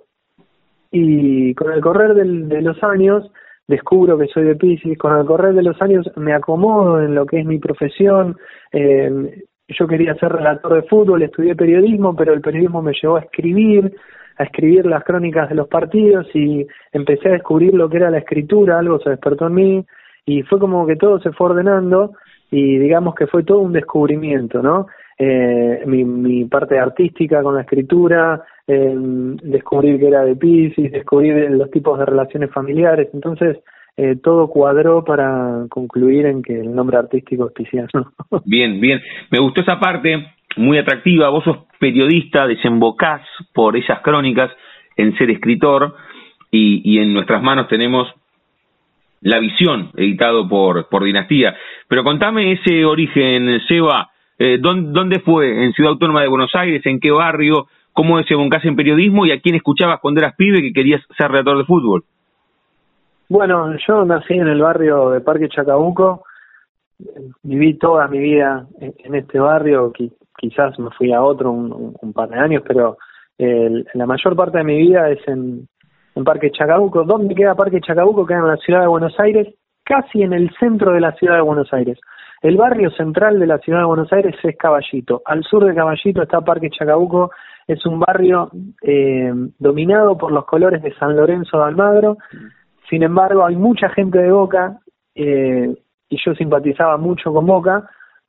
Y 0.91 1.55
con 1.55 1.73
el 1.73 1.81
correr 1.81 2.15
del, 2.15 2.49
de 2.49 2.63
los 2.63 2.83
años 2.83 3.31
descubro 3.69 4.19
que 4.19 4.27
soy 4.27 4.45
de 4.45 4.57
Pisces, 4.57 4.99
con 4.99 5.17
el 5.17 5.25
correr 5.25 5.55
de 5.55 5.63
los 5.63 5.81
años 5.81 6.11
me 6.17 6.35
acomodo 6.35 7.01
en 7.01 7.15
lo 7.15 7.27
que 7.27 7.41
es 7.41 7.47
mi 7.47 7.59
profesión. 7.59 8.37
Eh, 8.73 9.45
yo 9.69 9.87
quería 9.87 10.15
ser 10.15 10.33
relator 10.33 10.75
de 10.75 10.89
fútbol, 10.89 11.23
estudié 11.23 11.55
periodismo, 11.55 12.15
pero 12.15 12.33
el 12.33 12.41
periodismo 12.41 12.83
me 12.83 12.93
llevó 12.93 13.17
a 13.17 13.21
escribir, 13.21 13.93
a 14.39 14.45
escribir 14.45 14.87
las 14.87 15.05
crónicas 15.05 15.49
de 15.49 15.55
los 15.55 15.69
partidos 15.69 16.27
y 16.35 16.67
empecé 16.93 17.29
a 17.29 17.33
descubrir 17.33 17.75
lo 17.75 17.89
que 17.89 17.97
era 17.97 18.11
la 18.11 18.19
escritura, 18.19 18.79
algo 18.79 19.01
se 19.01 19.11
despertó 19.11 19.47
en 19.47 19.55
mí 19.55 19.87
y 20.25 20.43
fue 20.43 20.59
como 20.59 20.87
que 20.87 20.97
todo 20.97 21.21
se 21.21 21.33
fue 21.33 21.51
ordenando 21.51 22.13
y 22.51 22.79
digamos 22.79 23.15
que 23.15 23.27
fue 23.27 23.43
todo 23.43 23.59
un 23.61 23.73
descubrimiento, 23.73 24.63
¿no? 24.63 24.87
eh, 25.19 25.83
mi, 25.87 26.05
mi 26.05 26.45
parte 26.45 26.79
artística 26.79 27.43
con 27.43 27.55
la 27.55 27.63
escritura, 27.63 28.43
eh, 28.67 28.95
descubrir 28.97 29.99
que 29.99 30.09
era 30.09 30.25
de 30.25 30.37
Pisces, 30.37 30.93
descubrir 30.93 31.51
los 31.51 31.71
tipos 31.71 31.99
de 31.99 32.05
relaciones 32.05 32.51
familiares, 32.51 33.09
entonces 33.13 33.59
eh, 33.97 34.17
todo 34.23 34.49
cuadró 34.49 35.05
para 35.05 35.67
concluir 35.71 36.27
en 36.27 36.43
que 36.43 36.61
el 36.61 36.75
nombre 36.75 36.99
artístico 36.99 37.47
es 37.47 37.53
pisciano. 37.53 38.13
Bien, 38.45 38.79
bien, 38.81 39.01
me 39.31 39.39
gustó 39.39 39.63
esa 39.63 39.81
parte, 39.81 40.27
muy 40.57 40.79
atractiva, 40.79 41.31
vos 41.31 41.45
sos 41.45 41.59
periodista, 41.79 42.47
desembocás 42.47 43.23
por 43.55 43.77
esas 43.77 44.01
crónicas 44.01 44.51
en 44.97 45.17
ser 45.17 45.31
escritor 45.31 45.95
y, 46.51 46.99
en 46.99 47.13
nuestras 47.13 47.43
manos 47.43 47.69
tenemos 47.69 48.09
La 49.21 49.39
Visión, 49.39 49.91
editado 49.97 50.49
por, 50.49 50.89
por 50.89 51.05
Dinastía. 51.05 51.55
Pero 51.89 52.03
contame 52.05 52.53
ese 52.53 52.85
origen, 52.85 53.61
Seba, 53.69 54.11
Eh, 54.39 54.59
¿Dónde 54.59 55.21
fue? 55.21 55.65
¿En 55.65 55.73
Ciudad 55.73 55.93
Autónoma 55.93 56.21
de 56.21 56.29
Buenos 56.29 56.55
Aires? 56.55 56.85
¿En 56.85 57.01
qué 57.01 57.11
barrio? 57.11 57.69
¿Cómo 57.95 58.19
desembocaste 58.19 58.69
en 58.69 58.77
periodismo? 58.77 59.25
¿Y 59.25 59.33
a 59.33 59.41
quién 59.41 59.55
escuchabas 59.55 60.01
cuando 60.01 60.21
eras 60.21 60.35
pibe 60.37 60.61
que 60.61 60.75
querías 60.75 61.01
ser 61.17 61.31
redactor 61.31 61.57
de 61.57 61.65
fútbol? 61.65 62.05
Bueno, 63.29 63.75
yo 63.87 64.05
nací 64.05 64.35
en 64.35 64.47
el 64.47 64.61
barrio 64.61 65.11
de 65.11 65.21
Parque 65.21 65.49
Chacabuco, 65.49 66.25
viví 67.43 67.77
toda 67.77 68.07
mi 68.07 68.19
vida 68.19 68.67
en 68.79 69.15
este 69.15 69.41
barrio, 69.41 69.93
quizás 70.37 70.79
me 70.79 70.91
fui 70.91 71.13
a 71.13 71.23
otro 71.23 71.51
un, 71.51 72.13
par 72.13 72.29
de 72.29 72.39
años, 72.39 72.63
pero 72.67 72.99
la 73.39 74.07
mayor 74.07 74.37
parte 74.37 74.59
de 74.59 74.65
mi 74.65 74.79
vida 74.79 75.11
es 75.11 75.19
en, 75.27 75.69
Parque 76.25 76.51
Chacabuco. 76.51 77.05
¿Dónde 77.05 77.35
queda 77.35 77.55
Parque 77.55 77.81
Chacabuco? 77.81 78.25
Queda 78.25 78.39
en 78.39 78.47
la 78.47 78.57
ciudad 78.57 78.81
de 78.81 78.87
Buenos 78.87 79.19
Aires, 79.21 79.49
casi 79.85 80.23
en 80.23 80.33
el 80.33 80.51
centro 80.59 80.93
de 80.93 81.01
la 81.01 81.13
ciudad 81.13 81.35
de 81.35 81.43
Buenos 81.43 81.71
Aires. 81.75 81.99
El 82.41 82.57
barrio 82.57 82.91
central 82.91 83.39
de 83.39 83.47
la 83.47 83.59
ciudad 83.59 83.81
de 83.81 83.87
Buenos 83.87 84.11
Aires 84.13 84.35
es 84.43 84.57
Caballito. 84.57 85.21
Al 85.27 85.43
sur 85.43 85.65
de 85.67 85.75
Caballito 85.75 86.23
está 86.23 86.41
Parque 86.41 86.71
Chacabuco. 86.71 87.33
Es 87.67 87.85
un 87.85 88.01
barrio 88.01 88.51
eh, 88.81 89.31
dominado 89.59 90.17
por 90.17 90.33
los 90.33 90.47
colores 90.47 90.81
de 90.83 90.95
San 90.95 91.17
Lorenzo 91.17 91.59
de 91.59 91.65
Almagro. 91.65 92.17
Sin 92.89 93.03
embargo, 93.03 93.45
hay 93.45 93.57
mucha 93.57 93.89
gente 93.91 94.19
de 94.19 94.31
Boca 94.31 94.79
eh, 95.15 95.75
y 96.09 96.17
yo 96.25 96.35
simpatizaba 96.35 96.97
mucho 96.97 97.33
con 97.33 97.47
Boca, 97.47 97.89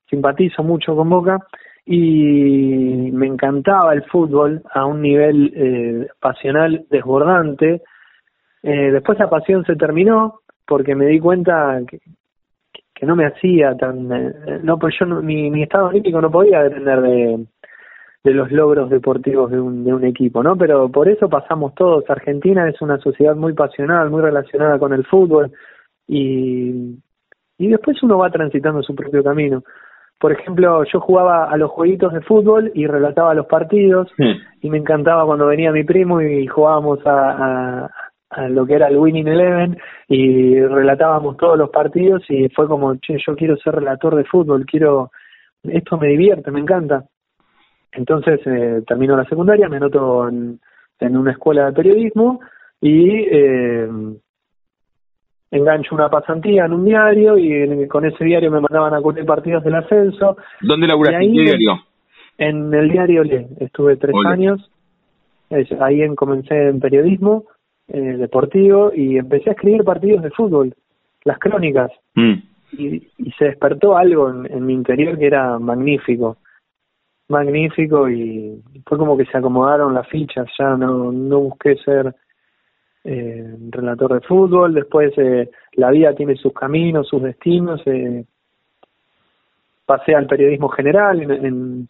simpatizo 0.09 0.63
mucho 0.63 0.95
con 0.95 1.09
Boca 1.09 1.39
y 1.85 3.11
me 3.13 3.27
encantaba 3.27 3.93
el 3.93 4.03
fútbol 4.03 4.61
a 4.73 4.85
un 4.85 5.01
nivel 5.01 5.53
eh, 5.55 6.07
pasional 6.19 6.85
desbordante. 6.89 7.81
Eh, 8.63 8.91
después 8.91 9.17
la 9.19 9.29
pasión 9.29 9.63
se 9.65 9.75
terminó 9.75 10.41
porque 10.65 10.95
me 10.95 11.05
di 11.05 11.19
cuenta 11.19 11.79
que, 11.87 11.99
que 12.93 13.05
no 13.05 13.15
me 13.15 13.25
hacía 13.25 13.75
tan... 13.77 14.11
Eh, 14.11 14.59
no, 14.63 14.77
pues 14.77 14.95
yo 14.99 15.05
mi, 15.05 15.49
mi 15.49 15.63
estado 15.63 15.87
olímpico 15.87 16.19
no 16.19 16.31
podía 16.31 16.63
depender 16.63 17.01
de, 17.01 17.45
de 18.27 18.33
los 18.33 18.51
logros 18.51 18.89
deportivos 18.89 19.49
de 19.51 19.59
un, 19.59 19.85
de 19.85 19.93
un 19.93 20.03
equipo, 20.03 20.43
¿no? 20.43 20.57
Pero 20.57 20.89
por 20.89 21.07
eso 21.07 21.29
pasamos 21.29 21.73
todos. 21.75 22.03
Argentina 22.09 22.67
es 22.67 22.81
una 22.81 22.97
sociedad 22.99 23.35
muy 23.35 23.53
pasional, 23.53 24.09
muy 24.09 24.21
relacionada 24.21 24.77
con 24.77 24.91
el 24.91 25.05
fútbol 25.05 25.51
y, 26.07 26.99
y 27.57 27.67
después 27.67 28.03
uno 28.03 28.17
va 28.17 28.29
transitando 28.29 28.83
su 28.83 28.93
propio 28.93 29.23
camino 29.23 29.63
por 30.19 30.31
ejemplo, 30.31 30.83
yo 30.91 30.99
jugaba 30.99 31.45
a 31.45 31.57
los 31.57 31.69
jueguitos 31.69 32.11
de 32.11 32.21
fútbol 32.21 32.71
y 32.73 32.87
relataba 32.87 33.35
los 33.35 33.45
partidos 33.45 34.11
y 34.61 34.69
me 34.69 34.79
encantaba 34.79 35.25
cuando 35.25 35.45
venía 35.45 35.71
mi 35.71 35.83
primo 35.83 36.21
y 36.21 36.47
jugábamos 36.47 36.99
a, 37.05 37.87
a, 38.31 38.49
lo 38.49 38.65
que 38.65 38.73
era 38.73 38.87
el 38.87 38.97
Winning 38.97 39.27
Eleven 39.27 39.77
y 40.07 40.59
relatábamos 40.59 41.37
todos 41.37 41.57
los 41.57 41.69
partidos 41.69 42.23
y 42.29 42.49
fue 42.49 42.67
como, 42.67 42.95
che, 42.95 43.17
yo 43.25 43.35
quiero 43.35 43.57
ser 43.57 43.75
relator 43.75 44.15
de 44.15 44.25
fútbol, 44.25 44.65
quiero, 44.65 45.11
esto 45.63 45.97
me 45.97 46.07
divierte, 46.07 46.49
me 46.49 46.61
encanta. 46.61 47.05
Entonces 47.97 48.39
eh, 48.45 48.83
termino 48.87 49.17
la 49.17 49.25
secundaria, 49.25 49.67
me 49.67 49.77
anoto 49.77 50.29
en, 50.29 50.59
en 50.99 51.17
una 51.17 51.31
escuela 51.31 51.65
de 51.65 51.73
periodismo 51.73 52.39
y 52.79 53.09
eh, 53.09 53.89
engancho 55.49 55.95
una 55.95 56.07
pasantía 56.07 56.65
en 56.65 56.73
un 56.73 56.85
diario 56.85 57.37
y 57.39 57.87
con 57.87 58.05
ese 58.05 58.23
diario 58.23 58.51
me 58.51 58.61
mandaban 58.61 58.93
a 58.93 59.01
cubrir 59.01 59.25
partidos 59.25 59.63
del 59.63 59.75
ascenso. 59.75 60.37
¿Dónde 60.61 60.87
laburaste? 60.87 61.25
¿En 61.25 61.33
qué 61.33 61.41
diario? 61.41 61.71
En 62.37 62.71
el 62.71 62.91
diario 62.91 63.23
Le, 63.23 63.47
estuve 63.61 63.97
tres 63.97 64.15
años, 64.27 64.69
ahí 65.79 66.03
en, 66.03 66.15
comencé 66.15 66.67
en 66.69 66.79
periodismo 66.79 67.45
eh, 67.87 67.99
deportivo 67.99 68.91
y 68.93 69.17
empecé 69.17 69.49
a 69.49 69.53
escribir 69.53 69.83
partidos 69.83 70.21
de 70.21 70.29
fútbol, 70.29 70.75
las 71.23 71.39
crónicas. 71.39 71.89
Mm. 72.13 72.33
Y, 72.73 73.07
y, 73.17 73.31
se 73.39 73.45
despertó 73.45 73.97
algo 73.97 74.29
en, 74.29 74.45
en 74.51 74.65
mi 74.65 74.73
interior 74.73 75.17
que 75.17 75.25
era 75.25 75.57
magnífico, 75.57 76.37
magnífico 77.29 78.09
y 78.09 78.61
fue 78.85 78.97
como 78.97 79.17
que 79.17 79.25
se 79.25 79.37
acomodaron 79.37 79.93
las 79.93 80.07
fichas, 80.07 80.47
ya 80.57 80.75
no, 80.77 81.11
no 81.11 81.39
busqué 81.39 81.75
ser 81.77 82.15
eh, 83.03 83.55
relator 83.69 84.13
de 84.13 84.27
fútbol, 84.27 84.73
después 84.73 85.13
eh, 85.17 85.49
la 85.73 85.91
vida 85.91 86.13
tiene 86.13 86.35
sus 86.35 86.53
caminos, 86.53 87.07
sus 87.07 87.21
destinos, 87.21 87.81
eh, 87.85 88.25
pasé 89.85 90.13
al 90.13 90.27
periodismo 90.27 90.67
general 90.69 91.21
en, 91.21 91.87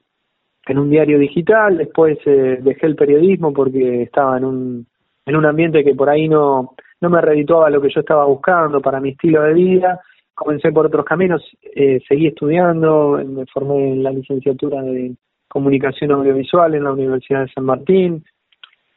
un 0.69 0.89
diario 0.89 1.17
digital, 1.17 1.77
después 1.77 2.19
eh, 2.25 2.59
dejé 2.61 2.85
el 2.85 2.95
periodismo 2.95 3.51
porque 3.53 4.03
estaba 4.03 4.37
en 4.37 4.45
un, 4.45 4.87
en 5.25 5.35
un 5.35 5.45
ambiente 5.45 5.83
que 5.83 5.95
por 5.95 6.09
ahí 6.09 6.27
no, 6.27 6.75
no 7.01 7.09
me 7.09 7.21
redituaba 7.21 7.69
lo 7.69 7.81
que 7.81 7.89
yo 7.89 8.01
estaba 8.01 8.25
buscando 8.25 8.81
para 8.81 8.99
mi 8.99 9.09
estilo 9.09 9.41
de 9.43 9.53
vida, 9.53 9.99
comencé 10.37 10.71
por 10.71 10.85
otros 10.85 11.03
caminos, 11.03 11.41
eh, 11.63 11.99
seguí 12.07 12.27
estudiando, 12.27 13.19
me 13.25 13.47
formé 13.47 13.93
en 13.93 14.03
la 14.03 14.11
licenciatura 14.11 14.83
de 14.83 15.15
comunicación 15.47 16.11
audiovisual 16.11 16.75
en 16.75 16.83
la 16.83 16.91
Universidad 16.91 17.41
de 17.41 17.51
San 17.51 17.65
Martín, 17.65 18.23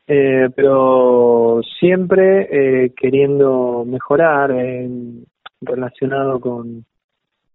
eh, 0.06 0.50
pero 0.54 1.62
siempre 1.78 2.84
eh, 2.84 2.92
queriendo 2.94 3.86
mejorar 3.86 4.54
relacionado 5.62 6.40
con, 6.40 6.84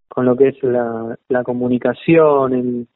con 0.08 0.26
lo 0.26 0.36
que 0.36 0.48
es 0.48 0.64
la, 0.64 1.44
comunicación, 1.44 2.88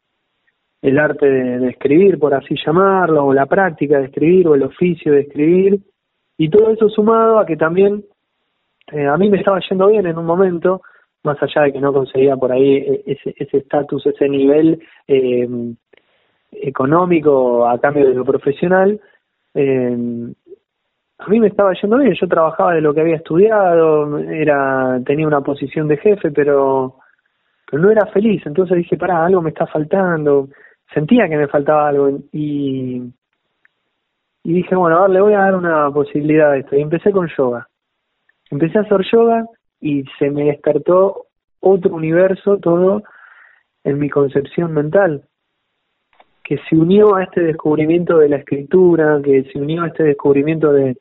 el 0.81 0.97
arte 0.97 1.29
de, 1.29 1.69
escribir, 1.69 2.17
por 2.17 2.33
así 2.33 2.55
llamarlo, 2.65 3.27
o 3.27 3.33
la 3.33 3.45
práctica 3.45 3.99
de 3.99 4.05
escribir, 4.05 4.47
o 4.47 4.55
el 4.55 4.63
oficio 4.63 5.11
de 5.11 5.21
escribir, 5.21 5.79
y 6.35 6.49
todo 6.49 6.71
eso 6.71 6.89
sumado 6.89 7.37
a 7.37 7.45
que 7.45 7.57
también 7.57 8.03
eh, 8.91 9.07
a 9.07 9.17
mí 9.17 9.29
me 9.29 9.37
estaba 9.37 9.59
yendo 9.69 9.87
bien 9.87 10.05
en 10.05 10.17
un 10.17 10.25
momento, 10.25 10.81
más 11.23 11.41
allá 11.41 11.63
de 11.63 11.73
que 11.73 11.81
no 11.81 11.93
conseguía 11.93 12.35
por 12.37 12.51
ahí 12.51 12.77
e, 12.77 13.03
ese 13.05 13.57
estatus, 13.57 14.05
ese, 14.05 14.27
nivel 14.27 14.81
eh, 15.07 15.47
económico 16.51 17.67
a 17.67 17.79
cambio 17.79 18.07
de 18.07 18.15
lo 18.15 18.25
profesional, 18.25 18.99
eh, 19.53 20.33
a 21.19 21.27
mí 21.27 21.39
me 21.39 21.47
estaba 21.47 21.73
yendo 21.73 21.97
bien, 21.97 22.15
yo 22.19 22.27
trabajaba 22.27 22.73
de 22.73 22.81
lo 22.81 22.93
que 22.93 23.01
había 23.01 23.17
estudiado, 23.17 24.17
era 24.19 24.99
tenía 25.05 25.27
una 25.27 25.41
posición 25.41 25.87
de 25.87 25.97
jefe, 25.97 26.31
pero, 26.31 26.95
pero 27.69 27.83
no 27.83 27.91
era 27.91 28.05
feliz, 28.07 28.41
entonces 28.45 28.77
dije, 28.77 28.97
pará, 28.97 29.25
algo 29.25 29.41
me 29.41 29.49
está 29.49 29.67
faltando, 29.67 30.47
sentía 30.93 31.27
que 31.27 31.37
me 31.37 31.47
faltaba 31.47 31.89
algo 31.89 32.09
y, 32.31 33.03
y 34.43 34.53
dije, 34.53 34.75
bueno, 34.75 34.97
a 34.97 35.01
ver, 35.01 35.09
le 35.11 35.21
voy 35.21 35.33
a 35.33 35.39
dar 35.39 35.55
una 35.55 35.91
posibilidad 35.91 36.51
a 36.51 36.57
esto, 36.57 36.75
y 36.75 36.81
empecé 36.81 37.11
con 37.11 37.27
yoga. 37.37 37.67
Empecé 38.49 38.79
a 38.79 38.81
hacer 38.81 39.01
yoga 39.11 39.45
y 39.79 40.03
se 40.17 40.29
me 40.29 40.45
despertó 40.45 41.27
otro 41.59 41.93
universo 41.95 42.57
todo 42.57 43.03
en 43.83 43.99
mi 43.99 44.09
concepción 44.09 44.73
mental 44.73 45.23
que 46.49 46.57
se 46.67 46.75
unió 46.75 47.15
a 47.15 47.25
este 47.25 47.41
descubrimiento 47.41 48.17
de 48.17 48.27
la 48.27 48.37
escritura, 48.37 49.21
que 49.23 49.43
se 49.53 49.59
unió 49.59 49.83
a 49.83 49.87
este 49.89 50.01
descubrimiento 50.01 50.73
de, 50.73 50.97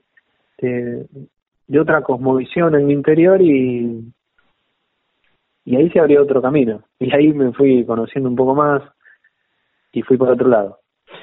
de, 0.58 1.80
otra 1.80 2.02
cosmovisión 2.02 2.74
en 2.74 2.86
mi 2.86 2.92
interior 2.92 3.40
y, 3.40 4.12
y 5.64 5.76
ahí 5.76 5.88
se 5.88 6.00
abrió 6.00 6.22
otro 6.22 6.42
camino. 6.42 6.82
Y 6.98 7.14
ahí 7.14 7.32
me 7.32 7.54
fui 7.54 7.82
conociendo 7.86 8.28
un 8.28 8.36
poco 8.36 8.54
más 8.54 8.82
y 9.90 10.02
fui 10.02 10.18
por 10.18 10.28
otro 10.28 10.48
lado. 10.48 10.80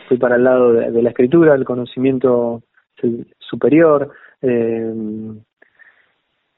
Fui 0.07 0.17
para 0.17 0.37
el 0.37 0.43
lado 0.43 0.73
de, 0.73 1.03
la 1.03 1.09
escritura, 1.09 1.53
el 1.53 1.63
conocimiento 1.63 2.63
superior, 3.37 4.11
eh, 4.41 4.91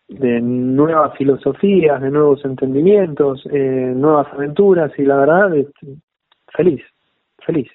de 0.08 0.41
nuevas 0.41 1.18
filosofías, 1.18 2.01
de 2.01 2.10
nuevos 2.10 2.43
entendimientos, 2.45 3.45
eh, 3.51 3.93
nuevas 3.95 4.28
aventuras 4.34 4.91
y 4.97 5.03
la 5.03 5.18
verdad, 5.18 5.51
feliz 6.55 6.82
feliz. 7.47 7.72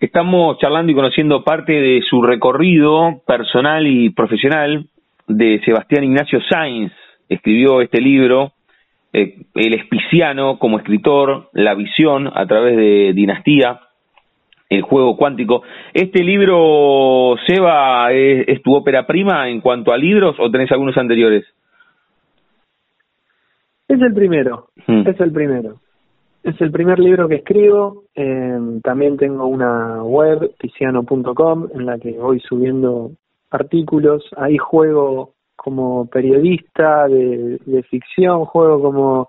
Estamos 0.00 0.58
charlando 0.58 0.90
y 0.90 0.94
conociendo 0.94 1.44
parte 1.44 1.72
de 1.72 2.02
su 2.02 2.20
recorrido 2.20 3.22
personal 3.24 3.86
y 3.86 4.10
profesional 4.10 4.86
de 5.28 5.60
Sebastián 5.64 6.04
Ignacio 6.04 6.40
Sainz. 6.50 6.92
Escribió 7.28 7.80
este 7.80 8.00
libro, 8.00 8.52
eh, 9.12 9.36
El 9.54 9.74
Espiciano 9.74 10.58
como 10.58 10.78
escritor, 10.78 11.48
La 11.52 11.74
visión 11.74 12.28
a 12.34 12.44
través 12.46 12.76
de 12.76 13.12
Dinastía, 13.14 13.80
El 14.72 14.80
juego 14.80 15.18
cuántico. 15.18 15.62
¿Este 15.92 16.24
libro, 16.24 17.34
Seba, 17.46 18.10
es, 18.10 18.62
tu 18.62 18.74
ópera 18.74 19.06
prima 19.06 19.50
en 19.50 19.60
cuanto 19.60 19.92
a 19.92 19.98
libros 19.98 20.34
o 20.38 20.50
tenés 20.50 20.72
algunos 20.72 20.96
anteriores? 20.96 21.44
Es 23.86 24.00
el 24.00 24.14
primero, 24.14 24.68
hmm. 24.86 25.06
es 25.06 25.20
el 25.20 25.30
primero. 25.30 25.76
Es 26.42 26.58
el 26.62 26.72
primer 26.72 27.00
libro 27.00 27.28
que 27.28 27.34
escribo. 27.34 28.04
Eh, 28.14 28.58
también 28.82 29.18
tengo 29.18 29.46
una 29.46 30.02
web, 30.02 30.54
ticiano.com, 30.58 31.68
en 31.74 31.84
la 31.84 31.98
que 31.98 32.12
voy 32.12 32.40
subiendo 32.40 33.10
artículos. 33.50 34.24
Ahí 34.38 34.56
juego 34.56 35.34
como 35.54 36.06
periodista 36.06 37.08
de, 37.08 37.58
de 37.66 37.82
ficción, 37.82 38.46
juego 38.46 38.80
como 38.80 39.28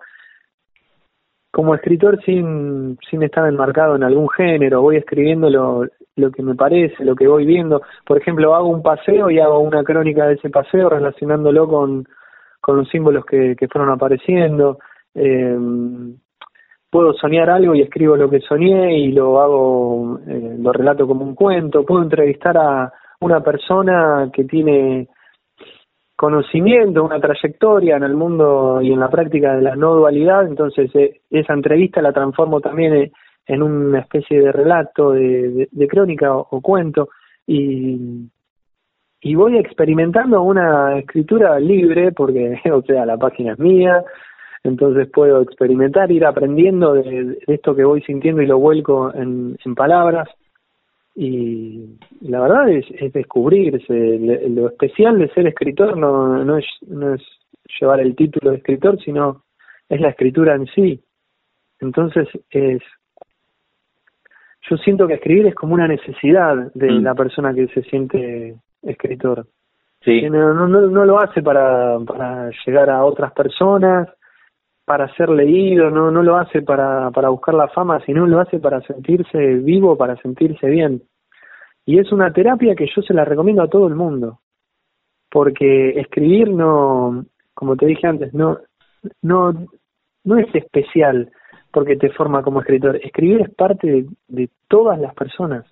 como 1.54 1.76
escritor 1.76 2.20
sin, 2.26 2.98
sin 3.08 3.22
estar 3.22 3.48
enmarcado 3.48 3.96
en 3.96 4.04
algún 4.04 4.28
género, 4.28 4.82
voy 4.82 4.98
escribiendo 4.98 5.52
lo, 5.52 5.86
lo 6.16 6.32
que 6.32 6.42
me 6.42 6.56
parece, 6.56 7.06
lo 7.06 7.16
que 7.16 7.28
voy 7.28 7.46
viendo. 7.46 7.84
Por 8.08 8.18
ejemplo, 8.18 8.56
hago 8.56 8.70
un 8.70 8.82
paseo 8.82 9.30
y 9.30 9.40
hago 9.40 9.60
una 9.60 9.84
crónica 9.84 10.26
de 10.26 10.34
ese 10.34 10.50
paseo 10.50 10.90
relacionándolo 10.90 11.68
con, 11.68 12.08
con 12.60 12.78
los 12.78 12.90
símbolos 12.90 13.24
que, 13.26 13.56
que 13.56 13.68
fueron 13.68 13.92
apareciendo. 13.92 14.80
Eh, 15.14 15.56
puedo 16.90 17.14
soñar 17.14 17.52
algo 17.52 17.76
y 17.76 17.82
escribo 17.82 18.16
lo 18.18 18.32
que 18.32 18.40
soñé 18.40 18.98
y 18.98 19.12
lo 19.12 19.40
hago, 19.40 20.22
eh, 20.28 20.56
lo 20.58 20.74
relato 20.74 21.06
como 21.06 21.24
un 21.24 21.36
cuento, 21.36 21.86
puedo 21.86 22.02
entrevistar 22.02 22.58
a 22.58 22.92
una 23.20 23.42
persona 23.42 24.28
que 24.34 24.46
tiene 24.46 25.08
conocimiento, 26.16 27.04
una 27.04 27.20
trayectoria 27.20 27.98
en 27.98 28.04
el 28.04 28.16
mundo 28.16 28.82
y 28.82 28.92
en 28.92 29.00
la 29.00 29.10
práctica 29.10 29.56
de 29.56 29.62
la 29.62 29.76
no 29.76 29.96
dualidad, 29.96 30.46
entonces 30.46 30.94
eh, 30.96 31.22
esa 31.30 31.54
entrevista 31.54 32.02
la 32.02 32.14
transformo 32.14 32.62
también 32.62 33.12
en 33.46 33.62
una 33.62 34.00
especie 34.00 34.40
de 34.40 34.52
relato, 34.52 35.12
de, 35.12 35.88
crónica 35.90 36.36
o, 36.36 36.62
cuento, 36.62 37.10
y, 37.46 38.30
y 39.22 39.36
voy 39.36 39.58
experimentando 39.58 40.42
una 40.44 40.98
escritura 40.98 41.60
libre, 41.60 42.12
porque, 42.12 42.60
o 42.72 42.82
sea, 42.84 43.06
la 43.06 43.18
página 43.18 43.54
es 43.54 43.60
mía, 43.60 44.04
entonces 44.64 45.10
puedo 45.12 45.42
experimentar, 45.42 46.12
ir 46.12 46.26
aprendiendo 46.26 46.94
de, 46.94 47.38
esto 47.48 47.76
que 47.76 47.84
voy 47.84 48.02
sintiendo 48.02 48.42
y 48.42 48.48
lo 48.48 48.60
vuelco 48.60 49.14
en, 49.14 49.58
palabras. 49.76 50.30
Y 51.16 51.98
la 52.22 52.42
verdad 52.42 52.70
es, 52.70 53.14
descubrirse. 53.14 54.50
lo 54.50 54.68
especial 54.70 55.20
de 55.20 55.30
ser 55.30 55.48
escritor 55.48 55.96
no, 55.98 56.44
no, 56.44 56.58
es, 56.58 56.66
no 56.88 57.14
es 57.14 57.22
llevar 57.80 58.00
el 58.00 58.16
título 58.16 58.52
de 58.52 58.58
escritor, 58.58 59.00
sino 59.02 59.44
es 59.90 60.02
la 60.02 60.10
escritura 60.10 60.56
en 60.56 60.66
sí. 60.68 61.00
Entonces 61.80 62.28
es 62.50 62.82
yo 64.70 64.78
siento 64.78 65.08
que 65.08 65.16
escribir 65.16 65.48
es 65.48 65.56
como 65.56 65.74
una 65.74 65.88
necesidad 65.88 66.72
de 66.74 66.92
mm. 66.92 67.04
la 67.04 67.16
persona 67.16 67.54
que 67.54 67.68
se 67.68 67.84
siente 67.84 68.56
escritor. 68.82 69.46
Sí. 70.02 70.22
No, 70.30 70.54
no, 70.54 70.68
no, 70.68 71.06
lo 71.06 71.20
hace 71.20 71.42
para, 71.42 71.98
para 72.00 72.50
llegar 72.66 72.90
a 72.90 73.06
otras 73.06 73.32
personas, 73.34 74.10
para 74.86 75.14
ser 75.16 75.30
leído, 75.30 75.90
no, 75.90 76.12
no 76.12 76.24
lo 76.24 76.38
hace 76.38 76.62
para, 76.62 77.10
para 77.12 77.30
buscar 77.30 77.56
la 77.56 77.70
fama, 77.70 78.00
sino 78.06 78.28
lo 78.28 78.40
hace 78.40 78.60
para 78.60 78.82
sentirse 78.82 79.38
vivo, 79.56 79.98
para 79.98 80.18
sentirse 80.18 80.68
bien. 80.68 81.04
Y 81.86 82.00
es 82.00 82.12
una 82.12 82.32
terapia 82.32 82.76
que 82.76 82.88
yo 82.94 83.02
se 83.02 83.14
la 83.14 83.26
recomiendo 83.26 83.62
a 83.62 83.70
todo 83.70 83.88
el 83.88 83.96
mundo, 83.96 84.40
porque 85.30 86.00
escribir 86.00 86.50
no, 86.50 87.26
como 87.54 87.76
te 87.76 87.86
dije 87.86 88.08
antes, 88.08 88.34
no, 88.34 88.60
no, 89.22 89.54
no 90.24 90.38
es 90.38 90.54
especial 90.54 91.32
porque 91.72 91.96
te 91.96 92.12
forma 92.12 92.44
como 92.44 92.62
escritor. 92.62 92.98
Escribir 92.98 93.42
es 93.42 93.50
parte 93.50 94.06
de, 94.28 94.50
todas 94.68 95.00
las 95.00 95.14
personas. 95.16 95.66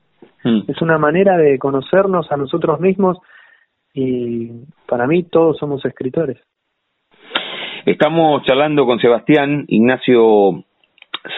Hmm. 0.43 0.61
Es 0.67 0.81
una 0.81 0.97
manera 0.97 1.37
de 1.37 1.59
conocernos 1.59 2.31
a 2.31 2.37
nosotros 2.37 2.79
mismos 2.79 3.19
y 3.93 4.49
para 4.87 5.05
mí 5.05 5.23
todos 5.23 5.57
somos 5.57 5.85
escritores. 5.85 6.39
Estamos 7.85 8.43
charlando 8.43 8.85
con 8.85 8.99
Sebastián 8.99 9.65
Ignacio 9.67 10.63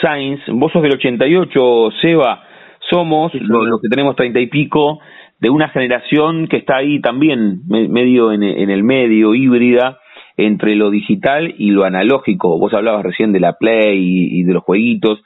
Sainz. 0.02 0.42
Vos 0.48 0.74
sos 0.74 0.82
del 0.82 0.96
88, 0.96 1.90
Seba. 2.02 2.44
Somos 2.90 3.34
los, 3.34 3.80
que 3.82 3.88
tenemos 3.88 4.18
treinta 4.18 4.42
y 4.42 4.48
pico 4.48 5.00
de 5.40 5.50
una 5.50 5.70
generación 5.70 6.48
que 6.50 6.58
está 6.58 6.78
ahí 6.78 7.00
también, 7.00 7.62
medio 7.68 8.34
en, 8.34 8.44
el 8.44 8.84
medio, 8.84 9.36
híbrida, 9.36 10.00
entre 10.36 10.76
lo 10.76 10.90
digital 10.90 11.54
y 11.58 11.72
lo 11.72 11.86
analógico. 11.86 12.60
Vos 12.60 12.74
hablabas 12.74 13.04
recién 13.04 13.32
de 13.32 13.40
la 13.40 13.54
Play 13.54 14.40
y, 14.40 14.44
de 14.44 14.54
los 14.54 14.64
jueguitos. 14.64 15.22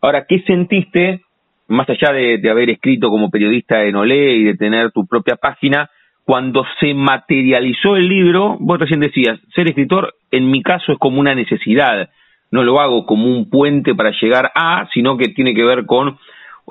Ahora, 0.00 0.24
¿qué 0.26 0.40
sentiste, 0.46 1.20
más 1.68 1.88
allá 1.90 2.14
de, 2.14 2.38
de, 2.38 2.50
haber 2.50 2.70
escrito 2.70 3.10
como 3.10 3.30
periodista 3.30 3.84
en 3.84 3.96
Olé 3.96 4.36
y 4.36 4.44
de 4.44 4.54
tener 4.54 4.90
tu 4.90 5.06
propia 5.06 5.36
página, 5.36 5.90
cuando 6.24 6.64
se 6.78 6.94
materializó 6.94 7.96
el 7.96 8.08
libro, 8.08 8.56
vos 8.60 8.78
recién 8.78 9.00
decías, 9.00 9.40
ser 9.54 9.68
escritor 9.68 10.14
en 10.30 10.50
mi 10.50 10.62
caso 10.62 10.92
es 10.92 10.98
como 10.98 11.20
una 11.20 11.34
necesidad, 11.34 12.10
no 12.50 12.62
lo 12.62 12.80
hago 12.80 13.06
como 13.06 13.26
un 13.26 13.50
puente 13.50 13.94
para 13.94 14.12
llegar 14.20 14.52
a, 14.54 14.88
sino 14.92 15.16
que 15.16 15.28
tiene 15.30 15.54
que 15.54 15.64
ver 15.64 15.84
con 15.86 16.18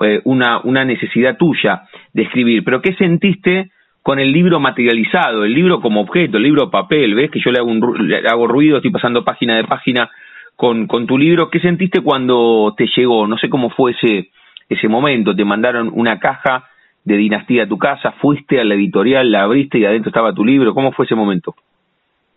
eh, 0.02 0.20
una, 0.24 0.60
una 0.60 0.84
necesidad 0.84 1.36
tuya 1.36 1.82
de 2.14 2.22
escribir. 2.22 2.64
Pero 2.64 2.80
¿qué 2.80 2.94
sentiste 2.94 3.70
con 4.02 4.18
el 4.18 4.32
libro 4.32 4.58
materializado, 4.58 5.44
el 5.44 5.54
libro 5.54 5.80
como 5.80 6.00
objeto, 6.00 6.38
el 6.38 6.44
libro 6.44 6.70
papel? 6.70 7.14
¿Ves 7.14 7.30
que 7.30 7.40
yo 7.40 7.50
le 7.50 7.58
hago, 7.58 7.70
un, 7.70 8.08
le 8.08 8.18
hago 8.26 8.46
ruido, 8.46 8.76
estoy 8.76 8.90
pasando 8.90 9.24
página 9.24 9.56
de 9.56 9.64
página 9.64 10.10
con, 10.56 10.86
con 10.86 11.06
tu 11.06 11.18
libro? 11.18 11.50
¿Qué 11.50 11.60
sentiste 11.60 12.00
cuando 12.00 12.74
te 12.76 12.86
llegó? 12.96 13.26
No 13.26 13.36
sé 13.36 13.50
cómo 13.50 13.68
fue 13.70 13.92
ese, 13.92 14.30
ese 14.68 14.88
momento, 14.88 15.36
te 15.36 15.44
mandaron 15.44 15.90
una 15.92 16.18
caja 16.18 16.64
de 17.04 17.16
Dinastía 17.16 17.64
a 17.64 17.68
tu 17.68 17.78
casa, 17.78 18.12
fuiste 18.20 18.60
a 18.60 18.64
la 18.64 18.74
editorial, 18.74 19.30
la 19.30 19.42
abriste 19.42 19.78
y 19.78 19.84
adentro 19.84 20.10
estaba 20.10 20.32
tu 20.32 20.44
libro. 20.44 20.74
¿Cómo 20.74 20.92
fue 20.92 21.04
ese 21.04 21.14
momento? 21.14 21.54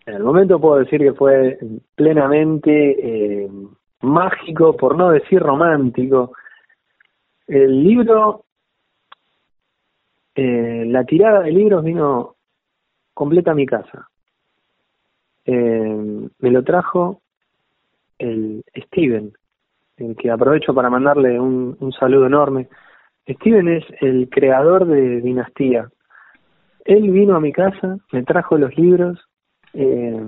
En 0.04 0.14
el 0.14 0.22
momento 0.22 0.60
puedo 0.60 0.76
decir 0.76 1.00
que 1.00 1.12
fue 1.12 1.58
plenamente 1.94 3.42
eh, 3.42 3.48
mágico, 4.02 4.76
por 4.76 4.96
no 4.96 5.10
decir 5.10 5.40
romántico. 5.40 6.32
El 7.46 7.82
libro, 7.82 8.44
eh, 10.34 10.84
la 10.86 11.04
tirada 11.04 11.40
de 11.40 11.52
libros 11.52 11.84
vino 11.84 12.34
completa 13.14 13.52
a 13.52 13.54
mi 13.54 13.66
casa. 13.66 14.08
Eh, 15.44 16.28
me 16.38 16.50
lo 16.50 16.62
trajo 16.64 17.20
el 18.18 18.64
Steven, 18.76 19.32
el 19.96 20.16
que 20.16 20.30
aprovecho 20.30 20.74
para 20.74 20.90
mandarle 20.90 21.38
un 21.38 21.92
saludo 21.98 22.26
enorme. 22.26 22.68
Steven 23.28 23.68
es 23.68 23.84
el 24.00 24.28
creador 24.30 24.86
de 24.86 25.20
Dinastía. 25.20 25.88
Él 26.84 27.10
vino 27.10 27.34
a 27.34 27.40
mi 27.40 27.52
casa, 27.52 27.98
me 28.12 28.22
trajo 28.22 28.56
los 28.56 28.76
libros. 28.76 29.18
Eh, 29.74 30.20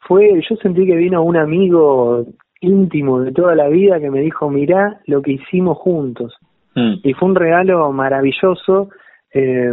fue, 0.00 0.40
yo 0.48 0.56
sentí 0.56 0.86
que 0.86 0.96
vino 0.96 1.22
un 1.22 1.36
amigo 1.36 2.26
íntimo 2.60 3.20
de 3.20 3.32
toda 3.32 3.54
la 3.54 3.68
vida 3.68 3.98
que 3.98 4.10
me 4.10 4.20
dijo, 4.20 4.50
mirá 4.50 5.00
lo 5.06 5.22
que 5.22 5.32
hicimos 5.32 5.78
juntos. 5.78 6.36
Mm. 6.74 6.94
Y 7.02 7.14
fue 7.14 7.28
un 7.28 7.34
regalo 7.34 7.90
maravilloso. 7.92 8.90
Eh, 9.32 9.72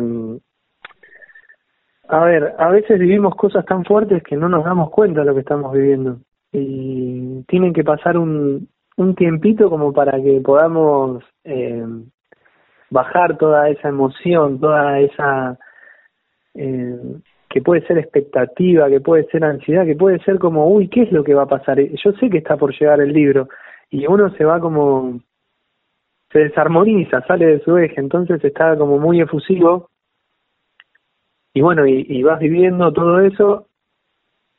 a 2.08 2.26
ver, 2.26 2.56
a 2.58 2.70
veces 2.70 3.00
vivimos 3.00 3.36
cosas 3.36 3.66
tan 3.66 3.84
fuertes 3.84 4.24
que 4.24 4.38
no 4.38 4.48
nos 4.48 4.64
damos 4.64 4.90
cuenta 4.90 5.22
de 5.22 5.26
lo 5.26 5.34
que 5.34 5.42
estamos 5.42 5.74
viviendo. 5.74 6.20
Y 6.54 7.44
tienen 7.48 7.74
que 7.74 7.84
pasar 7.84 8.18
un, 8.18 8.70
un 8.96 9.16
tiempito 9.16 9.70
como 9.70 9.92
para 9.92 10.22
que 10.22 10.40
podamos 10.42 11.24
eh, 11.44 11.86
bajar 12.90 13.38
toda 13.38 13.70
esa 13.70 13.90
emoción, 13.90 14.60
toda 14.60 15.00
esa 15.00 15.58
eh, 16.54 16.98
que 17.50 17.62
puede 17.62 17.86
ser 17.86 17.98
expectativa, 17.98 18.90
que 18.90 19.02
puede 19.02 19.26
ser 19.26 19.44
ansiedad, 19.44 19.86
que 19.86 19.96
puede 19.96 20.20
ser 20.20 20.40
como, 20.40 20.68
uy, 20.68 20.88
¿qué 20.88 21.04
es 21.04 21.12
lo 21.12 21.24
que 21.24 21.34
va 21.34 21.44
a 21.44 21.48
pasar? 21.48 21.80
Yo 21.80 22.12
sé 22.14 22.30
que 22.30 22.40
está 22.40 22.58
por 22.58 22.74
llegar 22.78 23.02
el 23.02 23.14
libro 23.14 23.48
y 23.90 24.08
uno 24.08 24.30
se 24.32 24.46
va 24.46 24.60
como, 24.60 25.20
se 26.32 26.40
desarmoniza, 26.40 27.22
sale 27.28 27.46
de 27.46 27.60
su 27.62 27.78
eje, 27.78 28.00
entonces 28.00 28.44
está 28.44 28.76
como 28.78 28.98
muy 28.98 29.22
efusivo 29.22 29.90
y 31.54 31.62
bueno, 31.62 31.86
y, 31.86 32.06
y 32.10 32.24
vas 32.24 32.40
viviendo 32.40 32.92
todo 32.92 33.20
eso 33.22 33.68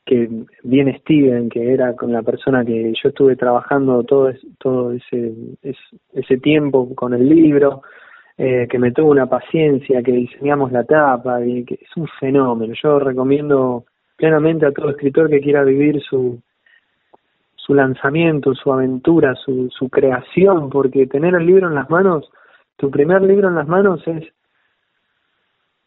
que 0.05 0.29
viene 0.63 0.99
Steven, 0.99 1.49
que 1.49 1.73
era 1.73 1.95
con 1.95 2.13
la 2.13 2.21
persona 2.21 2.63
que 2.63 2.93
yo 2.93 3.09
estuve 3.09 3.35
trabajando 3.35 4.03
todo, 4.03 4.31
todo 4.59 4.91
ese, 4.91 5.33
ese, 6.13 6.37
tiempo 6.37 6.93
con 6.93 7.15
el 7.15 7.27
libro, 7.27 7.81
eh, 8.37 8.67
que 8.69 8.77
me 8.77 8.91
tuvo 8.91 9.09
una 9.09 9.25
paciencia, 9.25 10.03
que 10.03 10.11
diseñamos 10.11 10.71
la 10.71 10.83
tapa, 10.83 11.43
y 11.43 11.65
que 11.65 11.75
es 11.75 11.97
un 11.97 12.07
fenómeno. 12.19 12.73
Yo 12.81 12.99
recomiendo 12.99 13.85
plenamente 14.15 14.67
a 14.67 14.71
todo 14.71 14.91
escritor 14.91 15.27
que 15.27 15.41
quiera 15.41 15.63
vivir 15.63 15.99
su, 16.01 16.39
su 17.55 17.73
lanzamiento, 17.73 18.53
su 18.53 18.71
aventura, 18.71 19.33
su, 19.35 19.69
su 19.71 19.89
creación, 19.89 20.69
porque 20.69 21.07
tener 21.07 21.33
el 21.33 21.47
libro 21.47 21.67
en 21.67 21.73
las 21.75 21.89
manos, 21.89 22.29
tu 22.77 22.91
primer 22.91 23.23
libro 23.23 23.47
en 23.47 23.55
las 23.55 23.67
manos 23.67 24.07
es 24.07 24.23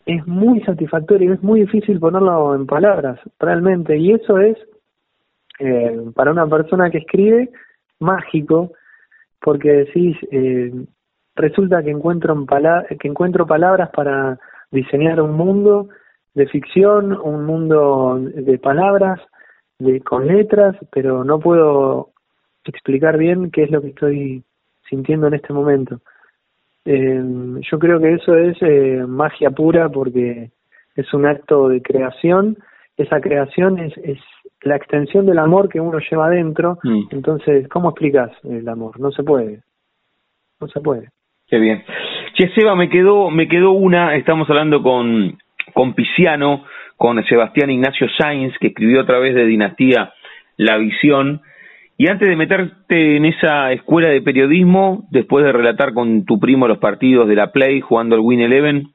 es 0.08 0.26
muy 0.26 0.62
satisfactorio, 0.62 1.34
es 1.34 1.42
muy 1.42 1.60
difícil 1.60 2.00
ponerlo 2.00 2.54
en 2.54 2.66
palabras, 2.66 3.20
realmente, 3.38 3.98
y 3.98 4.12
eso 4.12 4.38
es, 4.38 4.56
eh, 5.58 6.00
para 6.14 6.30
una 6.30 6.46
persona 6.46 6.90
que 6.90 6.96
escribe, 6.96 7.50
mágico, 8.00 8.72
porque 9.38 9.70
decís, 9.70 10.16
eh, 10.32 10.72
resulta 11.36 11.82
que 11.82 11.90
encuentro, 11.90 12.46
que 12.98 13.06
encuentro 13.06 13.46
palabras 13.46 13.90
para 13.90 14.38
diseñar 14.70 15.20
un 15.20 15.34
mundo 15.34 15.90
de 16.32 16.46
ficción, 16.46 17.12
un 17.12 17.44
mundo 17.44 18.18
de 18.18 18.58
palabras, 18.58 19.20
de 19.78 20.00
con 20.00 20.26
letras, 20.26 20.74
pero 20.90 21.22
no 21.22 21.38
puedo 21.38 22.12
explicar 22.64 23.18
bien 23.18 23.50
qué 23.50 23.64
es 23.64 23.70
lo 23.70 23.82
que 23.82 23.88
estoy 23.88 24.42
sintiendo 24.88 25.26
en 25.26 25.34
este 25.34 25.52
momento. 25.52 26.00
Eh, 26.90 27.22
yo 27.70 27.78
creo 27.78 28.00
que 28.00 28.14
eso 28.14 28.34
es 28.34 28.56
eh, 28.62 29.04
magia 29.06 29.50
pura 29.50 29.90
porque 29.90 30.48
es 30.96 31.12
un 31.12 31.26
acto 31.26 31.68
de 31.68 31.82
creación. 31.82 32.56
Esa 32.96 33.20
creación 33.20 33.78
es, 33.78 33.94
es 33.98 34.18
la 34.62 34.76
extensión 34.76 35.26
del 35.26 35.38
amor 35.38 35.68
que 35.68 35.80
uno 35.80 35.98
lleva 35.98 36.28
adentro. 36.28 36.78
Mm. 36.82 37.08
Entonces, 37.10 37.68
¿cómo 37.68 37.90
explicas 37.90 38.30
el 38.42 38.66
amor? 38.66 38.98
No 38.98 39.10
se 39.10 39.22
puede. 39.22 39.60
No 40.62 40.68
se 40.68 40.80
puede. 40.80 41.10
Qué 41.46 41.58
bien. 41.58 41.84
Che, 42.32 42.48
Seba, 42.54 42.74
me 42.74 42.88
quedó, 42.88 43.28
me 43.28 43.48
quedó 43.48 43.72
una, 43.72 44.16
estamos 44.16 44.48
hablando 44.48 44.82
con, 44.82 45.36
con 45.74 45.92
Pisiano, 45.92 46.64
con 46.96 47.22
Sebastián 47.24 47.70
Ignacio 47.70 48.06
Sainz, 48.16 48.56
que 48.58 48.68
escribió 48.68 49.02
a 49.02 49.06
través 49.06 49.34
de 49.34 49.44
Dinastía 49.44 50.14
La 50.56 50.78
Visión, 50.78 51.42
Y 52.00 52.06
antes 52.06 52.28
de 52.28 52.36
meterte 52.36 53.16
en 53.16 53.24
esa 53.24 53.72
escuela 53.72 54.08
de 54.08 54.22
periodismo, 54.22 55.08
después 55.10 55.44
de 55.44 55.50
relatar 55.50 55.92
con 55.94 56.24
tu 56.24 56.38
primo 56.38 56.68
los 56.68 56.78
partidos 56.78 57.26
de 57.26 57.34
la 57.34 57.50
Play 57.50 57.80
jugando 57.80 58.14
al 58.14 58.20
Win 58.20 58.40
Eleven, 58.40 58.90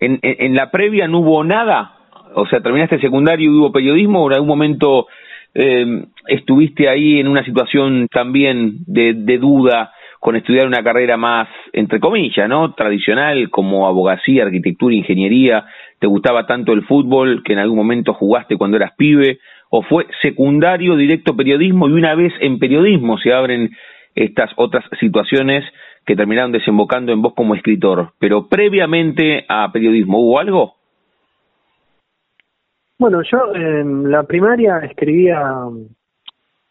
en, 0.00 0.54
la 0.56 0.72
previa 0.72 1.06
no 1.06 1.20
hubo 1.20 1.44
nada. 1.44 1.92
O 2.34 2.46
sea, 2.46 2.60
terminaste 2.60 2.96
el 2.96 3.00
secundario 3.00 3.48
y 3.48 3.54
hubo 3.56 3.70
periodismo, 3.70 4.24
o 4.24 4.26
en 4.28 4.34
algún 4.34 4.48
momento 4.48 5.06
eh, 5.54 6.04
estuviste 6.26 6.88
ahí 6.88 7.20
en 7.20 7.28
una 7.28 7.44
situación 7.44 8.08
también 8.10 8.78
de, 8.86 9.14
de 9.14 9.38
duda 9.38 9.92
con 10.18 10.34
estudiar 10.34 10.66
una 10.66 10.82
carrera 10.82 11.16
más, 11.16 11.48
entre 11.72 12.00
comillas, 12.00 12.48
¿no? 12.48 12.74
Tradicional, 12.74 13.50
como 13.50 13.86
abogacía, 13.86 14.42
arquitectura, 14.42 14.96
ingeniería, 14.96 15.64
te 16.00 16.08
gustaba 16.08 16.44
tanto 16.44 16.72
el 16.72 16.84
fútbol 16.86 17.42
que 17.44 17.52
en 17.52 17.60
algún 17.60 17.76
momento 17.76 18.14
jugaste 18.14 18.56
cuando 18.56 18.76
eras 18.76 18.94
pibe, 18.96 19.38
o 19.70 19.82
fue 19.82 20.06
secundario, 20.22 20.96
directo 20.96 21.36
periodismo, 21.36 21.88
y 21.88 21.92
una 21.92 22.14
vez 22.14 22.32
en 22.40 22.58
periodismo 22.58 23.18
se 23.18 23.32
abren 23.32 23.70
estas 24.14 24.50
otras 24.56 24.84
situaciones 24.98 25.64
que 26.06 26.16
terminaron 26.16 26.52
desembocando 26.52 27.12
en 27.12 27.22
vos 27.22 27.34
como 27.34 27.54
escritor. 27.54 28.12
Pero 28.18 28.48
previamente 28.48 29.44
a 29.48 29.70
periodismo, 29.70 30.20
¿hubo 30.20 30.38
algo? 30.38 30.74
Bueno, 32.98 33.22
yo 33.22 33.54
en 33.54 34.10
la 34.10 34.24
primaria 34.24 34.78
escribía 34.78 35.40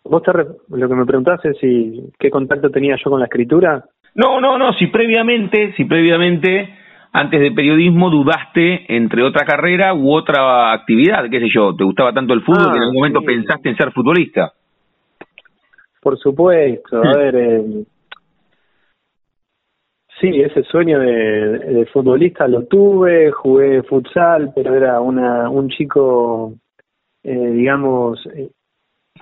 Vos 0.09 0.23
te 0.23 0.31
lo 0.31 0.89
que 0.89 0.95
me 0.95 1.05
preguntaste 1.05 1.49
es 1.49 1.57
si 1.59 2.11
qué 2.17 2.29
contacto 2.29 2.69
tenía 2.69 2.95
yo 2.95 3.09
con 3.09 3.19
la 3.19 3.25
escritura. 3.25 3.83
No, 4.15 4.39
no, 4.39 4.57
no, 4.57 4.73
si 4.73 4.87
previamente, 4.87 5.73
si 5.75 5.85
previamente 5.85 6.76
antes 7.17 7.39
de 7.39 7.51
periodismo 7.51 8.11
dudaste 8.11 8.95
entre 8.95 9.23
otra 9.23 9.43
carrera 9.43 9.95
u 9.95 10.13
otra 10.13 10.71
actividad, 10.71 11.27
qué 11.31 11.39
sé 11.39 11.47
yo, 11.51 11.75
te 11.75 11.83
gustaba 11.83 12.13
tanto 12.13 12.33
el 12.33 12.43
fútbol 12.43 12.71
que 12.71 12.77
en 12.77 12.83
algún 12.83 12.97
ah, 12.97 12.99
momento 12.99 13.21
pensaste 13.21 13.69
en 13.69 13.75
ser 13.75 13.91
futbolista. 13.91 14.53
Por 15.99 16.17
supuesto, 16.19 17.03
a 17.03 17.17
ver, 17.17 17.35
eh, 17.35 17.63
sí, 20.21 20.29
ese 20.41 20.61
sueño 20.63 20.99
de, 20.99 21.87
futbolista 21.91 22.47
lo 22.47 22.65
tuve, 22.65 23.31
jugué 23.31 23.81
futsal, 23.81 24.51
pero 24.55 24.75
era 24.75 25.01
una 25.01 25.49
un 25.49 25.69
chico, 25.69 26.53
eh, 27.23 27.51
digamos, 27.51 28.23
eh, 28.35 28.51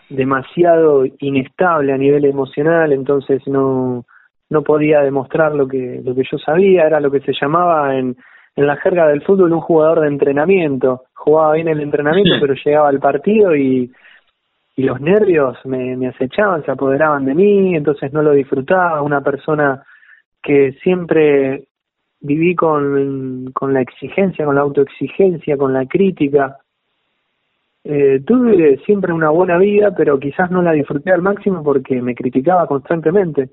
demasiado 0.10 1.06
inestable 1.20 1.93
a 1.93 1.98
nivel 1.98 2.26
emocional, 2.26 2.91
entonces 2.91 3.41
no, 3.48 4.04
no 4.50 4.62
podía 4.64 5.02
demostrar 5.02 5.56
lo 5.56 5.68
que, 5.68 6.02
lo 6.04 6.14
que 6.16 6.24
yo 6.30 6.38
sabía, 6.38 6.86
era 6.86 7.00
lo 7.00 7.12
que 7.12 7.22
se 7.22 7.34
llamaba 7.39 7.96
en, 7.98 8.16
en 8.56 8.68
la 8.68 8.78
jerga 8.78 9.08
del 9.08 9.24
fútbol 9.24 9.54
un 9.54 9.62
jugador 9.62 10.02
de 10.02 10.08
entrenamiento, 10.08 11.04
jugaba 11.14 11.54
bien 11.54 11.68
el 11.68 11.82
entrenamiento, 11.82 12.36
pero 12.39 12.54
llegaba 12.54 12.89
al 12.89 13.00
partido 13.00 13.56
y, 13.56 13.91
y 14.76 14.84
los 14.84 15.02
nervios 15.02 15.58
me, 15.66 15.96
me 15.98 16.08
acechaban, 16.08 16.64
se 16.64 16.72
apoderaban 16.72 17.26
de 17.26 17.34
mí, 17.34 17.76
entonces 17.76 18.14
no 18.14 18.22
lo 18.22 18.32
disfrutaba, 18.32 19.02
una 19.02 19.22
persona 19.22 19.84
que 20.41 20.74
siempre 20.84 21.66
viví 22.22 22.56
con, 22.56 23.52
con 23.54 23.74
la 23.74 23.82
exigencia, 23.82 24.46
con 24.46 24.56
la 24.56 24.62
autoexigencia, 24.62 25.58
con 25.58 25.74
la 25.74 25.86
crítica, 25.86 26.58
eh, 27.84 28.22
tuve 28.26 28.80
siempre 28.86 29.14
una 29.14 29.30
buena 29.30 29.60
vida, 29.60 29.93
pero 29.96 30.20
quizás 30.20 30.50
no 30.50 30.64
la 30.64 30.72
disfruté 30.72 31.12
al 31.12 31.22
máximo 31.22 31.64
porque 31.64 32.02
me 32.02 32.16
criticaba 32.16 32.66
constantemente. 32.66 33.50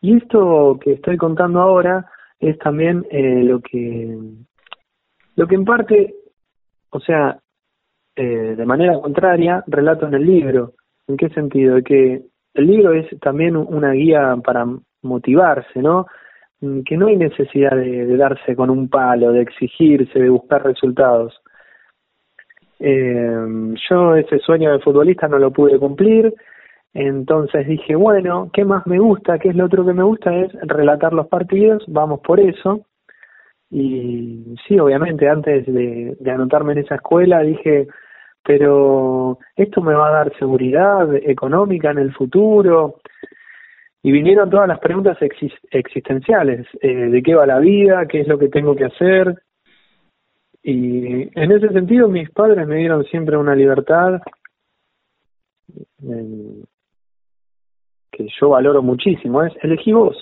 Y 0.00 0.16
esto 0.16 0.78
que 0.82 0.92
estoy 0.92 1.16
contando 1.16 1.60
ahora 1.60 2.06
es 2.38 2.58
también 2.58 3.06
eh, 3.10 3.42
lo 3.44 3.60
que 3.60 4.16
lo 5.36 5.46
que 5.46 5.54
en 5.54 5.64
parte, 5.64 6.14
o 6.90 7.00
sea, 7.00 7.38
eh, 8.16 8.54
de 8.56 8.66
manera 8.66 9.00
contraria, 9.00 9.62
relato 9.66 10.06
en 10.06 10.14
el 10.14 10.26
libro. 10.26 10.74
¿En 11.06 11.16
qué 11.16 11.28
sentido? 11.30 11.76
De 11.76 11.82
que 11.82 12.22
el 12.54 12.66
libro 12.66 12.92
es 12.92 13.06
también 13.20 13.56
una 13.56 13.92
guía 13.92 14.36
para 14.44 14.66
motivarse, 15.02 15.80
¿no? 15.80 16.06
Mm, 16.60 16.80
que 16.82 16.96
no 16.96 17.06
hay 17.06 17.16
necesidad 17.16 17.76
de 17.76 18.16
darse 18.16 18.56
con 18.56 18.70
un 18.70 18.88
palo, 18.88 19.32
de 19.32 19.42
exigirse, 19.42 20.18
de 20.18 20.28
buscar 20.28 20.64
resultados 20.64 21.40
eh, 22.80 23.74
yo 23.90 24.14
ese 24.14 24.38
sueño 24.38 24.72
de 24.72 24.78
futbolista 24.80 25.26
no 25.28 25.38
lo 25.38 25.50
pude 25.50 25.78
cumplir, 25.78 26.32
entonces 26.94 27.66
dije, 27.66 27.94
bueno, 27.94 28.50
¿qué 28.52 28.64
más 28.64 28.86
me 28.86 28.98
gusta? 28.98 29.38
¿Qué 29.38 29.50
es 29.50 29.56
lo 29.56 29.66
otro 29.66 29.84
que 29.84 29.92
me 29.92 30.02
gusta? 30.02 30.34
Es 30.34 30.52
relatar 30.62 31.12
los 31.12 31.28
partidos, 31.28 31.84
vamos 31.88 32.20
por 32.20 32.40
eso. 32.40 32.86
Y 33.70 34.56
sí, 34.66 34.78
obviamente 34.78 35.28
antes 35.28 35.66
de, 35.66 36.16
anotarme 36.30 36.72
en 36.72 36.78
esa 36.78 36.96
escuela 36.96 37.40
dije, 37.40 37.86
pero 38.42 39.38
esto 39.56 39.82
me 39.82 39.94
va 39.94 40.08
a 40.08 40.24
dar 40.24 40.38
seguridad 40.38 41.14
económica 41.16 41.90
en 41.90 41.98
el 41.98 42.14
futuro. 42.14 42.96
Y 44.02 44.12
vinieron 44.12 44.48
todas 44.48 44.68
las 44.68 44.78
preguntas 44.78 45.18
existenciales, 45.70 46.66
eh, 46.80 46.88
de 46.88 47.22
qué 47.22 47.34
va 47.34 47.46
la 47.46 47.58
vida, 47.58 48.06
qué 48.06 48.20
es 48.20 48.28
lo 48.28 48.38
que 48.38 48.48
tengo 48.48 48.74
que 48.74 48.84
hacer, 48.84 49.34
y 50.62 51.30
en 51.38 51.52
ese 51.52 51.68
sentido 51.70 52.08
mis 52.08 52.30
padres 52.30 52.66
me 52.66 52.76
dieron 52.76 53.04
siempre 53.04 53.36
una 53.36 53.54
libertad 53.54 54.20
que 58.18 58.26
yo 58.40 58.48
valoro 58.48 58.82
muchísimo, 58.82 59.44
es 59.44 59.52
elegí 59.62 59.92
vos, 59.92 60.16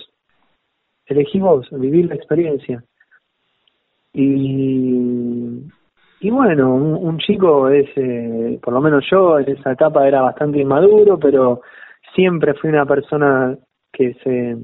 elegí 1.07 1.39
vos, 1.39 1.67
vivir 1.71 2.05
la 2.05 2.15
experiencia. 2.15 2.83
Y, 4.13 5.63
y 6.19 6.29
bueno, 6.29 6.75
un, 6.75 7.17
chico 7.17 7.69
es, 7.69 7.89
eh, 7.95 8.59
por 8.61 8.73
lo 8.73 8.81
menos 8.81 9.03
yo 9.11 9.39
en 9.39 9.49
esa 9.49 9.71
etapa 9.71 10.07
era 10.07 10.21
bastante 10.21 10.59
inmaduro, 10.59 11.17
pero 11.17 11.61
siempre 12.13 12.53
fui 12.53 12.69
una 12.69 12.85
persona 12.85 13.57
que 13.91 14.13
se, 14.23 14.57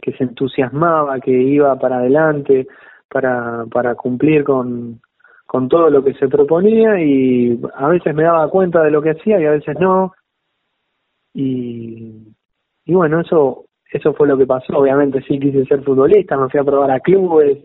que 0.00 0.12
se 0.12 0.24
entusiasmaba, 0.24 1.20
que 1.20 1.30
iba 1.30 1.78
para 1.78 1.98
adelante, 1.98 2.66
para, 3.08 3.66
para 3.70 3.94
cumplir 3.94 4.42
con, 4.42 5.00
con 5.46 5.68
todo 5.68 5.90
lo 5.90 6.02
que 6.02 6.14
se 6.14 6.28
proponía 6.28 7.00
y 7.00 7.60
a 7.74 7.86
veces 7.88 8.14
me 8.16 8.24
daba 8.24 8.50
cuenta 8.50 8.82
de 8.82 8.90
lo 8.90 9.00
que 9.00 9.10
hacía 9.10 9.40
y 9.40 9.46
a 9.46 9.52
veces 9.52 9.78
no. 9.78 10.12
Y, 11.34 12.34
y 12.88 12.94
bueno, 12.94 13.20
eso 13.20 13.66
eso 13.92 14.12
fue 14.14 14.26
lo 14.26 14.36
que 14.36 14.46
pasó. 14.46 14.76
Obviamente 14.76 15.22
sí 15.22 15.38
quise 15.38 15.64
ser 15.66 15.82
futbolista, 15.82 16.36
me 16.36 16.48
fui 16.48 16.58
a 16.58 16.64
probar 16.64 16.90
a 16.90 17.00
clubes, 17.00 17.58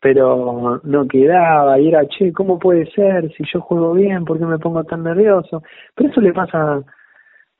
pero 0.00 0.80
no 0.84 1.08
quedaba 1.08 1.80
y 1.80 1.88
era, 1.88 2.06
che, 2.06 2.32
¿cómo 2.32 2.58
puede 2.58 2.86
ser? 2.92 3.32
Si 3.32 3.44
yo 3.52 3.60
juego 3.62 3.94
bien, 3.94 4.24
¿por 4.24 4.38
qué 4.38 4.44
me 4.44 4.58
pongo 4.58 4.84
tan 4.84 5.02
nervioso? 5.02 5.62
Pero 5.94 6.10
eso 6.10 6.20
le 6.20 6.32
pasa 6.32 6.82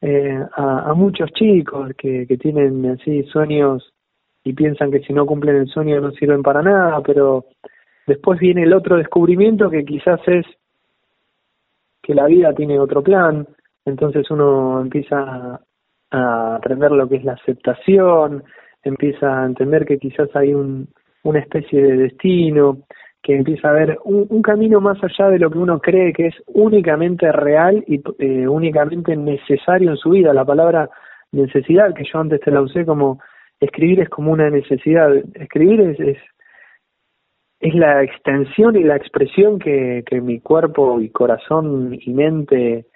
eh, 0.02 0.38
a, 0.56 0.90
a 0.90 0.94
muchos 0.94 1.30
chicos 1.32 1.92
que, 1.96 2.26
que 2.26 2.36
tienen 2.36 2.84
así 2.90 3.22
sueños 3.24 3.92
y 4.44 4.52
piensan 4.52 4.90
que 4.90 5.00
si 5.00 5.14
no 5.14 5.24
cumplen 5.26 5.56
el 5.56 5.68
sueño 5.68 6.00
no 6.00 6.10
sirven 6.12 6.42
para 6.42 6.62
nada, 6.62 7.00
pero 7.02 7.46
después 8.06 8.38
viene 8.38 8.64
el 8.64 8.74
otro 8.74 8.96
descubrimiento 8.96 9.70
que 9.70 9.84
quizás 9.84 10.20
es 10.26 10.46
que 12.02 12.14
la 12.14 12.26
vida 12.26 12.54
tiene 12.54 12.78
otro 12.78 13.02
plan, 13.02 13.46
entonces 13.86 14.30
uno 14.30 14.82
empieza 14.82 15.60
a 16.10 16.56
aprender 16.56 16.92
lo 16.92 17.08
que 17.08 17.16
es 17.16 17.24
la 17.24 17.32
aceptación, 17.32 18.44
empieza 18.82 19.42
a 19.42 19.46
entender 19.46 19.84
que 19.84 19.98
quizás 19.98 20.28
hay 20.34 20.54
un, 20.54 20.88
una 21.24 21.40
especie 21.40 21.82
de 21.82 21.96
destino, 21.96 22.78
que 23.22 23.36
empieza 23.36 23.70
a 23.70 23.72
ver 23.72 23.98
un, 24.04 24.40
camino 24.40 24.80
más 24.80 24.98
allá 25.02 25.30
de 25.30 25.40
lo 25.40 25.50
que 25.50 25.58
uno 25.58 25.80
cree 25.80 26.12
que 26.12 26.28
es 26.28 26.34
únicamente 26.46 27.32
real 27.32 27.82
y 27.88 28.00
eh, 28.20 28.46
únicamente 28.46 29.16
necesario 29.16 29.90
en 29.90 29.96
su 29.96 30.10
vida. 30.10 30.32
La 30.32 30.44
palabra 30.44 30.88
necesidad, 31.32 31.92
que 31.92 32.04
yo 32.04 32.20
antes 32.20 32.40
te 32.40 32.52
la 32.52 32.60
usé 32.60 32.86
como 32.86 33.18
escribir 33.58 34.00
es 34.00 34.08
como 34.08 34.30
una 34.30 34.48
necesidad. 34.48 35.12
Escribir 35.34 35.80
es, 35.80 35.98
es, 35.98 36.18
es 37.58 37.74
la 37.74 38.04
extensión 38.04 38.76
y 38.76 38.84
la 38.84 38.94
expresión 38.94 39.58
que, 39.58 40.04
que 40.06 40.20
mi 40.20 40.38
cuerpo 40.38 41.00
y 41.00 41.10
corazón 41.10 41.98
y 42.00 42.12
mente 42.12 42.86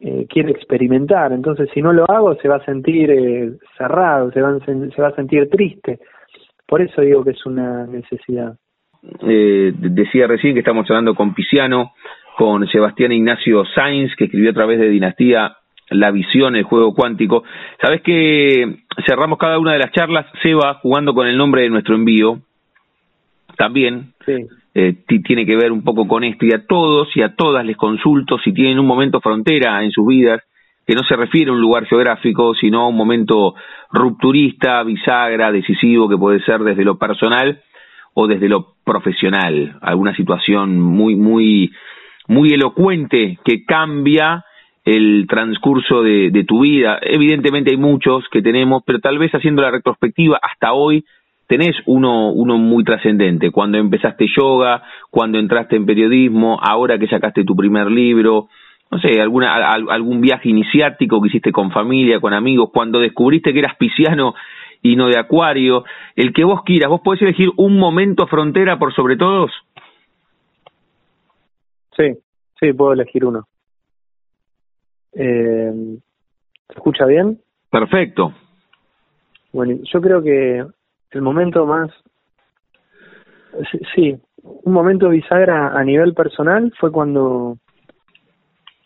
eh, 0.00 0.26
quiere 0.28 0.52
experimentar. 0.52 1.32
Entonces, 1.32 1.68
si 1.74 1.82
no 1.82 1.92
lo 1.92 2.08
hago, 2.08 2.36
se 2.36 2.48
va 2.48 2.56
a 2.56 2.64
sentir 2.64 3.10
eh, 3.10 3.52
cerrado, 3.76 4.30
se 4.30 4.40
va, 4.40 4.58
se 4.60 5.02
va 5.02 5.08
a 5.08 5.14
sentir 5.16 5.48
triste. 5.50 5.98
Por 6.66 6.82
eso 6.82 7.00
digo 7.00 7.24
que 7.24 7.30
es 7.30 7.46
una 7.46 7.86
necesidad. 7.86 8.54
Eh, 9.22 9.72
decía 9.74 10.26
recién 10.26 10.54
que 10.54 10.60
estamos 10.60 10.88
hablando 10.90 11.14
con 11.14 11.34
Pisiano, 11.34 11.92
con 12.36 12.66
Sebastián 12.68 13.12
Ignacio 13.12 13.64
Sainz, 13.74 14.14
que 14.16 14.24
escribió 14.24 14.50
a 14.50 14.54
través 14.54 14.78
de 14.78 14.88
Dinastía 14.88 15.56
la 15.90 16.10
visión, 16.10 16.56
el 16.56 16.64
juego 16.64 16.94
cuántico. 16.94 17.44
Sabes 17.80 18.02
que 18.02 18.80
cerramos 19.06 19.38
cada 19.38 19.58
una 19.58 19.72
de 19.72 19.78
las 19.78 19.92
charlas, 19.92 20.26
Seba, 20.42 20.74
jugando 20.74 21.14
con 21.14 21.26
el 21.26 21.36
nombre 21.36 21.62
de 21.62 21.70
nuestro 21.70 21.94
envío. 21.94 22.40
También 23.56 24.12
eh, 24.80 24.94
tiene 25.24 25.44
que 25.44 25.56
ver 25.56 25.72
un 25.72 25.82
poco 25.82 26.06
con 26.06 26.22
esto. 26.22 26.46
Y 26.46 26.52
a 26.52 26.64
todos 26.64 27.08
y 27.16 27.22
a 27.22 27.34
todas 27.34 27.66
les 27.66 27.76
consulto 27.76 28.38
si 28.38 28.52
tienen 28.52 28.78
un 28.78 28.86
momento 28.86 29.20
frontera 29.20 29.82
en 29.82 29.90
sus 29.90 30.06
vidas, 30.06 30.40
que 30.86 30.94
no 30.94 31.02
se 31.02 31.16
refiere 31.16 31.50
a 31.50 31.54
un 31.54 31.60
lugar 31.60 31.86
geográfico, 31.86 32.54
sino 32.54 32.82
a 32.82 32.88
un 32.88 32.96
momento 32.96 33.56
rupturista, 33.90 34.84
bisagra, 34.84 35.50
decisivo, 35.50 36.08
que 36.08 36.16
puede 36.16 36.40
ser 36.44 36.60
desde 36.60 36.84
lo 36.84 36.96
personal 36.96 37.60
o 38.14 38.28
desde 38.28 38.48
lo 38.48 38.74
profesional. 38.84 39.76
Alguna 39.82 40.14
situación 40.14 40.78
muy, 40.78 41.16
muy, 41.16 41.72
muy 42.28 42.50
elocuente 42.50 43.40
que 43.44 43.64
cambia 43.64 44.44
el 44.84 45.26
transcurso 45.28 46.04
de, 46.04 46.30
de, 46.30 46.44
tu 46.44 46.60
vida. 46.60 47.00
Evidentemente 47.02 47.72
hay 47.72 47.78
muchos 47.78 48.28
que 48.30 48.42
tenemos, 48.42 48.84
pero 48.86 49.00
tal 49.00 49.18
vez 49.18 49.32
haciendo 49.32 49.60
la 49.60 49.72
retrospectiva 49.72 50.38
hasta 50.40 50.72
hoy 50.72 51.04
tenés 51.48 51.74
uno, 51.86 52.30
uno 52.30 52.58
muy 52.58 52.84
trascendente. 52.84 53.50
Cuando 53.50 53.78
empezaste 53.78 54.26
yoga, 54.36 54.82
cuando 55.10 55.38
entraste 55.38 55.76
en 55.76 55.86
periodismo, 55.86 56.60
ahora 56.62 56.98
que 56.98 57.08
sacaste 57.08 57.42
tu 57.42 57.56
primer 57.56 57.90
libro, 57.90 58.48
no 58.90 58.98
sé, 59.00 59.20
alguna, 59.20 59.54
algún 59.72 60.20
viaje 60.20 60.50
iniciático 60.50 61.20
que 61.20 61.28
hiciste 61.28 61.50
con 61.50 61.70
familia, 61.70 62.20
con 62.20 62.34
amigos, 62.34 62.70
cuando 62.72 63.00
descubriste 63.00 63.52
que 63.52 63.58
eras 63.58 63.76
pisciano 63.76 64.34
y 64.82 64.94
no 64.94 65.08
de 65.08 65.18
acuario, 65.18 65.84
el 66.14 66.32
que 66.32 66.44
vos 66.44 66.62
quieras, 66.64 66.90
vos 66.90 67.00
podés 67.00 67.22
elegir 67.22 67.48
un 67.56 67.78
momento 67.78 68.26
frontera 68.26 68.78
por 68.78 68.94
sobre 68.94 69.16
todos. 69.16 69.50
Sí, 71.96 72.12
sí, 72.60 72.72
puedo 72.74 72.92
elegir 72.92 73.24
uno. 73.24 73.44
Eh, 75.14 75.72
¿Se 76.68 76.74
escucha 76.74 77.06
bien? 77.06 77.40
Perfecto. 77.70 78.34
Bueno, 79.52 79.78
yo 79.82 80.00
creo 80.00 80.22
que 80.22 80.64
el 81.10 81.22
momento 81.22 81.66
más, 81.66 81.90
sí, 83.94 84.18
un 84.42 84.72
momento 84.72 85.08
bisagra 85.08 85.78
a 85.78 85.84
nivel 85.84 86.14
personal 86.14 86.72
fue 86.78 86.92
cuando 86.92 87.58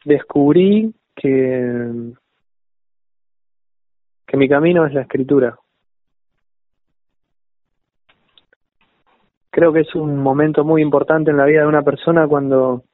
descubrí 0.04 0.94
que, 1.14 1.90
que 4.26 4.36
mi 4.36 4.48
camino 4.48 4.86
es 4.86 4.94
la 4.94 5.02
escritura. 5.02 5.58
Creo 9.50 9.72
que 9.72 9.80
es 9.80 9.94
un 9.94 10.16
momento 10.16 10.64
muy 10.64 10.80
importante 10.80 11.30
en 11.30 11.36
la 11.36 11.44
vida 11.44 11.60
de 11.60 11.66
una 11.66 11.82
persona 11.82 12.26
cuando 12.26 12.84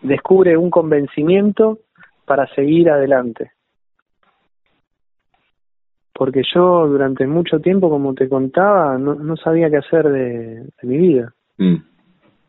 descubre 0.00 0.56
un 0.56 0.70
convencimiento 0.70 1.80
para 2.24 2.46
seguir 2.54 2.90
adelante. 2.90 3.52
Porque 6.22 6.42
yo 6.54 6.86
durante 6.86 7.26
mucho 7.26 7.58
tiempo, 7.58 7.90
como 7.90 8.14
te 8.14 8.28
contaba, 8.28 8.96
no, 8.96 9.16
no 9.16 9.36
sabía 9.36 9.68
qué 9.68 9.78
hacer 9.78 10.08
de, 10.08 10.62
mi 10.84 10.96
vida. 10.96 11.34
Mm. 11.58 11.78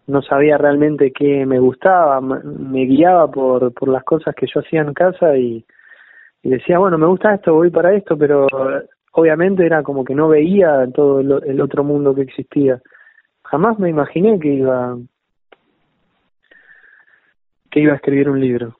No 0.05 0.21
sabía 0.21 0.59
realmente 0.59 1.11
qué 1.11 1.43
me 1.47 1.57
gustaba, 1.57 2.21
me 2.21 2.85
guiaba 2.85 3.31
por, 3.31 3.73
por 3.73 3.89
las 3.89 4.03
cosas 4.03 4.35
que 4.35 4.45
yo 4.45 4.59
hacía 4.59 4.81
en 4.81 4.93
casa 4.93 5.35
y, 5.37 5.65
y 6.43 6.49
decía, 6.51 6.77
bueno, 6.77 6.99
me 6.99 7.07
gusta 7.07 7.33
esto, 7.33 7.55
voy 7.55 7.71
para 7.71 7.95
esto, 7.95 8.15
pero 8.15 8.45
obviamente 9.13 9.65
era 9.65 9.81
como 9.81 10.05
que 10.05 10.13
no 10.13 10.27
veía 10.27 10.85
todo 10.93 11.21
el, 11.21 11.59
otro 11.59 11.83
mundo 11.83 12.13
que 12.13 12.21
existía. 12.21 12.79
Jamás 13.43 13.79
me 13.79 13.89
imaginé 13.89 14.39
que 14.39 14.53
iba 14.53 14.95
que 17.71 17.79
iba 17.79 17.93
a 17.93 17.95
escribir 17.95 18.29
un 18.29 18.39
libro. 18.39 18.77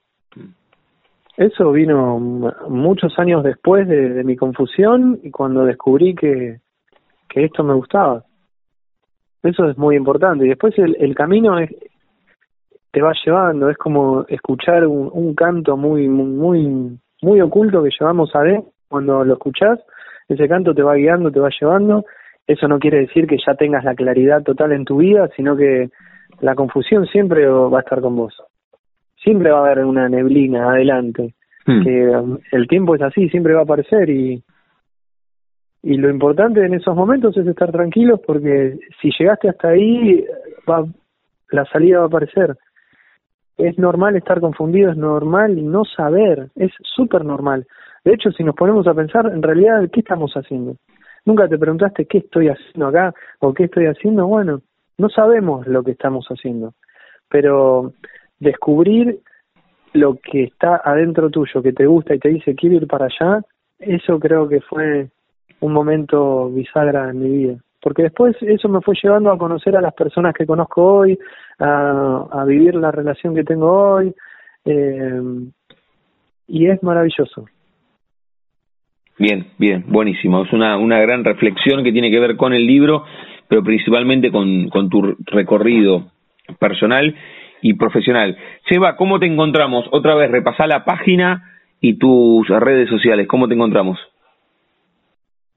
Eso 1.38 1.72
vino 1.72 2.20
muchos 2.20 3.18
años 3.18 3.44
después 3.44 3.88
de, 3.88 4.24
mi 4.24 4.36
confusión 4.36 5.20
y 5.24 5.32
cuando 5.32 5.66
descubrí 5.66 6.14
que, 6.14 6.60
que 7.28 7.46
esto 7.46 7.64
me 7.64 7.74
gustaba. 7.74 8.24
Eso 9.42 9.70
es 9.70 9.78
muy 9.78 9.96
importante. 9.96 10.46
Y 10.46 10.50
después 10.50 10.74
el, 10.78 11.16
camino 11.16 11.58
es, 11.60 11.70
te 12.92 13.02
va 13.02 13.14
llevando, 13.26 13.70
es 13.70 13.78
como 13.78 14.26
escuchar 14.28 14.86
un, 14.86 15.10
un 15.12 15.34
canto 15.34 15.76
muy, 15.76 16.08
muy, 16.08 17.00
muy 17.22 17.42
oculto 17.42 17.82
que 17.84 17.90
llevamos 18.00 18.34
a 18.36 18.42
ver 18.42 18.62
cuando 18.88 19.24
lo 19.24 19.34
escuchás 19.34 19.80
ese 20.28 20.48
canto 20.48 20.74
te 20.74 20.84
va 20.84 20.96
guiando, 20.96 21.32
te 21.32 21.40
va 21.40 21.50
llevando. 21.60 22.06
Eso 22.46 22.68
no 22.68 22.80
quiere 22.80 23.00
decir 23.00 23.28
que 23.28 23.38
ya 23.46 23.56
tengas 23.56 23.84
la 23.84 23.96
claridad 23.96 24.44
total 24.44 24.74
en 24.74 24.86
tu 24.86 24.98
vida, 24.98 25.30
sino 25.36 25.56
que 25.56 25.90
la 26.42 26.56
confusión 26.56 27.06
siempre 27.08 27.48
va 27.48 27.78
a 27.78 27.82
estar 27.82 28.02
con 28.02 28.16
vos. 28.16 28.36
Siempre 29.24 29.52
va 29.52 29.60
a 29.60 29.66
haber 29.66 29.86
una 29.86 30.10
neblina 30.10 30.70
adelante. 30.72 31.34
Hmm. 31.66 31.84
Que 31.84 32.08
um, 32.10 32.38
el 32.52 32.68
tiempo 32.68 32.96
es 32.96 33.02
así, 33.02 33.30
siempre 33.30 33.54
va 33.54 33.62
a 33.62 33.64
aparecer 33.64 34.10
y 34.10 34.44
y 35.86 35.98
lo 35.98 36.10
importante 36.10 36.66
en 36.66 36.74
esos 36.74 36.96
momentos 36.96 37.36
es 37.36 37.46
estar 37.46 37.70
tranquilos 37.70 38.22
porque 38.26 38.80
si 39.02 39.12
llegaste 39.20 39.50
hasta 39.50 39.68
ahí 39.68 40.26
va, 40.70 40.86
la 41.52 41.66
salida 41.66 41.98
va 41.98 42.04
a 42.06 42.08
aparecer 42.08 42.56
es 43.58 43.78
normal 43.78 44.16
estar 44.16 44.40
confundido 44.40 44.92
es 44.92 44.96
normal 44.98 45.70
no 45.70 45.84
saber 45.84 46.48
es 46.56 46.72
súper 46.96 47.26
normal 47.26 47.68
de 48.04 48.14
hecho, 48.14 48.32
si 48.32 48.44
nos 48.44 48.56
ponemos 48.56 48.86
a 48.88 48.94
pensar, 48.94 49.28
en 49.28 49.42
realidad, 49.42 49.90
¿qué 49.92 50.02
estamos 50.02 50.34
haciendo? 50.34 50.76
Nunca 51.26 51.48
te 51.48 51.58
preguntaste 51.58 52.06
qué 52.06 52.18
estoy 52.18 52.50
haciendo 52.50 52.88
acá 52.88 53.14
o 53.40 53.54
qué 53.54 53.66
estoy 53.66 53.86
haciendo. 53.86 54.28
Bueno, 54.28 54.62
no 54.98 55.10
sabemos 55.10 55.66
lo 55.68 55.84
que 55.84 55.92
estamos 55.92 56.26
haciendo, 56.28 56.74
pero 57.30 57.94
descubrir 58.44 59.20
lo 59.94 60.18
que 60.20 60.44
está 60.44 60.82
adentro 60.84 61.30
tuyo, 61.30 61.62
que 61.62 61.74
te 61.74 61.86
gusta 61.86 62.16
y 62.16 62.20
te 62.20 62.30
dice 62.30 62.56
quiero 62.56 62.78
ir 62.78 62.88
para 62.88 63.06
allá, 63.06 63.42
eso 63.80 64.20
creo 64.20 64.48
que 64.48 64.62
fue 64.62 65.10
un 65.60 65.74
momento 65.74 66.50
bisagra 66.50 67.10
en 67.10 67.20
mi 67.20 67.30
vida. 67.30 67.58
Porque 67.82 68.04
después 68.04 68.36
eso 68.42 68.70
me 68.70 68.82
fue 68.82 68.96
llevando 69.02 69.32
a 69.32 69.38
conocer 69.38 69.76
a 69.76 69.82
las 69.82 69.94
personas 69.94 70.34
que 70.34 70.46
conozco 70.46 70.82
hoy, 70.82 71.20
a, 71.60 72.28
a 72.32 72.46
vivir 72.46 72.76
la 72.76 72.92
relación 72.92 73.36
que 73.36 73.44
tengo 73.44 73.72
hoy, 73.72 74.14
eh, 74.66 75.22
y 76.48 76.68
es 76.68 76.82
maravilloso. 76.82 77.46
Bien, 79.18 79.48
bien, 79.58 79.86
buenísimo. 79.88 80.44
Es 80.44 80.54
una, 80.54 80.78
una 80.78 81.00
gran 81.00 81.24
reflexión 81.24 81.84
que 81.84 81.92
tiene 81.92 82.10
que 82.10 82.20
ver 82.20 82.36
con 82.36 82.54
el 82.54 82.66
libro, 82.66 83.04
pero 83.48 83.64
principalmente 83.64 84.32
con, 84.32 84.70
con 84.70 84.90
tu 84.90 85.16
recorrido 85.26 86.12
personal 86.60 87.16
y 87.64 87.74
profesional. 87.74 88.38
Seba, 88.70 88.96
¿cómo 88.96 89.18
te 89.20 89.26
encontramos? 89.26 89.86
Otra 89.92 90.14
vez, 90.14 90.30
repasá 90.30 90.68
la 90.68 90.86
página 90.86 91.50
y 91.82 91.98
tus 91.98 92.48
redes 92.48 92.90
sociales. 92.90 93.28
¿Cómo 93.28 93.48
te 93.48 93.56
encontramos? 93.56 93.98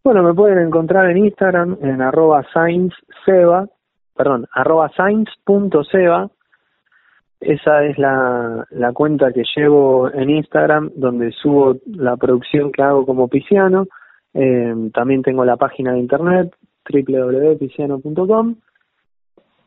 Bueno, 0.03 0.23
me 0.23 0.33
pueden 0.33 0.67
encontrar 0.67 1.11
en 1.11 1.19
Instagram 1.19 1.77
en 1.83 2.01
arroba 2.01 2.45
science.seba, 2.53 3.67
perdón, 4.15 4.47
arroba 4.55 4.89
science.seba 4.97 6.31
esa 7.41 7.85
es 7.85 7.99
la, 7.99 8.67
la 8.71 8.93
cuenta 8.93 9.33
que 9.33 9.43
llevo 9.55 10.11
en 10.13 10.31
Instagram, 10.31 10.91
donde 10.97 11.33
subo 11.33 11.77
la 11.87 12.17
producción 12.17 12.73
que 12.73 12.83
hago 12.83 13.05
como 13.05 13.29
pisciano. 13.29 13.87
Eh, 14.33 14.75
también 14.93 15.23
tengo 15.23 15.45
la 15.45 15.57
página 15.57 15.93
de 15.93 16.01
internet, 16.01 16.55
www.pisciano.com. 16.91 18.57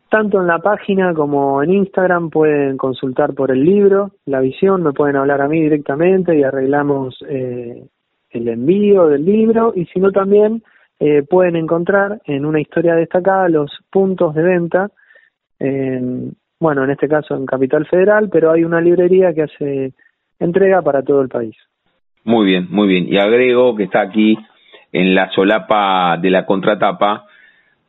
Tanto 0.10 0.42
en 0.42 0.48
la 0.48 0.60
página 0.60 1.14
como 1.14 1.62
en 1.62 1.72
Instagram 1.72 2.30
pueden 2.30 2.78
consultar 2.78 3.34
por 3.36 3.52
el 3.52 3.64
libro, 3.64 4.12
la 4.26 4.40
visión, 4.40 4.82
me 4.82 4.92
pueden 4.92 5.16
hablar 5.16 5.42
a 5.42 5.48
mí 5.48 5.62
directamente 5.62 6.38
y 6.38 6.44
arreglamos 6.44 7.24
eh, 7.30 7.86
el 8.32 8.48
envío 8.48 9.08
del 9.08 9.24
libro 9.24 9.74
y 9.76 9.86
si 9.86 10.00
no 10.00 10.12
también 10.12 10.64
eh, 11.00 11.22
pueden 11.22 11.56
encontrar 11.56 12.22
en 12.26 12.46
una 12.46 12.60
historia 12.60 12.96
destacada 12.96 13.50
los 13.50 13.72
puntos 13.92 14.34
de 14.34 14.42
venta 14.42 14.90
en 15.60 16.34
bueno, 16.60 16.84
en 16.84 16.90
este 16.90 17.08
caso 17.08 17.36
en 17.36 17.46
Capital 17.46 17.86
Federal, 17.86 18.30
pero 18.30 18.52
hay 18.52 18.64
una 18.64 18.82
librería 18.82 19.34
que 19.34 19.44
hace 19.44 19.94
entrega 20.40 20.82
para 20.82 21.04
todo 21.04 21.22
el 21.22 21.30
país. 21.30 21.56
Muy 22.26 22.46
bien, 22.46 22.68
muy 22.70 22.88
bien. 22.88 23.08
Y 23.08 23.18
agrego 23.18 23.76
que 23.76 23.84
está 23.84 24.02
aquí 24.02 24.38
en 24.92 25.16
la 25.16 25.30
solapa 25.32 26.18
de 26.18 26.30
la 26.30 26.46
contratapa 26.46 27.26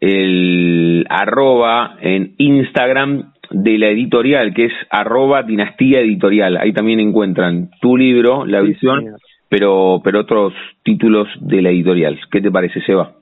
el 0.01 1.07
arroba 1.09 1.97
en 2.01 2.35
Instagram 2.39 3.33
de 3.51 3.79
la 3.79 3.89
editorial, 3.89 4.55
que 4.55 4.67
es 4.67 4.73
arroba 4.91 5.43
dinastía 5.43 6.01
editorial. 6.01 6.57
Ahí 6.57 6.73
también 6.73 7.01
encuentran 7.01 7.71
tu 7.81 7.97
libro, 7.97 8.47
La 8.47 8.61
Visión, 8.61 9.17
pero, 9.49 10.01
pero 10.03 10.21
otros 10.21 10.55
títulos 10.83 11.29
de 11.41 11.63
la 11.63 11.71
editorial. 11.71 12.19
¿Qué 12.31 12.41
te 12.41 12.51
parece, 12.51 12.81
Seba? 12.83 13.13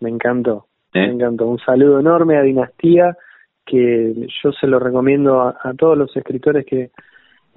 Me 0.00 0.08
encantó, 0.08 0.66
me 0.94 1.04
¿Eh? 1.04 1.10
encantó. 1.10 1.46
Un 1.46 1.58
saludo 1.58 2.00
enorme 2.00 2.36
a 2.36 2.42
Dinastía 2.42 3.16
que 3.64 4.14
yo 4.42 4.52
se 4.52 4.66
lo 4.66 4.78
recomiendo 4.78 5.42
a, 5.42 5.74
todos 5.76 5.96
los 5.96 6.16
escritores 6.16 6.64
que, 6.64 6.90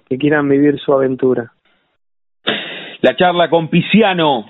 que 0.08 0.18
quieran 0.18 0.50
vivir 0.50 0.78
su 0.78 0.94
aventura. 0.94 1.54
La 3.02 3.16
charla 3.16 3.50
con 3.50 3.70
Pisiano, 3.70 4.46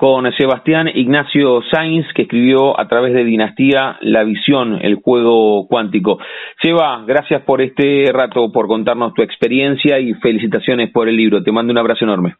con 0.00 0.32
Sebastián 0.32 0.88
Ignacio 0.88 1.60
Sainz, 1.70 2.06
que 2.14 2.22
escribió 2.22 2.80
a 2.80 2.88
través 2.88 3.12
de 3.12 3.22
Dinastía 3.22 3.98
La 4.00 4.24
Visión, 4.24 4.78
el 4.80 4.94
juego 4.94 5.68
cuántico. 5.68 6.18
Seba, 6.62 7.04
gracias 7.06 7.42
por 7.42 7.60
este 7.60 8.10
rato, 8.10 8.50
por 8.50 8.66
contarnos 8.66 9.12
tu 9.12 9.20
experiencia 9.20 9.98
y 9.98 10.14
felicitaciones 10.14 10.90
por 10.90 11.06
el 11.06 11.16
libro. 11.16 11.42
Te 11.42 11.52
mando 11.52 11.70
un 11.70 11.76
abrazo 11.76 12.06
enorme. 12.06 12.34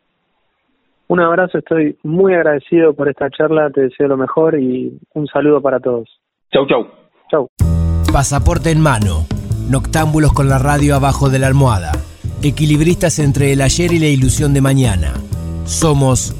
Un 1.09 1.21
abrazo, 1.21 1.59
estoy 1.59 1.99
muy 2.03 2.33
agradecido 2.33 2.95
por 2.95 3.11
esta 3.11 3.29
charla, 3.29 3.69
te 3.69 3.83
deseo 3.83 4.09
lo 4.09 4.17
mejor 4.17 4.59
y 4.59 4.99
un 5.13 5.27
saludo 5.27 5.61
para 5.61 5.81
todos. 5.81 6.09
Chau, 6.51 6.67
chau. 6.67 6.87
Chau. 7.31 7.47
Pasaporte 8.11 8.71
en 8.71 8.81
mano. 8.81 9.27
Noctámbulos 9.71 10.33
con 10.33 10.49
la 10.49 10.59
radio 10.59 10.97
abajo 10.97 11.29
de 11.29 11.39
la 11.39 11.49
almohada. 11.49 11.93
Equilibristas 12.43 13.19
entre 13.19 13.53
el 13.53 13.61
ayer 13.61 13.93
y 13.93 13.99
la 13.99 14.07
ilusión 14.07 14.55
de 14.55 14.63
mañana. 14.63 15.13
Somos 15.65 16.40